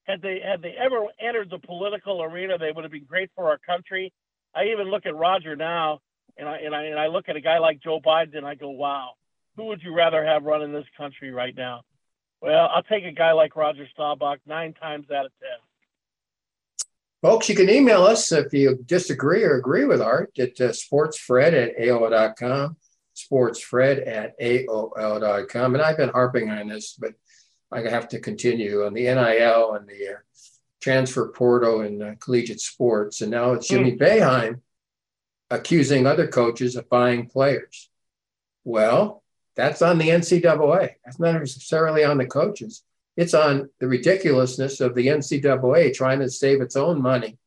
had 0.04 0.22
they 0.22 0.40
had 0.46 0.62
they 0.62 0.76
ever 0.78 1.06
entered 1.20 1.50
the 1.50 1.58
political 1.58 2.22
arena, 2.22 2.58
they 2.58 2.72
would 2.72 2.84
have 2.84 2.92
been 2.92 3.06
great 3.06 3.32
for 3.36 3.50
our 3.50 3.58
country. 3.58 4.14
I 4.54 4.66
even 4.66 4.90
look 4.90 5.06
at 5.06 5.16
Roger 5.16 5.56
now, 5.56 6.00
and 6.38 6.48
I 6.48 6.58
and 6.58 6.76
I 6.76 6.84
and 6.84 7.00
I 7.00 7.08
look 7.08 7.28
at 7.28 7.36
a 7.36 7.42
guy 7.42 7.58
like 7.58 7.82
Joe 7.82 8.00
Biden, 8.06 8.38
and 8.38 8.46
I 8.46 8.56
go, 8.56 8.70
"Wow, 8.70 9.14
who 9.56 9.66
would 9.66 9.82
you 9.82 9.96
rather 9.96 10.24
have 10.24 10.44
running 10.44 10.74
this 10.74 10.86
country 10.98 11.32
right 11.32 11.56
now?" 11.56 11.82
Well, 12.42 12.70
I'll 12.72 12.84
take 12.84 13.06
a 13.06 13.12
guy 13.12 13.32
like 13.32 13.56
Roger 13.56 13.88
Staubach 13.94 14.40
nine 14.46 14.74
times 14.74 15.10
out 15.10 15.26
of 15.26 15.32
ten. 15.40 15.65
Folks, 17.26 17.50
you 17.50 17.56
can 17.56 17.72
email 17.72 18.04
us 18.04 18.32
if 18.32 18.54
you 18.54 18.78
disagree 18.86 19.44
or 19.44 19.56
agree 19.56 19.84
with 19.84 20.00
Art 20.00 20.38
at 20.38 20.62
uh, 20.62 20.70
sportsfred 20.70 21.54
at 21.54 21.76
AOL.com, 21.76 22.78
sportsfred 23.16 24.08
at 24.08 24.40
AOL.com. 24.40 25.74
And 25.74 25.84
I've 25.84 25.98
been 25.98 26.10
harping 26.10 26.52
on 26.52 26.68
this, 26.68 26.94
but 26.94 27.14
I 27.72 27.82
have 27.82 28.08
to 28.10 28.20
continue 28.20 28.86
on 28.86 28.94
the 28.94 29.06
NIL 29.06 29.74
and 29.74 29.88
the 29.88 30.10
uh, 30.10 30.18
transfer 30.82 31.30
portal 31.30 31.82
and 31.82 32.04
uh, 32.04 32.14
collegiate 32.20 32.62
sports. 32.62 33.22
And 33.22 33.32
now 33.32 33.54
it's 33.54 33.70
Jimmy 33.70 33.98
mm. 33.98 34.62
Accusing 35.50 36.06
other 36.06 36.28
coaches 36.28 36.76
of 36.76 36.88
buying 36.90 37.28
players. 37.28 37.90
Well, 38.66 39.24
that's 39.56 39.82
on 39.82 39.98
the 39.98 40.10
NCAA. 40.10 40.92
That's 41.04 41.20
not 41.20 41.40
necessarily 41.40 42.04
on 42.04 42.20
the 42.20 42.28
coaches. 42.28 42.84
It's 43.18 43.34
on 43.34 43.70
the 43.80 43.88
ridiculousness 43.88 44.82
of 44.82 44.94
the 44.94 45.08
NCAA 45.08 45.94
trying 45.94 46.20
to 46.20 46.30
save 46.30 46.62
its 46.62 46.76
own 46.76 47.02
money, 47.02 47.38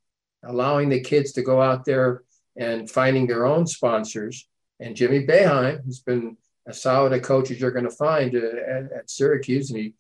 allowing 0.45 0.89
the 0.89 1.01
kids 1.01 1.33
to 1.33 1.43
go 1.43 1.61
out 1.61 1.85
there 1.85 2.23
and 2.57 2.91
finding 2.91 3.27
their 3.27 3.47
own 3.47 3.67
sponsors. 3.67 4.49
And 4.81 4.97
Jimmy 4.97 5.27
Boeheim, 5.27 5.85
who's 5.85 6.01
been 6.01 6.37
as 6.67 6.83
solid 6.83 7.13
a 7.13 7.21
coach 7.21 7.51
as 7.51 7.61
you're 7.61 7.71
going 7.71 7.85
to 7.85 7.91
find 7.91 8.35
uh, 8.35 8.39
at, 8.39 8.93
at, 8.93 9.11
Syracuse, 9.11 9.71
and 9.71 9.79
he 9.79 9.95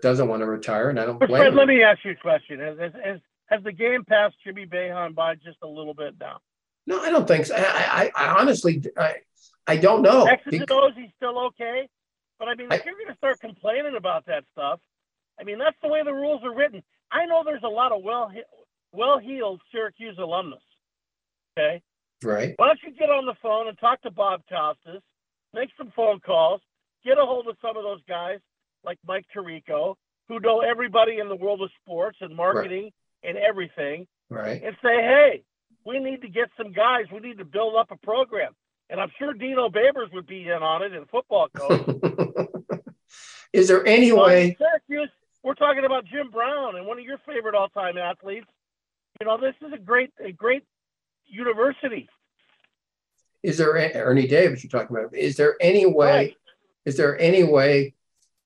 doesn't 0.00 0.28
want 0.28 0.40
to 0.40 0.46
retire, 0.46 0.90
and 0.90 0.98
I 0.98 1.04
don't 1.04 1.18
blame 1.18 1.30
Fred, 1.30 1.48
him. 1.48 1.56
Let 1.56 1.68
me 1.68 1.82
ask 1.82 2.04
you 2.04 2.12
a 2.12 2.16
question: 2.16 2.58
has, 2.60 2.78
has, 2.78 3.20
has 3.46 3.62
the 3.62 3.72
game 3.72 4.04
passed 4.04 4.36
Jimmy 4.44 4.66
Boeheim 4.66 5.14
by 5.14 5.34
just 5.36 5.58
a 5.62 5.68
little 5.68 5.94
bit 5.94 6.14
now? 6.18 6.38
No, 6.86 7.00
I 7.00 7.10
don't 7.10 7.28
think 7.28 7.46
so. 7.46 7.54
I, 7.56 8.10
I, 8.16 8.26
I 8.26 8.40
honestly, 8.40 8.82
I, 8.96 9.16
I 9.66 9.76
don't 9.76 10.02
know. 10.02 10.24
X's 10.26 10.60
and 10.60 10.70
O's, 10.70 10.92
he's 10.96 11.10
still 11.16 11.38
okay. 11.46 11.88
But 12.38 12.48
I 12.48 12.54
mean, 12.54 12.66
if 12.66 12.80
I, 12.80 12.84
you're 12.84 12.94
going 12.94 13.08
to 13.08 13.16
start 13.16 13.40
complaining 13.40 13.94
about 13.96 14.26
that 14.26 14.44
stuff, 14.52 14.80
I 15.38 15.44
mean, 15.44 15.58
that's 15.58 15.76
the 15.82 15.88
way 15.88 16.02
the 16.04 16.12
rules 16.12 16.42
are 16.44 16.54
written. 16.54 16.82
I 17.10 17.26
know 17.26 17.42
there's 17.44 17.62
a 17.64 17.68
lot 17.68 17.92
of 17.92 18.02
well 18.02 18.32
well 18.92 19.18
heeled 19.18 19.60
Syracuse 19.72 20.16
alumnus. 20.18 20.62
Okay. 21.58 21.82
Right. 22.22 22.54
Why 22.56 22.68
don't 22.68 22.80
you 22.82 22.92
get 22.92 23.10
on 23.10 23.26
the 23.26 23.34
phone 23.42 23.68
and 23.68 23.78
talk 23.78 24.00
to 24.02 24.10
Bob 24.10 24.42
Costas, 24.48 25.02
make 25.52 25.70
some 25.76 25.92
phone 25.94 26.20
calls, 26.20 26.60
get 27.04 27.18
a 27.18 27.24
hold 27.24 27.48
of 27.48 27.56
some 27.60 27.76
of 27.76 27.82
those 27.82 28.00
guys 28.08 28.38
like 28.84 28.98
Mike 29.06 29.26
Tirico, 29.34 29.94
who 30.28 30.40
know 30.40 30.60
everybody 30.60 31.18
in 31.18 31.28
the 31.28 31.36
world 31.36 31.62
of 31.62 31.70
sports 31.82 32.18
and 32.20 32.34
marketing 32.34 32.84
right. 32.84 33.30
and 33.30 33.38
everything, 33.38 34.06
right? 34.30 34.62
And 34.62 34.74
say, 34.82 34.96
hey, 34.96 35.42
we 35.84 35.98
need 35.98 36.22
to 36.22 36.28
get 36.28 36.48
some 36.56 36.72
guys. 36.72 37.04
We 37.12 37.20
need 37.20 37.38
to 37.38 37.44
build 37.44 37.76
up 37.76 37.90
a 37.90 37.96
program. 37.96 38.52
And 38.90 39.00
I'm 39.00 39.10
sure 39.18 39.32
Dino 39.32 39.68
Babers 39.68 40.12
would 40.12 40.26
be 40.26 40.42
in 40.42 40.62
on 40.62 40.82
it 40.82 40.92
in 40.94 41.04
football 41.06 41.48
coach. 41.48 41.82
Is 43.52 43.68
there 43.68 43.86
any 43.86 44.12
way? 44.12 44.56
Syracuse, 44.58 45.10
we're 45.44 45.54
talking 45.54 45.84
about 45.84 46.06
Jim 46.06 46.30
Brown 46.30 46.74
and 46.76 46.86
one 46.86 46.98
of 46.98 47.04
your 47.04 47.18
favorite 47.18 47.54
all-time 47.54 47.98
athletes. 47.98 48.46
You 49.20 49.26
know, 49.26 49.38
this 49.38 49.54
is 49.64 49.72
a 49.72 49.78
great, 49.78 50.10
a 50.18 50.32
great 50.32 50.64
university. 51.26 52.08
Is 53.42 53.58
there 53.58 53.72
Ernie 53.94 54.26
Davis? 54.26 54.64
You're 54.64 54.70
talking 54.70 54.96
about? 54.96 55.14
Is 55.14 55.36
there 55.36 55.54
any 55.60 55.84
way? 55.84 56.10
Right. 56.10 56.36
Is 56.86 56.96
there 56.96 57.18
any 57.20 57.44
way 57.44 57.94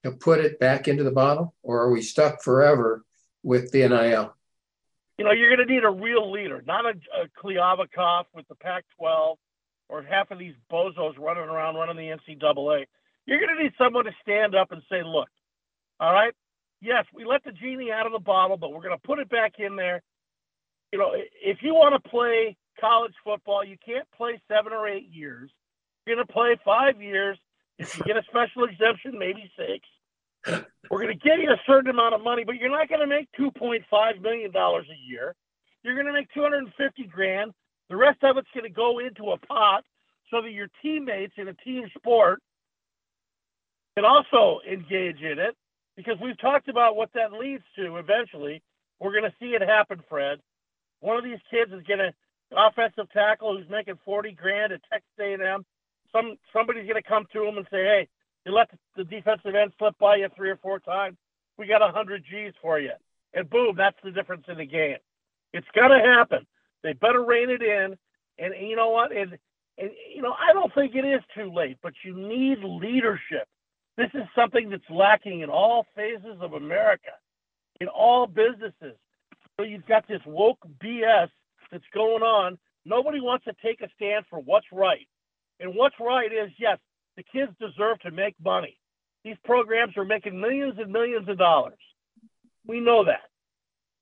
to 0.02 0.10
put 0.10 0.40
it 0.40 0.58
back 0.58 0.88
into 0.88 1.04
the 1.04 1.10
bottle, 1.12 1.54
or 1.62 1.80
are 1.82 1.90
we 1.90 2.02
stuck 2.02 2.42
forever 2.42 3.04
with 3.44 3.70
the 3.70 3.88
NIL? 3.88 4.34
You 5.18 5.24
know, 5.24 5.32
you're 5.32 5.54
going 5.54 5.66
to 5.66 5.72
need 5.72 5.84
a 5.84 5.90
real 5.90 6.30
leader, 6.30 6.62
not 6.66 6.84
a, 6.84 6.90
a 6.90 8.26
with 8.34 8.48
the 8.48 8.54
Pac-12 8.56 9.36
or 9.88 10.02
half 10.02 10.30
of 10.30 10.38
these 10.38 10.54
bozos 10.70 11.18
running 11.18 11.44
around 11.44 11.76
running 11.76 11.96
the 11.96 12.16
NCAA. 12.16 12.86
You're 13.26 13.40
going 13.40 13.56
to 13.56 13.62
need 13.62 13.72
someone 13.78 14.04
to 14.04 14.12
stand 14.22 14.54
up 14.54 14.70
and 14.72 14.82
say, 14.90 15.02
"Look, 15.02 15.28
all 15.98 16.12
right, 16.12 16.34
yes, 16.80 17.04
we 17.14 17.24
let 17.24 17.44
the 17.44 17.52
genie 17.52 17.90
out 17.92 18.06
of 18.06 18.12
the 18.12 18.18
bottle, 18.18 18.56
but 18.56 18.72
we're 18.72 18.82
going 18.82 18.96
to 18.96 19.06
put 19.06 19.18
it 19.18 19.28
back 19.28 19.54
in 19.58 19.76
there. 19.76 20.02
You 20.92 20.98
know, 20.98 21.12
if 21.14 21.58
you 21.62 21.74
want 21.74 22.02
to 22.02 22.08
play 22.08 22.56
college 22.80 23.14
football, 23.24 23.64
you 23.64 23.76
can't 23.84 24.06
play 24.16 24.40
seven 24.48 24.72
or 24.72 24.88
eight 24.88 25.08
years. 25.10 25.50
You're 26.06 26.16
going 26.16 26.26
to 26.26 26.32
play 26.32 26.56
five 26.64 27.02
years. 27.02 27.38
If 27.78 27.96
you 27.98 28.04
get 28.04 28.16
a 28.16 28.22
special 28.28 28.64
exemption, 28.64 29.18
maybe 29.18 29.50
six. 29.56 29.86
We're 30.90 31.02
going 31.02 31.18
to 31.18 31.28
give 31.28 31.38
you 31.40 31.50
a 31.50 31.60
certain 31.66 31.90
amount 31.90 32.14
of 32.14 32.22
money, 32.22 32.44
but 32.44 32.56
you're 32.56 32.70
not 32.70 32.88
going 32.88 33.00
to 33.00 33.06
make 33.06 33.28
$2.5 33.38 34.22
million 34.22 34.50
a 34.54 34.82
year. 35.06 35.34
You're 35.82 35.94
going 35.94 36.06
to 36.06 36.12
make 36.12 36.32
250 36.32 37.04
grand. 37.04 37.52
The 37.90 37.96
rest 37.96 38.18
of 38.22 38.36
it's 38.36 38.48
going 38.54 38.64
to 38.64 38.70
go 38.70 38.98
into 38.98 39.30
a 39.30 39.38
pot 39.38 39.84
so 40.30 40.42
that 40.42 40.50
your 40.50 40.68
teammates 40.82 41.34
in 41.36 41.48
a 41.48 41.54
team 41.54 41.84
sport 41.96 42.40
can 43.96 44.04
also 44.04 44.60
engage 44.70 45.20
in 45.20 45.38
it 45.38 45.54
because 45.98 46.14
we've 46.22 46.38
talked 46.38 46.68
about 46.68 46.94
what 46.94 47.10
that 47.14 47.32
leads 47.32 47.64
to 47.74 47.96
eventually. 47.96 48.62
We're 49.00 49.10
going 49.10 49.24
to 49.28 49.34
see 49.40 49.56
it 49.58 49.62
happen, 49.62 49.98
Fred. 50.08 50.38
One 51.00 51.16
of 51.18 51.24
these 51.24 51.42
kids 51.50 51.72
is 51.72 51.84
going 51.88 51.98
to 51.98 52.14
offensive 52.54 53.10
tackle 53.12 53.56
who's 53.56 53.68
making 53.68 53.98
40 54.04 54.30
grand 54.32 54.72
at 54.72 54.80
Texas 54.90 55.10
A&M. 55.18 55.66
Some 56.12 56.36
somebody's 56.52 56.88
going 56.88 57.02
to 57.02 57.08
come 57.08 57.26
to 57.32 57.44
him 57.44 57.58
and 57.58 57.66
say, 57.68 57.82
"Hey, 57.82 58.08
you 58.46 58.52
let 58.52 58.70
the, 58.96 59.04
defensive 59.04 59.54
end 59.54 59.72
slip 59.76 59.98
by 59.98 60.16
you 60.16 60.28
three 60.36 60.50
or 60.50 60.56
four 60.56 60.78
times, 60.78 61.16
we 61.58 61.66
got 61.66 61.82
a 61.82 61.92
hundred 61.92 62.24
G's 62.30 62.54
for 62.62 62.78
you, 62.78 62.92
and 63.34 63.50
boom, 63.50 63.74
that's 63.76 63.98
the 64.02 64.12
difference 64.12 64.44
in 64.48 64.56
the 64.56 64.66
game. 64.66 64.96
It's 65.52 65.66
got 65.74 65.88
to 65.88 65.98
happen. 65.98 66.46
They 66.82 66.92
better 66.92 67.22
rein 67.22 67.50
it 67.50 67.60
in, 67.60 67.98
and 68.38 68.54
you 68.68 68.76
know 68.76 68.90
what? 68.90 69.10
And 69.14 69.36
and 69.76 69.90
you 70.14 70.22
know, 70.22 70.32
I 70.32 70.54
don't 70.54 70.72
think 70.74 70.94
it 70.94 71.04
is 71.04 71.20
too 71.36 71.52
late, 71.52 71.76
but 71.82 71.92
you 72.04 72.16
need 72.16 72.58
leadership. 72.62 73.48
This 73.98 74.10
is 74.14 74.22
something 74.36 74.70
that's 74.70 74.88
lacking 74.88 75.40
in 75.40 75.50
all 75.50 75.84
phases 75.96 76.36
of 76.40 76.52
America, 76.52 77.10
in 77.80 77.88
all 77.88 78.28
businesses. 78.28 78.96
So 79.56 79.66
you've 79.66 79.86
got 79.86 80.06
this 80.06 80.20
woke 80.24 80.60
BS 80.80 81.28
that's 81.72 81.84
going 81.92 82.22
on. 82.22 82.58
Nobody 82.84 83.20
wants 83.20 83.44
to 83.46 83.54
take 83.60 83.80
a 83.80 83.88
stand 83.96 84.24
for 84.30 84.38
what's 84.38 84.68
right. 84.70 85.08
And 85.58 85.74
what's 85.74 85.96
right 85.98 86.32
is 86.32 86.52
yes, 86.58 86.78
the 87.16 87.24
kids 87.24 87.50
deserve 87.58 87.98
to 88.02 88.12
make 88.12 88.36
money. 88.42 88.78
These 89.24 89.36
programs 89.44 89.96
are 89.96 90.04
making 90.04 90.40
millions 90.40 90.74
and 90.78 90.92
millions 90.92 91.28
of 91.28 91.36
dollars. 91.36 91.80
We 92.68 92.78
know 92.78 93.04
that. 93.04 93.28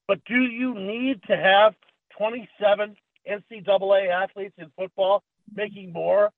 But 0.06 0.22
do 0.26 0.42
you 0.42 0.74
need 0.74 1.22
to 1.22 1.36
have 1.38 1.74
27 2.18 2.96
NCAA 3.26 4.10
athletes 4.10 4.54
in 4.58 4.70
football 4.76 5.22
making 5.54 5.94
more 5.94 6.32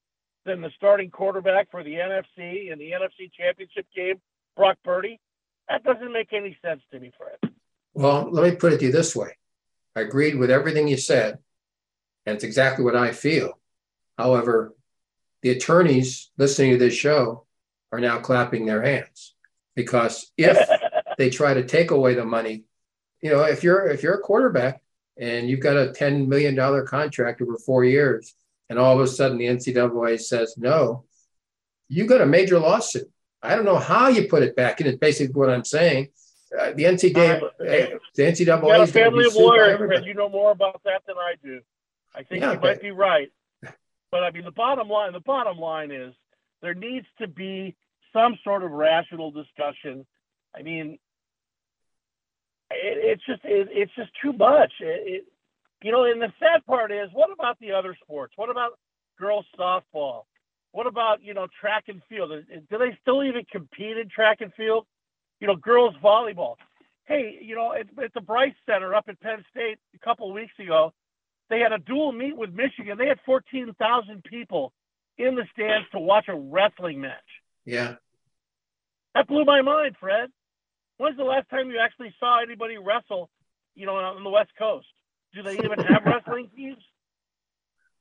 than 0.45 0.61
the 0.61 0.71
starting 0.77 1.11
quarterback 1.11 1.71
for 1.71 1.83
the 1.83 1.95
NFC 1.95 2.73
in 2.73 2.79
the 2.79 2.93
NFC 2.93 3.31
championship 3.37 3.87
game, 3.95 4.21
Brock 4.57 4.79
Purdy? 4.85 5.21
That 5.69 5.85
doesn't 5.85 6.13
make 6.13 6.33
any 6.33 6.57
sense 6.65 6.81
to 6.93 6.99
me, 6.99 7.13
Fred. 7.17 7.53
Well, 7.95 8.29
let 8.31 8.51
me 8.51 8.57
put 8.57 8.73
it 8.73 8.79
to 8.79 8.87
you 8.87 8.93
this 8.93 9.15
way. 9.15 9.37
I 9.95 10.01
agreed 10.03 10.37
with 10.37 10.51
everything 10.51 10.89
you 10.89 10.97
said, 10.97 11.39
and 12.25 12.37
it's 12.37 12.45
exactly 12.45 12.85
what 12.85 12.97
I 12.97 13.13
feel. 13.13 13.59
However, 14.17 14.75
the 15.43 15.51
attorneys 15.51 16.31
listening 16.37 16.73
to 16.73 16.79
this 16.79 16.95
show 16.95 17.47
are 17.93 18.01
now 18.01 18.19
clapping 18.19 18.67
their 18.67 18.83
hands 18.83 19.35
because 19.75 20.31
if 20.37 20.59
they 21.19 21.31
try 21.31 21.55
to 21.55 21.65
take 21.65 21.91
away 21.91 22.15
the 22.15 22.25
money, 22.25 22.65
you 23.21 23.31
know, 23.31 23.43
if 23.43 23.63
you're 23.63 23.87
if 23.87 24.03
you're 24.03 24.15
a 24.15 24.21
quarterback 24.21 24.81
and 25.17 25.49
you've 25.49 25.61
got 25.61 25.77
a 25.77 25.93
ten 25.93 26.29
million 26.29 26.55
dollar 26.55 26.83
contract 26.83 27.43
over 27.43 27.57
four 27.57 27.85
years, 27.85 28.35
and 28.69 28.79
all 28.79 28.95
of 28.95 29.01
a 29.01 29.07
sudden 29.07 29.39
the 29.39 29.47
NCAA 29.47 30.21
says 30.21 30.55
no, 30.57 31.05
you 31.89 32.07
got 32.07 32.21
a 32.21 32.27
major 32.27 32.59
lawsuit. 32.59 33.11
I 33.43 33.55
don't 33.55 33.65
know 33.65 33.79
how 33.79 34.09
you 34.09 34.29
put 34.29 34.43
it 34.43 34.57
back, 34.57 34.81
in. 34.81 34.87
it's 34.87 34.99
basically 34.99 35.35
what 35.35 35.51
I'm 35.51 35.65
saying. 35.65 36.09
Uh, 36.59 36.73
the 36.73 36.85
NCAA, 36.85 37.41
the 38.15 38.23
NCAA 38.23 38.39
You 38.39 38.47
got 38.47 38.81
a 38.81 38.87
family 38.87 39.27
of 39.27 39.35
lawyers. 39.35 40.05
You 40.05 40.15
know 40.15 40.29
more 40.29 40.51
about 40.51 40.81
that 40.85 41.03
than 41.07 41.17
I 41.17 41.35
do. 41.43 41.61
I 42.15 42.23
think 42.23 42.43
Yeah, 42.43 42.53
you 42.53 42.59
but- 42.59 42.69
might 42.77 42.83
be 42.83 42.91
right. 42.91 43.31
But 44.11 44.25
I 44.25 44.31
mean, 44.31 44.45
the 44.45 44.51
bottom 44.51 44.89
line, 44.89 45.13
the 45.13 45.21
bottom 45.21 45.59
line 45.59 45.91
is 45.91 46.15
there 46.63 46.73
needs 46.73 47.07
to 47.21 47.29
be 47.29 47.77
some 48.13 48.39
sort 48.43 48.63
of 48.65 48.71
rational 48.71 49.31
discussion. 49.31 50.07
I 50.57 50.63
mean, 50.63 50.99
it, 52.71 52.99
it's 53.19 53.27
just 53.27 53.45
it, 53.45 53.69
it's 53.71 53.93
just 53.97 54.11
too 54.23 54.33
much. 54.33 54.73
It, 54.81 55.03
it, 55.07 55.25
you 55.83 55.93
know, 55.93 56.05
and 56.05 56.21
the 56.21 56.33
sad 56.39 56.65
part 56.67 56.91
is, 56.91 57.09
what 57.13 57.31
about 57.33 57.59
the 57.61 57.73
other 57.73 57.97
sports? 58.03 58.33
What 58.37 58.51
about 58.51 58.73
girls 59.19 59.47
softball? 59.59 60.23
What 60.73 60.87
about 60.87 61.23
you 61.23 61.35
know 61.35 61.47
track 61.61 61.85
and 61.89 62.03
field? 62.09 62.31
Do 62.71 62.79
they 62.79 62.97
still 63.01 63.23
even 63.23 63.45
compete 63.51 63.97
in 63.97 64.09
track 64.09 64.41
and 64.41 64.53
field? 64.55 64.87
You 65.41 65.47
know, 65.47 65.57
girls 65.57 65.95
volleyball. 66.03 66.57
Hey, 67.05 67.39
you 67.41 67.55
know, 67.55 67.73
at, 67.73 67.87
at 68.03 68.13
the 68.13 68.21
Bryce 68.21 68.55
Center 68.67 68.95
up 68.95 69.07
at 69.09 69.21
Penn 69.21 69.45
State 69.51 69.79
a 69.95 69.99
couple 69.99 70.29
of 70.29 70.35
weeks 70.35 70.53
ago, 70.59 70.93
they 71.49 71.61
had 71.61 71.73
a 71.73 71.79
dual 71.79 72.13
meet 72.13 72.37
with 72.37 72.53
Michigan. 72.53 72.99
They 72.99 73.07
had 73.07 73.19
14,000 73.25 74.23
people 74.25 74.73
in 75.17 75.35
the 75.35 75.45
stands 75.53 75.89
to 75.93 75.99
watch 75.99 76.27
a 76.29 76.37
wrestling 76.37 77.01
match. 77.01 77.17
Yeah. 77.65 77.95
That 79.15 79.27
blew 79.27 79.45
my 79.45 79.63
mind, 79.63 79.97
Fred. 79.99 80.29
When's 80.99 81.17
the 81.17 81.25
last 81.25 81.49
time 81.49 81.71
you 81.71 81.79
actually 81.79 82.15
saw 82.21 82.43
anybody 82.43 82.77
wrestle, 82.77 83.31
you 83.75 83.87
know, 83.87 83.97
on 83.97 84.23
the 84.23 84.31
West 84.31 84.51
Coast? 84.59 84.87
Do 85.35 85.43
they 85.43 85.55
even 85.55 85.79
have 85.79 86.03
wrestling 86.05 86.49
teams? 86.57 86.79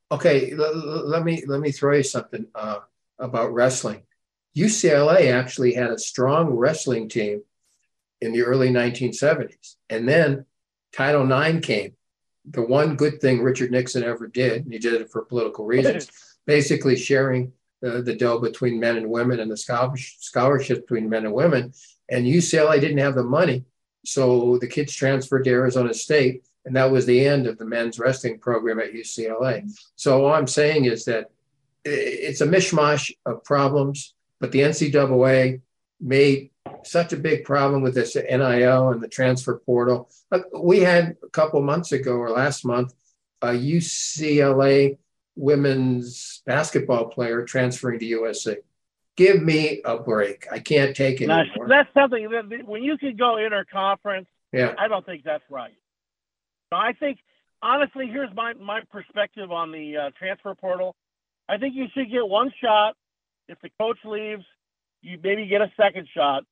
Okay, 0.10 0.54
l- 0.54 0.64
l- 0.64 1.06
let 1.10 1.26
me 1.26 1.44
let 1.48 1.60
me 1.60 1.70
throw 1.70 1.98
you 1.98 2.04
something 2.04 2.46
uh, 2.56 2.78
about 3.20 3.54
wrestling. 3.54 4.04
UCLA 4.56 5.34
actually 5.34 5.74
had 5.74 5.92
a 5.92 6.00
strong 6.00 6.52
wrestling 6.52 7.10
team 7.10 7.42
in 8.22 8.32
the 8.32 8.42
early 8.44 8.70
1970s, 8.70 9.76
and 9.90 10.08
then 10.08 10.46
Title 10.94 11.30
IX 11.30 11.60
came. 11.66 11.92
The 12.50 12.62
one 12.62 12.96
good 12.96 13.20
thing 13.20 13.42
Richard 13.42 13.72
Nixon 13.72 14.04
ever 14.04 14.28
did, 14.28 14.64
and 14.64 14.72
he 14.72 14.80
did 14.80 14.94
it 14.94 15.12
for 15.12 15.26
political 15.26 15.66
reasons, 15.66 16.10
basically 16.46 16.96
sharing 16.96 17.52
uh, 17.86 18.00
the 18.00 18.16
dough 18.16 18.40
between 18.40 18.80
men 18.80 18.96
and 18.96 19.10
women 19.10 19.42
and 19.42 19.52
the 19.52 19.58
scholarship, 19.58 20.22
scholarships 20.22 20.80
between 20.80 21.10
men 21.10 21.26
and 21.26 21.34
women. 21.34 21.74
And 22.08 22.26
UCLA 22.26 22.80
didn't 22.80 23.00
have 23.00 23.16
the 23.16 23.24
money, 23.24 23.66
so 24.06 24.58
the 24.60 24.68
kids 24.68 24.94
transferred 24.96 25.44
to 25.44 25.50
Arizona 25.50 25.94
State, 25.94 26.46
and 26.68 26.76
that 26.76 26.92
was 26.92 27.06
the 27.06 27.26
end 27.26 27.48
of 27.48 27.58
the 27.58 27.66
men's 27.66 27.98
wrestling 27.98 28.38
program 28.40 28.78
at 28.82 28.92
UCLA. 28.94 29.72
So 29.96 30.26
all 30.26 30.34
I'm 30.34 30.48
saying 30.48 30.84
is 30.84 31.06
that 31.06 31.32
it's 31.86 32.42
a 32.42 32.46
mishmash 32.46 33.10
of 33.26 33.42
problems, 33.46 34.14
but 34.42 34.52
the 34.52 34.60
NCAA 34.60 35.62
made 36.02 36.50
such 36.84 37.14
a 37.14 37.18
big 37.18 37.46
problem 37.46 37.82
with 37.82 37.96
this 37.96 38.18
NIL 38.18 38.90
and 38.90 39.02
the 39.02 39.08
transfer 39.08 39.62
portal. 39.66 40.10
We 40.54 40.82
had 40.82 41.16
a 41.24 41.30
couple 41.30 41.62
months 41.62 41.94
ago 41.94 42.18
or 42.18 42.32
last 42.32 42.66
month 42.66 42.94
a 43.42 43.52
UCLA 43.52 44.98
women's 45.38 46.42
basketball 46.46 47.06
player 47.06 47.46
transferring 47.46 48.00
to 48.00 48.06
USC. 48.06 48.58
Give 49.16 49.42
me 49.42 49.82
a 49.86 49.98
break. 49.98 50.46
I 50.52 50.60
can't 50.60 50.94
take 50.94 51.22
it 51.22 51.28
Now, 51.28 51.40
anymore. 51.40 51.70
that's 51.70 51.90
something 51.94 52.30
that 52.30 52.50
that 52.50 52.68
when 52.68 52.84
you 52.84 52.98
can 52.98 53.16
go 53.16 53.36
interconference, 53.36 54.28
Yeah. 54.52 54.74
I 54.78 54.90
don't 54.90 55.06
think 55.06 55.24
that's 55.24 55.44
right. 55.50 55.74
No, 56.72 56.78
I 56.78 56.94
think 56.94 57.20
honestly, 57.62 58.08
here's 58.08 58.34
my 58.36 58.54
my 58.54 58.82
perspective 58.92 59.52
on 59.52 59.72
the 59.72 59.98
uh, 59.98 60.10
transfer 60.18 60.54
portal. 60.56 60.96
I 61.50 61.58
think 61.58 61.76
you 61.76 61.88
should 61.94 62.12
get 62.12 62.28
one 62.28 62.52
shot. 62.62 62.96
If 63.48 63.60
the 63.62 63.70
coach 63.80 64.00
leaves, 64.04 64.44
you 65.02 65.18
maybe 65.24 65.48
get 65.48 65.62
a 65.62 65.72
second 65.78 66.08
shot. 66.14 66.44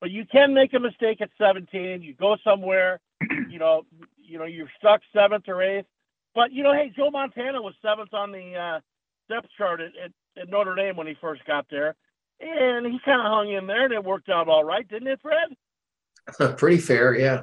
But 0.00 0.10
you 0.10 0.24
can 0.26 0.52
make 0.52 0.74
a 0.74 0.80
mistake 0.80 1.20
at 1.20 1.30
17. 1.38 2.02
You 2.02 2.14
go 2.14 2.36
somewhere, 2.42 2.98
you 3.48 3.60
know, 3.60 3.82
you 4.18 4.38
know, 4.38 4.44
you're 4.44 4.70
stuck 4.78 5.00
seventh 5.14 5.44
or 5.46 5.62
eighth. 5.62 5.86
But 6.34 6.52
you 6.52 6.64
know, 6.64 6.72
hey, 6.72 6.92
Joe 6.96 7.10
Montana 7.10 7.62
was 7.62 7.74
seventh 7.82 8.12
on 8.12 8.32
the 8.32 8.56
uh, 8.56 8.80
depth 9.28 9.48
chart 9.56 9.80
at, 9.80 9.92
at, 10.02 10.12
at 10.40 10.48
Notre 10.48 10.74
Dame 10.74 10.96
when 10.96 11.06
he 11.06 11.14
first 11.20 11.44
got 11.44 11.66
there, 11.70 11.94
and 12.40 12.86
he 12.86 12.98
kind 13.04 13.20
of 13.20 13.26
hung 13.26 13.52
in 13.52 13.66
there, 13.66 13.84
and 13.84 13.92
it 13.92 14.02
worked 14.02 14.28
out 14.28 14.48
all 14.48 14.64
right, 14.64 14.88
didn't 14.88 15.08
it, 15.08 15.20
Fred? 15.20 16.56
Pretty 16.56 16.78
fair, 16.78 17.14
yeah. 17.14 17.42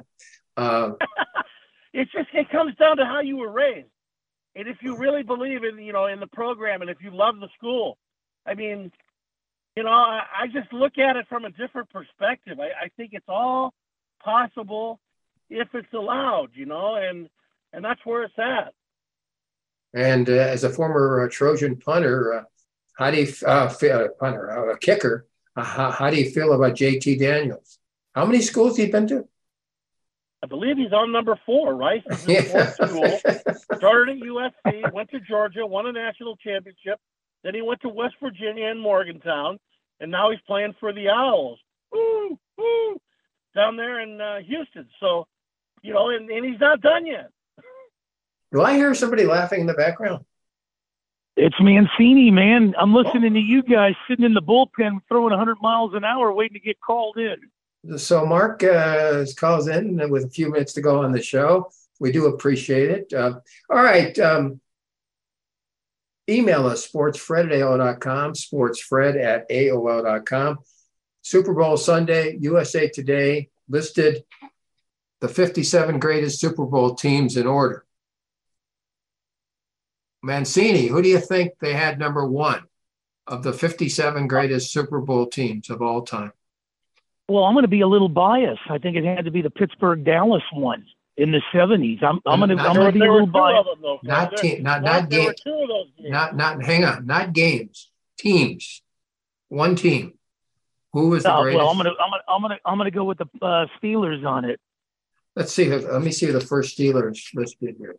Uh, 0.56 0.92
It's 1.92 2.10
just 2.12 2.28
it 2.32 2.50
comes 2.50 2.74
down 2.76 2.98
to 2.98 3.04
how 3.04 3.20
you 3.20 3.36
were 3.36 3.50
raised, 3.50 3.88
and 4.54 4.68
if 4.68 4.76
you 4.82 4.96
really 4.96 5.22
believe 5.22 5.64
in 5.64 5.78
you 5.78 5.92
know 5.92 6.06
in 6.06 6.20
the 6.20 6.26
program, 6.26 6.82
and 6.82 6.90
if 6.90 6.98
you 7.00 7.10
love 7.10 7.36
the 7.40 7.48
school, 7.56 7.98
I 8.46 8.54
mean, 8.54 8.92
you 9.76 9.82
know, 9.82 9.90
I, 9.90 10.22
I 10.42 10.46
just 10.46 10.72
look 10.72 10.98
at 10.98 11.16
it 11.16 11.26
from 11.28 11.44
a 11.44 11.50
different 11.50 11.90
perspective. 11.90 12.58
I, 12.60 12.84
I 12.84 12.88
think 12.96 13.10
it's 13.12 13.28
all 13.28 13.74
possible 14.22 15.00
if 15.48 15.68
it's 15.74 15.92
allowed, 15.92 16.50
you 16.54 16.66
know, 16.66 16.96
and 16.96 17.28
and 17.72 17.84
that's 17.84 18.00
where 18.04 18.24
it's 18.24 18.38
at. 18.38 18.72
And 19.94 20.28
uh, 20.28 20.34
as 20.34 20.64
a 20.64 20.70
former 20.70 21.24
uh, 21.24 21.28
Trojan 21.30 21.76
punter, 21.76 22.34
uh, 22.34 22.42
how 22.96 23.10
do 23.10 23.20
you 23.22 23.32
uh, 23.46 23.68
fe- 23.68 23.90
uh, 23.90 24.08
punter, 24.18 24.50
uh, 24.50 24.74
a 24.74 24.78
kicker? 24.78 25.26
How, 25.56 25.90
how 25.90 26.10
do 26.10 26.16
you 26.16 26.30
feel 26.30 26.52
about 26.52 26.74
JT 26.74 27.18
Daniels? 27.18 27.78
How 28.14 28.24
many 28.24 28.40
schools 28.40 28.76
he 28.76 28.86
been 28.86 29.08
to? 29.08 29.28
I 30.42 30.46
believe 30.46 30.76
he's 30.78 30.92
on 30.92 31.12
number 31.12 31.38
four, 31.44 31.74
right? 31.74 32.02
He's 32.08 32.28
in 32.28 32.44
Yeah. 32.46 32.70
school. 32.70 33.20
Started 33.76 34.16
at 34.16 34.22
USC, 34.22 34.90
went 34.92 35.10
to 35.10 35.20
Georgia, 35.20 35.66
won 35.66 35.86
a 35.86 35.92
national 35.92 36.36
championship. 36.36 36.98
Then 37.42 37.54
he 37.54 37.62
went 37.62 37.80
to 37.82 37.88
West 37.88 38.14
Virginia 38.22 38.66
and 38.66 38.80
Morgantown, 38.80 39.58
and 40.00 40.10
now 40.10 40.30
he's 40.30 40.40
playing 40.46 40.74
for 40.80 40.92
the 40.92 41.08
Owls. 41.08 41.58
Woo, 41.92 42.38
woo, 42.56 43.00
down 43.54 43.76
there 43.76 44.00
in 44.00 44.20
uh, 44.20 44.38
Houston. 44.40 44.88
So, 44.98 45.26
you 45.82 45.92
know, 45.92 46.10
and, 46.10 46.30
and 46.30 46.44
he's 46.44 46.60
not 46.60 46.80
done 46.80 47.06
yet. 47.06 47.30
Do 48.52 48.62
I 48.62 48.74
hear 48.74 48.94
somebody 48.94 49.24
laughing 49.26 49.60
in 49.60 49.66
the 49.66 49.74
background? 49.74 50.24
It's 51.36 51.56
Mancini, 51.60 52.30
man. 52.30 52.74
I'm 52.78 52.92
listening 52.94 53.32
to 53.34 53.40
you 53.40 53.62
guys 53.62 53.94
sitting 54.08 54.24
in 54.24 54.34
the 54.34 54.42
bullpen 54.42 55.00
throwing 55.08 55.30
100 55.30 55.56
miles 55.62 55.94
an 55.94 56.04
hour 56.04 56.32
waiting 56.32 56.54
to 56.54 56.60
get 56.60 56.80
called 56.80 57.16
in. 57.16 57.36
So 57.96 58.26
Mark 58.26 58.62
uh, 58.62 59.24
calls 59.36 59.68
in 59.68 60.10
with 60.10 60.24
a 60.24 60.30
few 60.30 60.50
minutes 60.50 60.74
to 60.74 60.82
go 60.82 61.02
on 61.02 61.12
the 61.12 61.22
show. 61.22 61.70
We 61.98 62.12
do 62.12 62.26
appreciate 62.26 62.90
it. 62.90 63.12
Uh, 63.12 63.40
all 63.70 63.82
right. 63.82 64.16
Um, 64.18 64.60
email 66.28 66.66
us, 66.66 66.86
sportsfred 66.86 67.46
at 67.46 67.50
AOL.com, 67.50 68.34
sportsfred 68.34 69.22
at 69.22 69.48
AOL.com. 69.48 70.58
Super 71.22 71.54
Bowl 71.54 71.76
Sunday, 71.76 72.36
USA 72.40 72.88
Today 72.88 73.48
listed 73.68 74.24
the 75.20 75.28
57 75.28 75.98
greatest 75.98 76.40
Super 76.40 76.64
Bowl 76.64 76.94
teams 76.94 77.36
in 77.36 77.46
order. 77.46 77.84
Mancini, 80.22 80.86
who 80.86 81.02
do 81.02 81.08
you 81.08 81.20
think 81.20 81.52
they 81.60 81.72
had 81.72 81.98
number 81.98 82.26
one? 82.26 82.64
of 83.30 83.44
the 83.44 83.52
57 83.52 84.26
greatest 84.26 84.72
Super 84.72 85.00
Bowl 85.00 85.26
teams 85.26 85.70
of 85.70 85.80
all 85.80 86.02
time? 86.02 86.32
Well, 87.30 87.44
I'm 87.44 87.54
going 87.54 87.62
to 87.62 87.68
be 87.68 87.82
a 87.82 87.86
little 87.86 88.08
biased. 88.08 88.62
I 88.68 88.78
think 88.78 88.96
it 88.96 89.04
had 89.04 89.24
to 89.24 89.30
be 89.30 89.40
the 89.40 89.50
Pittsburgh 89.50 90.04
Dallas 90.04 90.42
one 90.52 90.84
in 91.16 91.30
the 91.30 91.40
70s. 91.54 92.02
I'm, 92.02 92.20
I'm 92.26 92.40
going 92.40 92.56
to 92.56 92.60
I'm 92.60 92.74
going 92.74 92.92
to 92.92 92.98
be 92.98 93.06
a 93.06 93.12
little 93.12 93.28
biased. 93.28 93.68
Not 94.02 94.36
team, 94.36 94.64
not 94.64 94.82
not 94.82 95.08
game, 95.08 95.30
not 96.00 96.34
not. 96.34 96.60
Hang 96.64 96.84
on, 96.84 97.06
not 97.06 97.32
games, 97.32 97.88
teams. 98.18 98.82
One 99.48 99.76
team. 99.76 100.14
Who 100.92 101.10
was 101.10 101.22
the 101.22 101.32
Uh, 101.32 101.42
greatest? 101.42 101.58
well, 101.58 101.68
I'm 101.70 101.76
going 101.76 101.84
to 101.86 102.02
I'm 102.02 102.10
going 102.10 102.20
to 102.20 102.32
I'm 102.32 102.40
going 102.42 102.50
to 102.50 102.58
I'm 102.64 102.78
going 102.78 102.90
to 102.90 102.96
go 102.96 103.04
with 103.04 103.18
the 103.18 103.26
uh, 103.40 103.66
Steelers 103.80 104.26
on 104.26 104.44
it. 104.44 104.58
Let's 105.36 105.52
see. 105.52 105.68
Let 105.68 106.02
me 106.02 106.10
see 106.10 106.26
the 106.32 106.40
first 106.40 106.76
Steelers 106.76 107.32
listed 107.32 107.76
here. 107.78 107.94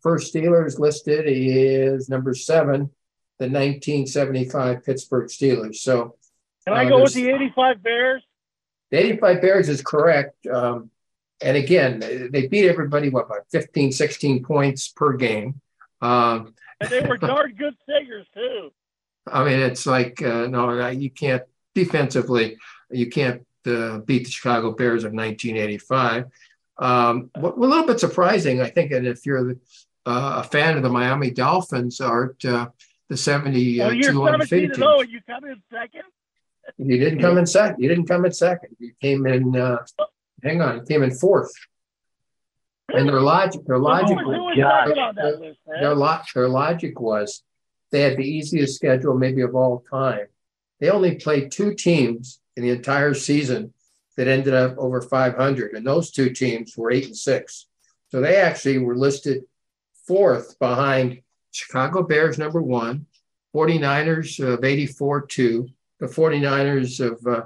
First 0.00 0.32
Steelers 0.32 0.78
listed 0.78 1.24
is 1.26 2.08
number 2.08 2.34
seven, 2.34 2.90
the 3.40 3.46
1975 3.46 4.84
Pittsburgh 4.84 5.28
Steelers. 5.28 5.76
So 5.76 6.14
Can 6.66 6.76
I 6.76 6.84
uh, 6.86 6.88
go 6.88 7.02
with 7.02 7.14
the 7.14 7.28
85 7.30 7.82
Bears? 7.82 8.22
The 8.90 8.98
85 8.98 9.40
Bears 9.40 9.68
is 9.68 9.82
correct. 9.82 10.46
Um, 10.46 10.90
and 11.42 11.56
again, 11.56 12.00
they 12.32 12.48
beat 12.48 12.68
everybody, 12.68 13.08
what, 13.08 13.28
by 13.28 13.38
15, 13.50 13.92
16 13.92 14.42
points 14.44 14.88
per 14.88 15.14
game. 15.14 15.60
Um, 16.02 16.54
And 16.80 16.90
they 16.90 17.00
were 17.00 17.16
darn 17.18 17.54
good 17.54 17.76
singers, 17.88 18.26
too. 18.34 18.72
I 19.26 19.44
mean, 19.44 19.60
it's 19.60 19.86
like, 19.86 20.22
uh, 20.22 20.46
no, 20.46 20.88
you 20.88 21.10
can't, 21.10 21.42
defensively, 21.74 22.56
you 22.90 23.08
can't 23.08 23.46
uh, 23.66 23.98
beat 23.98 24.24
the 24.24 24.30
Chicago 24.30 24.72
Bears 24.72 25.04
of 25.04 25.12
1985. 25.12 26.26
Um, 26.78 27.30
a 27.34 27.40
little 27.40 27.86
bit 27.86 28.00
surprising, 28.00 28.60
I 28.60 28.70
think, 28.70 28.90
and 28.92 29.06
if 29.06 29.26
you're 29.26 29.52
uh, 30.06 30.42
a 30.42 30.42
fan 30.42 30.76
of 30.76 30.82
the 30.82 30.88
Miami 30.88 31.30
Dolphins, 31.30 32.00
Art, 32.00 32.42
uh, 32.44 32.68
the 33.08 33.16
72 33.16 33.80
Well, 33.80 33.92
you're 33.92 34.12
17 34.12 34.64
and 34.64 34.74
0, 34.74 35.00
and 35.00 35.10
you 35.10 35.20
come 35.28 35.44
in 35.44 35.62
second. 35.70 36.02
You 36.78 36.98
didn't 36.98 37.20
come 37.20 37.38
in 37.38 37.46
second. 37.46 37.82
You 37.82 37.88
didn't 37.88 38.06
come 38.06 38.24
in 38.24 38.32
second. 38.32 38.76
You 38.78 38.92
came 39.00 39.26
in. 39.26 39.56
Uh, 39.56 39.78
hang 40.42 40.60
on. 40.62 40.76
You 40.78 40.82
came 40.82 41.02
in 41.02 41.10
fourth. 41.12 41.52
And 42.92 43.08
their 43.08 43.20
logic, 43.20 43.64
their 43.66 43.78
logic, 43.78 44.18
Who 44.18 44.26
was- 44.28 44.36
who 44.36 44.44
was 44.46 44.56
their, 44.56 44.86
second 44.88 44.98
on 44.98 45.14
that 45.14 45.40
list, 45.40 45.58
their, 45.66 45.94
lo- 45.94 46.18
their 46.34 46.48
logic 46.48 47.00
was 47.00 47.42
they 47.92 48.00
had 48.02 48.16
the 48.16 48.24
easiest 48.24 48.74
schedule 48.76 49.14
maybe 49.14 49.42
of 49.42 49.54
all 49.54 49.84
time. 49.90 50.26
They 50.80 50.90
only 50.90 51.14
played 51.16 51.52
two 51.52 51.74
teams 51.74 52.40
in 52.56 52.62
the 52.64 52.70
entire 52.70 53.14
season 53.14 53.72
that 54.16 54.26
ended 54.28 54.54
up 54.54 54.76
over 54.76 55.00
500, 55.00 55.72
and 55.74 55.86
those 55.86 56.10
two 56.10 56.30
teams 56.30 56.76
were 56.76 56.90
eight 56.90 57.06
and 57.06 57.16
six. 57.16 57.66
So 58.10 58.20
they 58.20 58.36
actually 58.36 58.78
were 58.78 58.96
listed 58.96 59.44
fourth 60.06 60.58
behind 60.58 61.20
Chicago 61.52 62.02
Bears, 62.02 62.38
number 62.38 62.60
one, 62.60 63.06
49ers 63.54 64.40
of 64.44 64.64
84 64.64 65.26
2, 65.26 65.68
the 66.00 66.06
49ers 66.06 67.00
of 67.00 67.26
uh, 67.26 67.44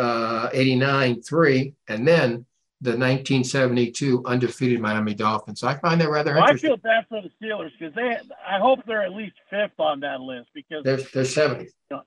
uh, 0.00 0.50
89 0.52 1.22
3, 1.22 1.74
and 1.88 2.06
then 2.06 2.44
the 2.82 2.90
1972 2.90 4.22
undefeated 4.26 4.80
Miami 4.80 5.14
Dolphins. 5.14 5.62
I 5.62 5.74
find 5.74 6.00
that 6.00 6.10
rather 6.10 6.34
Well, 6.34 6.44
I 6.44 6.56
feel 6.56 6.76
bad 6.76 7.06
for 7.08 7.22
the 7.22 7.30
Steelers 7.42 7.70
because 7.78 7.94
they. 7.94 8.18
I 8.46 8.58
hope 8.58 8.80
they're 8.86 9.02
at 9.02 9.12
least 9.12 9.36
fifth 9.48 9.78
on 9.78 10.00
that 10.00 10.20
list 10.20 10.50
because 10.54 10.84
They're, 10.84 10.98
they're 11.14 11.24
seventh. 11.24 11.70
Yeah. 11.90 12.00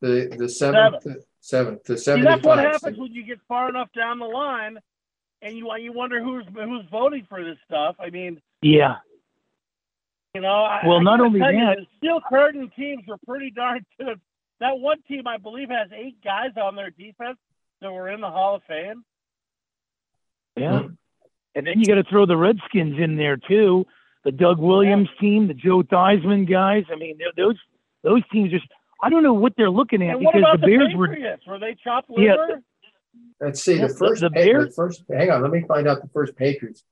The 0.00 0.34
the 0.36 0.48
seventh, 0.48 1.02
Seventh. 1.02 1.24
seventh, 1.40 1.84
the 1.84 1.96
See, 1.96 2.20
that's 2.22 2.44
what 2.44 2.58
happens 2.58 2.98
when 2.98 3.12
you 3.12 3.24
get 3.24 3.38
far 3.46 3.68
enough 3.68 3.88
down 3.94 4.18
the 4.18 4.26
line, 4.26 4.78
and 5.40 5.56
you 5.56 5.72
you 5.76 5.92
wonder 5.92 6.22
who's 6.22 6.44
who's 6.52 6.84
voting 6.90 7.24
for 7.28 7.44
this 7.44 7.56
stuff. 7.66 7.94
I 8.00 8.10
mean, 8.10 8.40
Yeah. 8.60 8.96
you 10.34 10.40
know. 10.40 10.66
Well, 10.84 10.98
I 10.98 11.02
not 11.02 11.18
gotta 11.18 11.22
only 11.24 11.38
tell 11.40 11.52
you, 11.52 11.60
that- 11.60 11.78
the 11.78 11.86
Steel 11.98 12.20
Curtain 12.28 12.70
teams 12.76 13.04
are 13.08 13.18
pretty 13.26 13.50
darn 13.50 13.86
good. 14.00 14.20
That 14.64 14.78
one 14.80 15.02
team, 15.02 15.26
I 15.26 15.36
believe, 15.36 15.68
has 15.68 15.90
eight 15.94 16.16
guys 16.24 16.52
on 16.56 16.74
their 16.74 16.88
defense 16.88 17.36
that 17.82 17.92
were 17.92 18.08
in 18.08 18.22
the 18.22 18.30
Hall 18.30 18.54
of 18.54 18.62
Fame. 18.66 19.04
Yeah. 20.56 20.84
And 21.54 21.66
then 21.66 21.78
you 21.78 21.84
got 21.86 21.96
to 21.96 22.04
throw 22.04 22.24
the 22.24 22.36
Redskins 22.38 22.98
in 22.98 23.16
there 23.16 23.36
too. 23.36 23.84
The 24.24 24.32
Doug 24.32 24.58
Williams 24.58 25.10
team, 25.20 25.48
the 25.48 25.54
Joe 25.54 25.82
Theismann 25.82 26.48
guys. 26.50 26.84
I 26.90 26.96
mean, 26.96 27.18
those 27.36 27.56
those 28.02 28.22
teams 28.32 28.50
just. 28.50 28.64
I 29.02 29.10
don't 29.10 29.22
know 29.22 29.34
what 29.34 29.52
they're 29.58 29.68
looking 29.70 30.00
at 30.02 30.16
And 30.16 30.24
what 30.24 30.32
because 30.34 30.48
about 30.54 30.60
the 30.62 30.66
the, 30.66 30.76
Bears 30.78 30.94
were. 30.96 31.08
Patriots? 31.08 31.46
Were 31.46 31.58
they 31.58 31.76
chopped 31.84 32.08
Yeah, 32.16 32.36
liver? 32.36 32.62
Let's 33.40 33.62
see 33.62 33.74
the 33.78 33.88
the- 33.88 33.94
first. 33.94 34.22
the 34.22 34.30
pa- 34.30 34.34
Bears- 34.34 34.68
the 34.68 34.72
first. 34.72 35.04
Hang 35.12 35.30
on, 35.30 35.42
let 35.42 35.50
me 35.50 35.62
find 35.68 35.86
out 35.86 36.00
the 36.00 36.08
first 36.08 36.34
Patriots. 36.36 36.82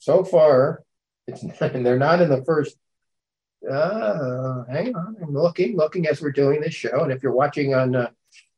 So 0.00 0.22
far, 0.22 0.82
it's 1.26 1.42
not, 1.42 1.62
and 1.74 1.86
they're 1.86 1.98
not 1.98 2.20
in 2.20 2.28
the 2.28 2.44
first. 2.44 2.76
Uh, 3.70 4.64
hang 4.70 4.94
on, 4.94 5.16
I'm 5.22 5.32
looking, 5.32 5.76
looking 5.76 6.06
as 6.06 6.20
we're 6.20 6.30
doing 6.30 6.60
this 6.60 6.74
show, 6.74 7.02
and 7.02 7.12
if 7.12 7.22
you're 7.22 7.32
watching 7.32 7.74
on 7.74 7.94
uh, 7.96 8.10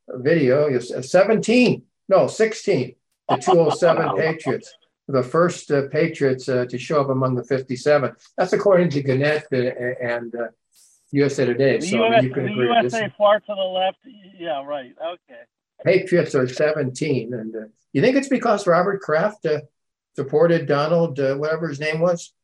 video, 0.08 0.68
you're 0.68 0.80
17, 0.80 1.82
no, 2.08 2.26
16, 2.26 2.94
the 3.28 3.36
207 3.36 4.16
Patriots, 4.16 4.74
the 5.08 5.22
first 5.22 5.70
uh, 5.70 5.88
Patriots 5.90 6.48
uh, 6.48 6.66
to 6.66 6.78
show 6.78 7.00
up 7.00 7.08
among 7.08 7.34
the 7.34 7.44
57. 7.44 8.12
That's 8.36 8.52
according 8.52 8.90
to 8.90 9.02
Gannett 9.02 9.46
uh, 9.52 9.56
and 10.04 10.34
uh, 10.34 10.48
USA 11.12 11.46
Today. 11.46 11.80
So 11.80 12.04
US, 12.04 12.22
you 12.22 12.30
can 12.30 12.44
the 12.44 12.52
agree. 12.52 12.82
This 12.82 12.92
USA 12.92 13.12
far 13.16 13.40
to 13.40 13.46
the 13.48 13.54
left. 13.54 13.98
Yeah, 14.38 14.64
right. 14.64 14.94
Okay. 15.00 15.40
Patriots 15.84 16.34
are 16.34 16.46
17. 16.46 17.32
And 17.32 17.56
uh, 17.56 17.58
you 17.92 18.02
think 18.02 18.16
it's 18.16 18.28
because 18.28 18.66
Robert 18.66 19.00
Kraft 19.00 19.46
uh, 19.46 19.60
supported 20.16 20.66
Donald, 20.66 21.18
uh, 21.18 21.36
whatever 21.36 21.68
his 21.68 21.80
name 21.80 22.00
was? 22.00 22.34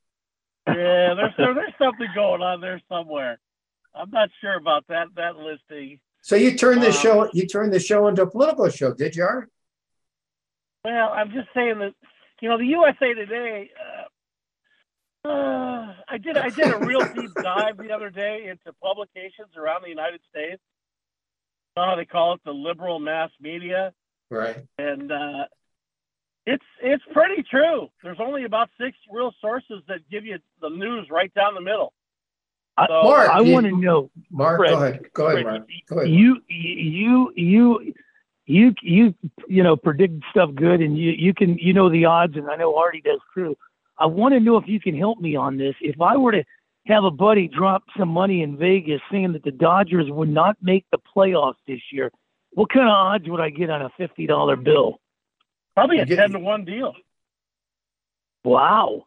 Yeah, 0.67 1.15
there's 1.15 1.33
there, 1.37 1.55
there's 1.55 1.75
something 1.79 2.07
going 2.15 2.41
on 2.43 2.61
there 2.61 2.81
somewhere. 2.89 3.39
I'm 3.95 4.11
not 4.11 4.31
sure 4.41 4.57
about 4.57 4.87
that 4.89 5.09
that 5.17 5.37
listing. 5.37 6.01
So 6.23 6.37
you 6.37 6.57
turned 6.57 6.83
the 6.83 6.87
Um, 6.87 6.93
show, 6.93 7.31
you 7.35 7.47
turned 7.47 7.73
the 7.73 7.81
show 7.81 8.09
into 8.09 8.23
a 8.23 8.27
political 8.31 8.69
show, 8.71 8.95
did 8.95 9.15
you, 9.15 9.25
Art? 9.25 9.51
Well, 10.85 11.11
I'm 11.13 11.31
just 11.33 11.49
saying 11.55 11.79
that 11.81 11.93
you 12.41 12.49
know 12.49 12.59
the 12.59 12.67
USA 12.67 13.13
Today. 13.15 13.71
Uh, 15.25 15.29
uh, 15.29 15.95
I 16.09 16.19
did 16.19 16.37
I 16.37 16.49
did 16.51 16.73
a 16.73 16.79
real 16.79 17.01
deep 17.15 17.31
dive 17.43 17.77
the 17.79 17.91
other 17.93 18.11
day 18.11 18.47
into 18.49 18.73
publications 18.83 19.57
around 19.57 19.83
the 19.83 19.89
United 19.91 20.21
States. 20.31 20.63
How 21.77 21.95
they 21.97 22.05
call 22.05 22.35
it 22.35 22.41
the 22.45 22.53
liberal 22.53 23.01
mass 23.01 23.31
media, 23.41 23.93
Right. 24.31 24.65
and 24.79 25.11
uh, 25.11 25.45
it's 26.47 26.65
it's 26.83 27.03
pretty 27.13 27.43
true. 27.43 27.89
There's 28.03 28.19
only 28.21 28.45
about 28.45 28.69
six 28.81 28.97
real 29.11 29.33
sources 29.41 29.83
that 29.89 30.01
give 30.11 30.25
you 30.25 30.39
the 30.61 30.69
news 30.69 31.09
right 31.11 31.33
down 31.35 31.55
the 31.55 31.61
middle. 31.61 31.93
I, 32.77 32.87
So- 32.87 33.03
Mark, 33.05 33.29
I 33.31 33.41
want 33.41 33.67
to 33.67 33.77
know. 33.77 34.11
Mark, 34.31 34.59
Fred, 34.59 34.71
go 34.73 34.77
ahead. 34.83 35.13
Go 35.15 35.27
ahead, 35.27 35.43
Fred, 35.43 35.45
Mark. 35.45 35.69
Go 35.89 35.99
ahead. 36.01 36.11
You 36.11 36.41
you 36.49 37.33
you 37.37 37.95
you 38.47 38.75
you 38.83 39.15
you 39.49 39.63
know 39.63 39.77
predict 39.77 40.23
stuff 40.31 40.51
good, 40.55 40.81
and 40.81 40.99
you 40.99 41.13
you 41.13 41.33
can 41.33 41.57
you 41.59 41.73
know 41.73 41.89
the 41.89 42.05
odds, 42.05 42.37
and 42.37 42.51
I 42.51 42.57
know 42.57 42.77
Artie 42.77 43.01
does 43.01 43.21
too. 43.35 43.57
I 43.99 44.07
want 44.07 44.35
to 44.35 44.41
know 44.41 44.57
if 44.57 44.67
you 44.67 44.81
can 44.81 44.97
help 44.97 45.21
me 45.21 45.37
on 45.37 45.57
this. 45.57 45.75
If 45.81 46.01
I 46.01 46.17
were 46.17 46.33
to 46.33 46.45
have 46.87 47.05
a 47.05 47.11
buddy 47.11 47.49
drop 47.49 47.85
some 47.97 48.09
money 48.09 48.43
in 48.43 48.59
Vegas 48.59 49.01
saying 49.11 49.33
that 49.33 49.45
the 49.45 49.53
Dodgers 49.53 50.11
would 50.11 50.29
not 50.29 50.57
make 50.61 50.85
the 50.91 50.99
playoffs 51.17 51.55
this 51.67 51.81
year, 51.93 52.11
what 52.53 52.71
kind 52.71 52.87
of 52.87 52.93
odds 52.93 53.29
would 53.29 53.41
I 53.41 53.51
get 53.51 53.71
on 53.71 53.83
a 53.83 53.91
fifty 53.97 54.27
dollar 54.27 54.57
bill? 54.57 55.01
Probably 55.77 55.99
a 55.99 56.07
get- 56.07 56.17
ten 56.17 56.31
to 56.33 56.39
one 56.39 56.65
deal. 56.65 56.95
Wow. 58.45 59.07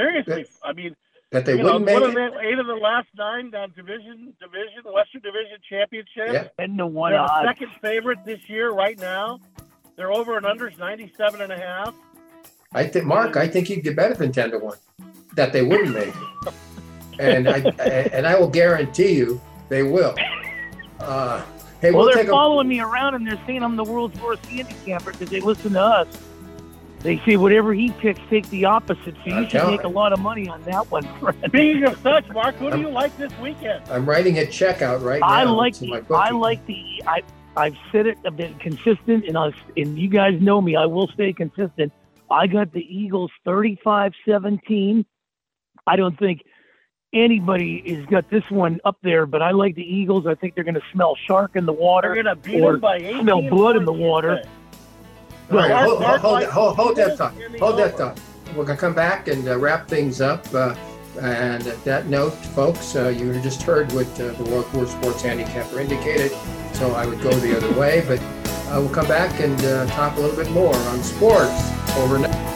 Seriously, 0.00 0.46
I 0.62 0.72
mean, 0.72 0.94
That 1.32 1.44
they 1.46 1.52
you 1.52 1.58
know, 1.58 1.64
wouldn't 1.64 1.84
make 1.86 1.94
what 2.00 2.10
are 2.16 2.30
they, 2.42 2.48
eight 2.48 2.58
of 2.58 2.66
the 2.66 2.74
last 2.74 3.08
nine 3.16 3.54
uh, 3.54 3.66
division 3.74 4.34
division 4.40 4.82
Western 4.92 5.22
Division 5.22 5.58
championship. 5.68 6.32
Yeah. 6.32 6.48
Ten 6.58 6.76
to 6.76 6.86
one 6.86 7.12
They're 7.12 7.20
the 7.20 7.24
odds. 7.30 7.48
second 7.48 7.70
favorite 7.80 8.18
this 8.24 8.40
year 8.48 8.70
right 8.72 8.98
now. 8.98 9.40
They're 9.96 10.12
over 10.12 10.36
and 10.36 10.44
unders 10.44 10.78
97 10.78 11.40
and 11.40 11.50
a 11.52 11.56
half. 11.58 11.94
I 12.74 12.86
think, 12.86 13.06
Mark, 13.06 13.36
I 13.36 13.48
think 13.48 13.70
you'd 13.70 13.82
get 13.82 13.96
better 13.96 14.12
than 14.14 14.32
10 14.32 14.50
to 14.50 14.58
1, 14.58 14.76
that 15.36 15.52
they 15.54 15.62
wouldn't 15.62 15.94
make 15.94 16.08
it. 16.08 16.54
And 17.18 17.48
I, 17.48 17.58
and 18.12 18.26
I 18.26 18.38
will 18.38 18.50
guarantee 18.50 19.12
you 19.12 19.40
they 19.70 19.82
will. 19.82 20.14
Uh, 21.00 21.42
hey, 21.86 21.92
well, 21.92 22.04
we'll 22.04 22.14
they're 22.14 22.22
take 22.22 22.28
a, 22.28 22.32
following 22.32 22.68
me 22.68 22.80
around 22.80 23.14
and 23.14 23.26
they're 23.26 23.40
saying 23.46 23.62
I'm 23.62 23.76
the 23.76 23.84
world's 23.84 24.20
worst 24.20 24.44
handicapper 24.46 25.12
because 25.12 25.30
they 25.30 25.40
listen 25.40 25.72
to 25.72 25.82
us. 25.82 26.08
They 27.00 27.18
say 27.24 27.36
whatever 27.36 27.72
he 27.72 27.90
picks, 27.92 28.18
take 28.28 28.48
the 28.50 28.64
opposite. 28.64 29.14
So 29.14 29.20
you 29.26 29.34
I'm 29.34 29.42
should 29.44 29.50
telling 29.50 29.76
make 29.76 29.84
a 29.84 29.88
lot 29.88 30.12
of 30.12 30.18
money 30.18 30.48
on 30.48 30.62
that 30.62 30.90
one, 30.90 31.04
friend. 31.20 31.38
Speaking 31.46 31.84
of 31.84 31.98
such, 32.00 32.28
Mark, 32.30 32.56
who 32.56 32.70
do 32.70 32.80
you 32.80 32.88
like 32.88 33.16
this 33.16 33.32
weekend? 33.38 33.88
I'm 33.88 34.08
writing 34.08 34.38
a 34.38 34.46
check 34.46 34.82
out 34.82 35.02
right 35.02 35.20
now. 35.20 35.26
I 35.26 35.44
like 35.44 35.74
to 35.74 35.86
my 35.86 36.00
the. 36.00 36.14
I 36.14 36.30
like 36.30 36.66
the 36.66 37.02
I 37.06 37.22
I've 37.56 37.76
said 37.92 38.06
it. 38.06 38.18
I've 38.26 38.36
been 38.36 38.54
consistent, 38.56 39.24
and 39.26 39.38
I 39.38 39.52
and 39.76 39.98
you 39.98 40.08
guys 40.08 40.40
know 40.40 40.60
me. 40.60 40.74
I 40.74 40.86
will 40.86 41.08
stay 41.08 41.32
consistent. 41.32 41.92
I 42.30 42.48
got 42.48 42.72
the 42.72 42.80
Eagles 42.80 43.30
35-17. 43.46 45.04
I 45.86 45.94
don't 45.94 46.18
think 46.18 46.42
anybody 47.24 47.82
has 47.94 48.06
got 48.06 48.28
this 48.30 48.44
one 48.50 48.80
up 48.84 48.96
there, 49.02 49.26
but 49.26 49.42
I 49.42 49.50
like 49.50 49.74
the 49.74 49.82
Eagles. 49.82 50.26
I 50.26 50.34
think 50.34 50.54
they're 50.54 50.64
going 50.64 50.74
to 50.74 50.82
smell 50.92 51.16
shark 51.26 51.56
in 51.56 51.66
the 51.66 51.72
water 51.72 52.14
They're 52.14 52.22
going 52.22 52.36
to 52.36 52.42
beat 52.42 52.60
or 52.60 52.72
them 52.72 52.80
by 52.80 52.96
18 52.96 53.22
smell 53.22 53.42
blood 53.42 53.76
in 53.76 53.84
the 53.84 53.92
water. 53.92 54.42
All 55.50 55.58
right, 55.58 55.70
Well, 55.70 55.88
hold, 55.88 56.00
Mark 56.00 56.20
hold, 56.20 56.44
hold, 56.44 56.76
hold 56.76 56.96
that 56.96 57.16
thought. 57.18 57.34
Hold 57.58 57.78
that 57.78 57.96
thought. 57.96 58.20
We're 58.48 58.64
going 58.64 58.76
to 58.76 58.80
come 58.80 58.94
back 58.94 59.28
and 59.28 59.48
uh, 59.48 59.58
wrap 59.58 59.88
things 59.88 60.20
up. 60.20 60.46
Uh, 60.54 60.74
And 61.18 61.66
at 61.66 61.82
that 61.84 62.06
note, 62.08 62.34
folks, 62.54 62.94
uh, 62.94 63.08
you 63.08 63.32
just 63.40 63.62
heard 63.62 63.90
what 63.92 64.06
uh, 64.20 64.32
the 64.32 64.44
World 64.50 64.66
Tour 64.70 64.86
Sports 64.86 65.22
Handicapper 65.22 65.80
indicated. 65.80 66.30
So 66.74 66.92
I 66.92 67.06
would 67.06 67.22
go 67.22 67.30
the 67.30 67.56
other 67.56 67.72
way, 67.80 68.04
but 68.06 68.20
uh, 68.20 68.80
we'll 68.80 68.90
come 68.90 69.08
back 69.08 69.40
and 69.40 69.58
uh, 69.64 69.86
talk 69.86 70.16
a 70.18 70.20
little 70.20 70.36
bit 70.36 70.50
more 70.52 70.74
on 70.76 71.02
sports 71.02 71.72
overnight. 71.96 72.55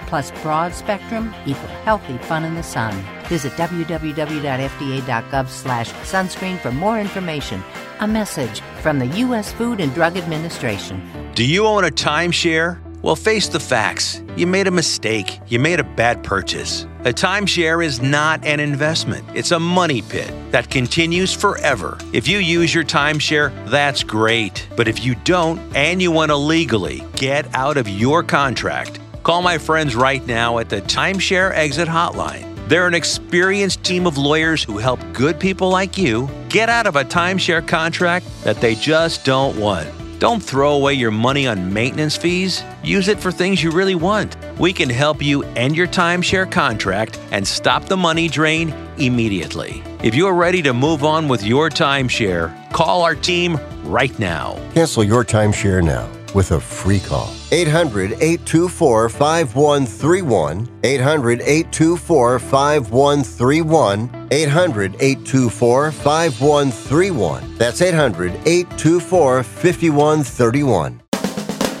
plus 0.11 0.29
broad 0.41 0.73
spectrum 0.73 1.33
equal 1.45 1.69
healthy 1.85 2.17
fun 2.17 2.43
in 2.43 2.53
the 2.53 2.61
sun. 2.61 2.93
Visit 3.29 3.53
www.fda.gov 3.53 5.47
slash 5.47 5.89
sunscreen 5.93 6.59
for 6.59 6.73
more 6.73 6.99
information. 6.99 7.63
A 8.01 8.07
message 8.07 8.59
from 8.81 8.99
the 8.99 9.07
U.S. 9.23 9.53
Food 9.53 9.79
and 9.79 9.93
Drug 9.93 10.17
Administration. 10.17 11.01
Do 11.33 11.45
you 11.45 11.65
own 11.65 11.85
a 11.85 11.89
timeshare? 11.89 12.77
Well, 13.01 13.15
face 13.15 13.47
the 13.47 13.61
facts. 13.61 14.21
You 14.35 14.47
made 14.47 14.67
a 14.67 14.71
mistake. 14.71 15.39
You 15.47 15.59
made 15.59 15.79
a 15.79 15.83
bad 15.83 16.25
purchase. 16.25 16.83
A 17.03 17.13
timeshare 17.13 17.83
is 17.83 17.99
not 17.99 18.45
an 18.45 18.59
investment, 18.59 19.25
it's 19.33 19.49
a 19.49 19.59
money 19.59 20.03
pit 20.03 20.31
that 20.51 20.69
continues 20.69 21.33
forever. 21.33 21.97
If 22.13 22.27
you 22.27 22.37
use 22.37 22.75
your 22.75 22.83
timeshare, 22.83 23.49
that's 23.71 24.03
great. 24.03 24.67
But 24.77 24.87
if 24.87 25.03
you 25.03 25.15
don't 25.23 25.59
and 25.75 25.99
you 25.99 26.11
want 26.11 26.29
to 26.29 26.35
legally 26.35 27.01
get 27.15 27.47
out 27.55 27.77
of 27.77 27.89
your 27.89 28.21
contract, 28.21 28.99
call 29.23 29.41
my 29.41 29.57
friends 29.57 29.95
right 29.95 30.25
now 30.25 30.57
at 30.57 30.69
the 30.69 30.81
Timeshare 30.81 31.51
Exit 31.53 31.87
Hotline. 31.87 32.47
They're 32.67 32.87
an 32.87 32.93
experienced 32.93 33.83
team 33.83 34.07
of 34.07 34.17
lawyers 34.17 34.63
who 34.63 34.77
help 34.77 34.99
good 35.13 35.39
people 35.39 35.69
like 35.69 35.97
you 35.97 36.29
get 36.49 36.69
out 36.69 36.87
of 36.87 36.95
a 36.95 37.03
timeshare 37.03 37.67
contract 37.67 38.25
that 38.43 38.61
they 38.61 38.75
just 38.75 39.25
don't 39.25 39.59
want. 39.59 39.89
Don't 40.19 40.41
throw 40.41 40.73
away 40.73 40.93
your 40.93 41.11
money 41.11 41.47
on 41.47 41.73
maintenance 41.73 42.15
fees. 42.15 42.63
Use 42.83 43.07
it 43.07 43.19
for 43.19 43.31
things 43.31 43.63
you 43.63 43.71
really 43.71 43.95
want. 43.95 44.37
We 44.59 44.71
can 44.71 44.89
help 44.89 45.21
you 45.21 45.43
end 45.55 45.75
your 45.75 45.87
timeshare 45.87 46.49
contract 46.49 47.19
and 47.31 47.47
stop 47.47 47.85
the 47.85 47.97
money 47.97 48.29
drain 48.29 48.69
immediately. 48.97 49.83
If 50.03 50.13
you're 50.13 50.35
ready 50.35 50.61
to 50.61 50.73
move 50.73 51.03
on 51.03 51.27
with 51.27 51.43
your 51.43 51.69
timeshare, 51.69 52.71
call 52.71 53.01
our 53.01 53.15
team 53.15 53.59
right 53.83 54.17
now. 54.19 54.59
Cancel 54.73 55.03
your 55.03 55.25
timeshare 55.25 55.83
now 55.83 56.07
with 56.35 56.51
a 56.51 56.59
free 56.59 56.99
call. 56.99 57.33
800 57.53 58.13
824 58.13 59.09
5131. 59.09 60.69
800 60.83 61.41
824 61.41 62.39
5131. 62.39 64.27
800 64.31 64.95
824 64.95 65.91
5131. 65.91 67.57
That's 67.57 67.81
800 67.81 68.31
824 68.45 69.43
5131. 69.43 71.01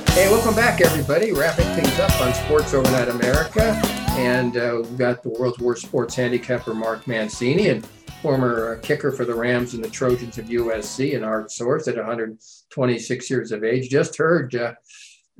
Hey, 0.07 0.29
welcome 0.29 0.53
back, 0.53 0.81
everybody. 0.81 1.31
Wrapping 1.31 1.67
things 1.67 1.97
up 1.99 2.19
on 2.19 2.33
Sports 2.33 2.73
Overnight 2.73 3.07
America. 3.07 3.79
And 4.17 4.57
uh, 4.57 4.81
we've 4.83 4.97
got 4.97 5.23
the 5.23 5.29
World 5.29 5.61
War 5.61 5.77
Sports 5.77 6.15
handicapper 6.15 6.73
Mark 6.73 7.07
Mancini 7.07 7.69
and 7.69 7.85
former 8.21 8.75
uh, 8.75 8.85
kicker 8.85 9.13
for 9.13 9.23
the 9.23 9.33
Rams 9.33 9.73
and 9.73 9.81
the 9.81 9.89
Trojans 9.89 10.37
of 10.37 10.47
USC 10.47 11.15
and 11.15 11.23
Art 11.23 11.49
Source 11.49 11.87
at 11.87 11.95
126 11.95 13.29
years 13.29 13.53
of 13.53 13.63
age. 13.63 13.89
Just 13.89 14.17
heard 14.17 14.53
uh, 14.53 14.73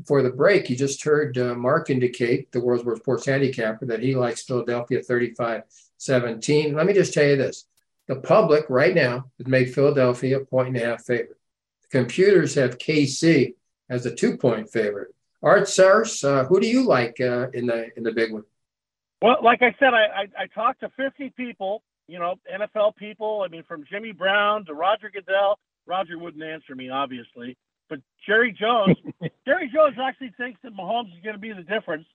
for 0.06 0.22
the 0.22 0.30
break, 0.30 0.70
you 0.70 0.76
just 0.76 1.04
heard 1.04 1.38
uh, 1.38 1.56
Mark 1.56 1.90
indicate, 1.90 2.52
the 2.52 2.60
World 2.60 2.86
War 2.86 2.98
Sports 2.98 3.26
handicapper, 3.26 3.86
that 3.86 4.02
he 4.02 4.16
likes 4.16 4.44
Philadelphia 4.44 5.02
35 5.02 5.64
17. 5.98 6.74
Let 6.74 6.86
me 6.86 6.94
just 6.94 7.14
tell 7.14 7.26
you 7.26 7.36
this 7.36 7.66
the 8.08 8.16
public 8.16 8.66
right 8.70 8.94
now 8.94 9.30
has 9.38 9.48
made 9.48 9.74
Philadelphia 9.74 10.40
a 10.40 10.46
point 10.46 10.70
and 10.70 10.78
a 10.78 10.86
half 10.86 11.06
favorite. 11.06 11.40
The 11.84 12.00
computers 12.00 12.56
have 12.56 12.78
KC 12.78 13.54
as 13.90 14.06
a 14.06 14.14
two 14.14 14.38
point 14.38 14.72
favorite. 14.72 15.14
Art 15.44 15.68
Sars, 15.68 16.24
uh, 16.24 16.46
who 16.46 16.60
do 16.60 16.68
you 16.68 16.86
like 16.86 17.20
uh, 17.20 17.50
in 17.54 17.68
the 17.68 17.90
in 17.96 18.04
the 18.04 18.12
big 18.12 18.32
one? 18.32 18.44
Well, 19.22 19.38
like 19.44 19.62
I 19.62 19.76
said, 19.80 19.94
I, 19.94 20.24
I, 20.24 20.44
I 20.44 20.48
talked 20.48 20.80
to 20.80 20.90
50 20.98 21.34
people, 21.38 21.84
you 22.08 22.18
know, 22.18 22.36
NFL 22.52 22.96
people. 22.96 23.44
I 23.46 23.50
mean, 23.50 23.64
from 23.64 23.86
Jimmy 23.90 24.12
Brown 24.12 24.66
to 24.66 24.74
Roger 24.74 25.12
Goodell. 25.14 25.60
Roger 25.86 26.18
wouldn't 26.18 26.44
answer 26.44 26.76
me, 26.76 26.90
obviously. 26.90 27.58
But 27.92 28.00
Jerry 28.26 28.54
Jones, 28.54 28.96
Jerry 29.46 29.70
Jones 29.72 29.98
actually 30.02 30.32
thinks 30.38 30.62
that 30.64 30.74
Mahomes 30.74 31.14
is 31.14 31.22
going 31.22 31.36
to 31.36 31.42
be 31.42 31.52
the 31.52 31.62
difference. 31.62 32.06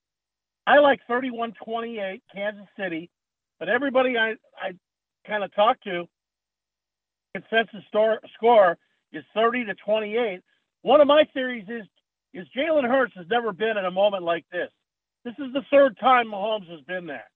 I 0.66 0.78
like 0.78 1.00
31 1.06 1.52
28, 1.62 2.22
Kansas 2.34 2.66
City. 2.78 3.10
But 3.58 3.68
everybody 3.68 4.16
I, 4.16 4.36
I 4.58 4.72
kind 5.26 5.44
of 5.44 5.54
talked 5.54 5.84
to, 5.84 6.08
consensus 7.34 7.84
store, 7.88 8.20
score 8.34 8.78
is 9.12 9.22
30 9.34 9.66
to 9.66 9.74
28. 9.74 10.40
One 10.80 11.02
of 11.02 11.06
my 11.06 11.24
theories 11.34 11.66
is 11.68 11.86
is 12.32 12.46
Jalen 12.56 12.88
Hurts 12.88 13.12
has 13.14 13.26
never 13.30 13.52
been 13.52 13.76
in 13.76 13.84
a 13.84 13.90
moment 13.90 14.22
like 14.22 14.46
this. 14.50 14.70
This 15.24 15.34
is 15.38 15.52
the 15.52 15.62
third 15.70 15.98
time 15.98 16.28
Mahomes 16.28 16.70
has 16.70 16.80
been 16.82 17.06
there. 17.06 17.30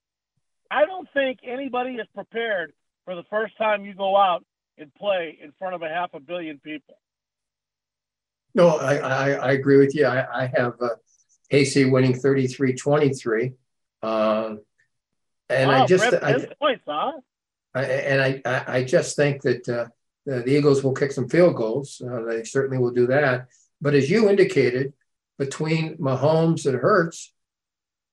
I 0.71 0.87
don't 0.87 1.09
think 1.13 1.41
anybody 1.45 1.97
is 1.97 2.07
prepared 2.15 2.73
for 3.05 3.15
the 3.15 3.25
first 3.25 3.57
time 3.59 3.85
you 3.85 3.95
go 3.95 4.17
out 4.17 4.45
and 4.79 4.95
play 4.95 5.39
in 5.43 5.53
front 5.59 5.75
of 5.75 5.83
a 5.83 5.89
half 5.89 6.15
a 6.15 6.21
billion 6.21 6.59
people. 6.59 6.97
No, 8.55 8.69
I, 8.69 8.97
I, 8.97 9.31
I 9.31 9.53
agree 9.53 9.77
with 9.77 9.95
you. 9.95 10.07
I, 10.07 10.45
I 10.45 10.53
have 10.57 10.75
uh, 10.81 10.91
AC 11.51 11.85
winning 11.87 12.15
33 12.15 12.75
23. 12.75 13.53
Um, 14.03 14.61
and 15.49 15.69
wow, 15.69 15.83
I 15.83 15.87
just, 15.87 16.15
I, 16.15 16.47
points, 16.61 16.85
huh? 16.87 17.13
I, 17.75 17.85
and 17.85 18.21
I, 18.21 18.43
I, 18.45 18.77
I 18.79 18.85
just 18.85 19.17
think 19.17 19.43
that 19.43 19.69
uh, 19.69 19.87
the, 20.27 20.43
the 20.43 20.51
Eagles 20.57 20.83
will 20.83 20.95
kick 20.95 21.13
some 21.13 21.29
field 21.29 21.57
goals. 21.57 22.01
Uh, 22.01 22.23
they 22.23 22.45
certainly 22.45 22.79
will 22.79 22.93
do 22.93 23.07
that. 23.09 23.49
But 23.81 23.95
as 23.95 24.11
you 24.11 24.29
indicated, 24.29 24.93
between 25.39 25.97
Mahomes 25.97 26.67
and 26.67 26.79
Hurts, 26.79 27.33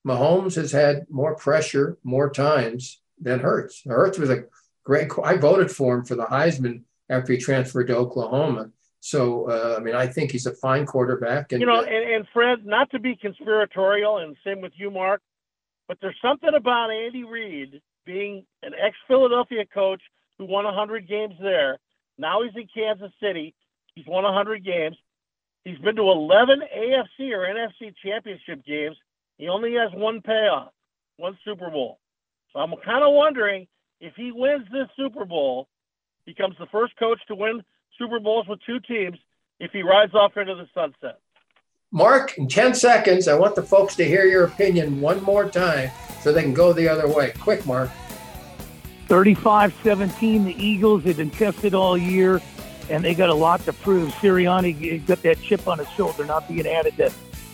Mahomes 0.07 0.55
has 0.55 0.71
had 0.71 1.05
more 1.09 1.35
pressure 1.35 1.97
more 2.03 2.29
times 2.29 3.01
than 3.19 3.39
Hurts. 3.39 3.81
Hurts 3.85 4.17
was 4.17 4.29
a 4.29 4.45
great. 4.83 5.11
I 5.23 5.35
voted 5.35 5.69
for 5.69 5.97
him 5.97 6.05
for 6.05 6.15
the 6.15 6.25
Heisman 6.25 6.83
after 7.09 7.33
he 7.33 7.39
transferred 7.39 7.87
to 7.87 7.97
Oklahoma. 7.97 8.69
So 8.99 9.49
uh, 9.49 9.75
I 9.77 9.83
mean, 9.83 9.95
I 9.95 10.07
think 10.07 10.31
he's 10.31 10.45
a 10.45 10.53
fine 10.53 10.85
quarterback. 10.85 11.51
And 11.51 11.61
you 11.61 11.67
know, 11.67 11.81
and, 11.81 12.13
and 12.13 12.27
Fred, 12.33 12.65
not 12.65 12.89
to 12.91 12.99
be 12.99 13.15
conspiratorial, 13.15 14.19
and 14.19 14.35
same 14.43 14.61
with 14.61 14.73
you, 14.75 14.91
Mark, 14.91 15.21
but 15.87 15.97
there's 16.01 16.17
something 16.21 16.53
about 16.55 16.91
Andy 16.91 17.23
Reid 17.23 17.81
being 18.05 18.45
an 18.63 18.73
ex-Philadelphia 18.73 19.65
coach 19.73 20.01
who 20.37 20.45
won 20.45 20.65
100 20.65 21.07
games 21.07 21.35
there. 21.41 21.77
Now 22.17 22.41
he's 22.43 22.55
in 22.55 22.67
Kansas 22.73 23.11
City. 23.21 23.53
He's 23.95 24.05
won 24.07 24.23
100 24.23 24.63
games. 24.63 24.95
He's 25.63 25.77
been 25.79 25.95
to 25.97 26.03
11 26.03 26.61
AFC 26.75 27.31
or 27.31 27.39
NFC 27.39 27.93
championship 28.03 28.65
games. 28.65 28.95
He 29.37 29.49
only 29.49 29.73
has 29.73 29.91
one 29.93 30.21
payoff, 30.21 30.71
one 31.17 31.37
Super 31.43 31.69
Bowl. 31.69 31.99
So 32.53 32.59
I'm 32.59 32.73
kind 32.85 33.03
of 33.03 33.13
wondering 33.13 33.67
if 33.99 34.13
he 34.15 34.31
wins 34.31 34.65
this 34.71 34.87
Super 34.95 35.25
Bowl, 35.25 35.67
becomes 36.25 36.55
the 36.59 36.67
first 36.67 36.93
coach 36.97 37.19
to 37.27 37.35
win 37.35 37.63
Super 37.97 38.19
Bowls 38.19 38.47
with 38.47 38.59
two 38.65 38.79
teams, 38.79 39.17
if 39.59 39.71
he 39.71 39.81
rides 39.81 40.13
off 40.13 40.37
into 40.37 40.55
the 40.55 40.67
sunset. 40.73 41.19
Mark, 41.91 42.37
in 42.37 42.47
10 42.47 42.73
seconds, 42.73 43.27
I 43.27 43.35
want 43.35 43.55
the 43.55 43.63
folks 43.63 43.95
to 43.95 44.03
hear 44.03 44.25
your 44.25 44.43
opinion 44.45 44.99
one 44.99 45.23
more 45.23 45.49
time 45.49 45.89
so 46.21 46.33
they 46.33 46.41
can 46.41 46.53
go 46.53 46.73
the 46.73 46.87
other 46.87 47.07
way. 47.07 47.31
Quick, 47.39 47.65
Mark. 47.65 47.89
35 49.07 49.73
17, 49.83 50.43
the 50.43 50.63
Eagles, 50.63 51.03
they've 51.03 51.15
been 51.15 51.29
tested 51.29 51.73
all 51.73 51.97
year, 51.97 52.41
and 52.89 53.05
they 53.05 53.15
got 53.15 53.29
a 53.29 53.33
lot 53.33 53.61
to 53.61 53.71
prove. 53.71 54.09
Sirianni 54.15 55.05
got 55.07 55.21
that 55.23 55.41
chip 55.41 55.65
on 55.65 55.79
his 55.79 55.89
shoulder, 55.91 56.25
not 56.25 56.45
being 56.49 56.67
added 56.67 56.97
to 56.97 57.11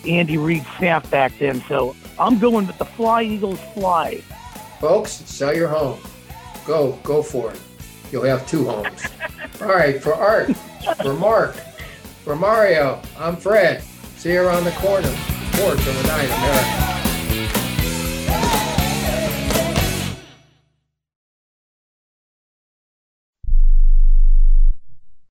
Andy 0.07 0.37
Reid's 0.37 0.67
staff 0.77 1.09
back 1.11 1.37
then. 1.37 1.61
So 1.67 1.95
I'm 2.19 2.39
going 2.39 2.65
with 2.65 2.79
the 2.79 2.85
Fly 2.85 3.23
Eagles 3.23 3.59
Fly. 3.75 4.15
Folks, 4.79 5.11
sell 5.11 5.55
your 5.55 5.67
home. 5.67 5.99
Go, 6.65 6.93
go 7.03 7.21
for 7.21 7.51
it. 7.51 7.59
you'll 8.11 8.23
have 8.23 8.47
two 8.47 8.65
homes. 8.65 9.03
All 9.63 9.69
right, 9.69 10.03
for 10.03 10.13
Art, 10.13 10.53
for 11.01 11.13
Mark, 11.13 11.55
for 12.25 12.35
Mario, 12.35 13.01
I'm 13.17 13.37
Fred. 13.37 13.81
See 14.17 14.33
you 14.33 14.41
around 14.41 14.65
the 14.65 14.71
corner. 14.71 15.07
Sports 15.53 15.85
night, 16.03 16.25
America. 16.27 17.62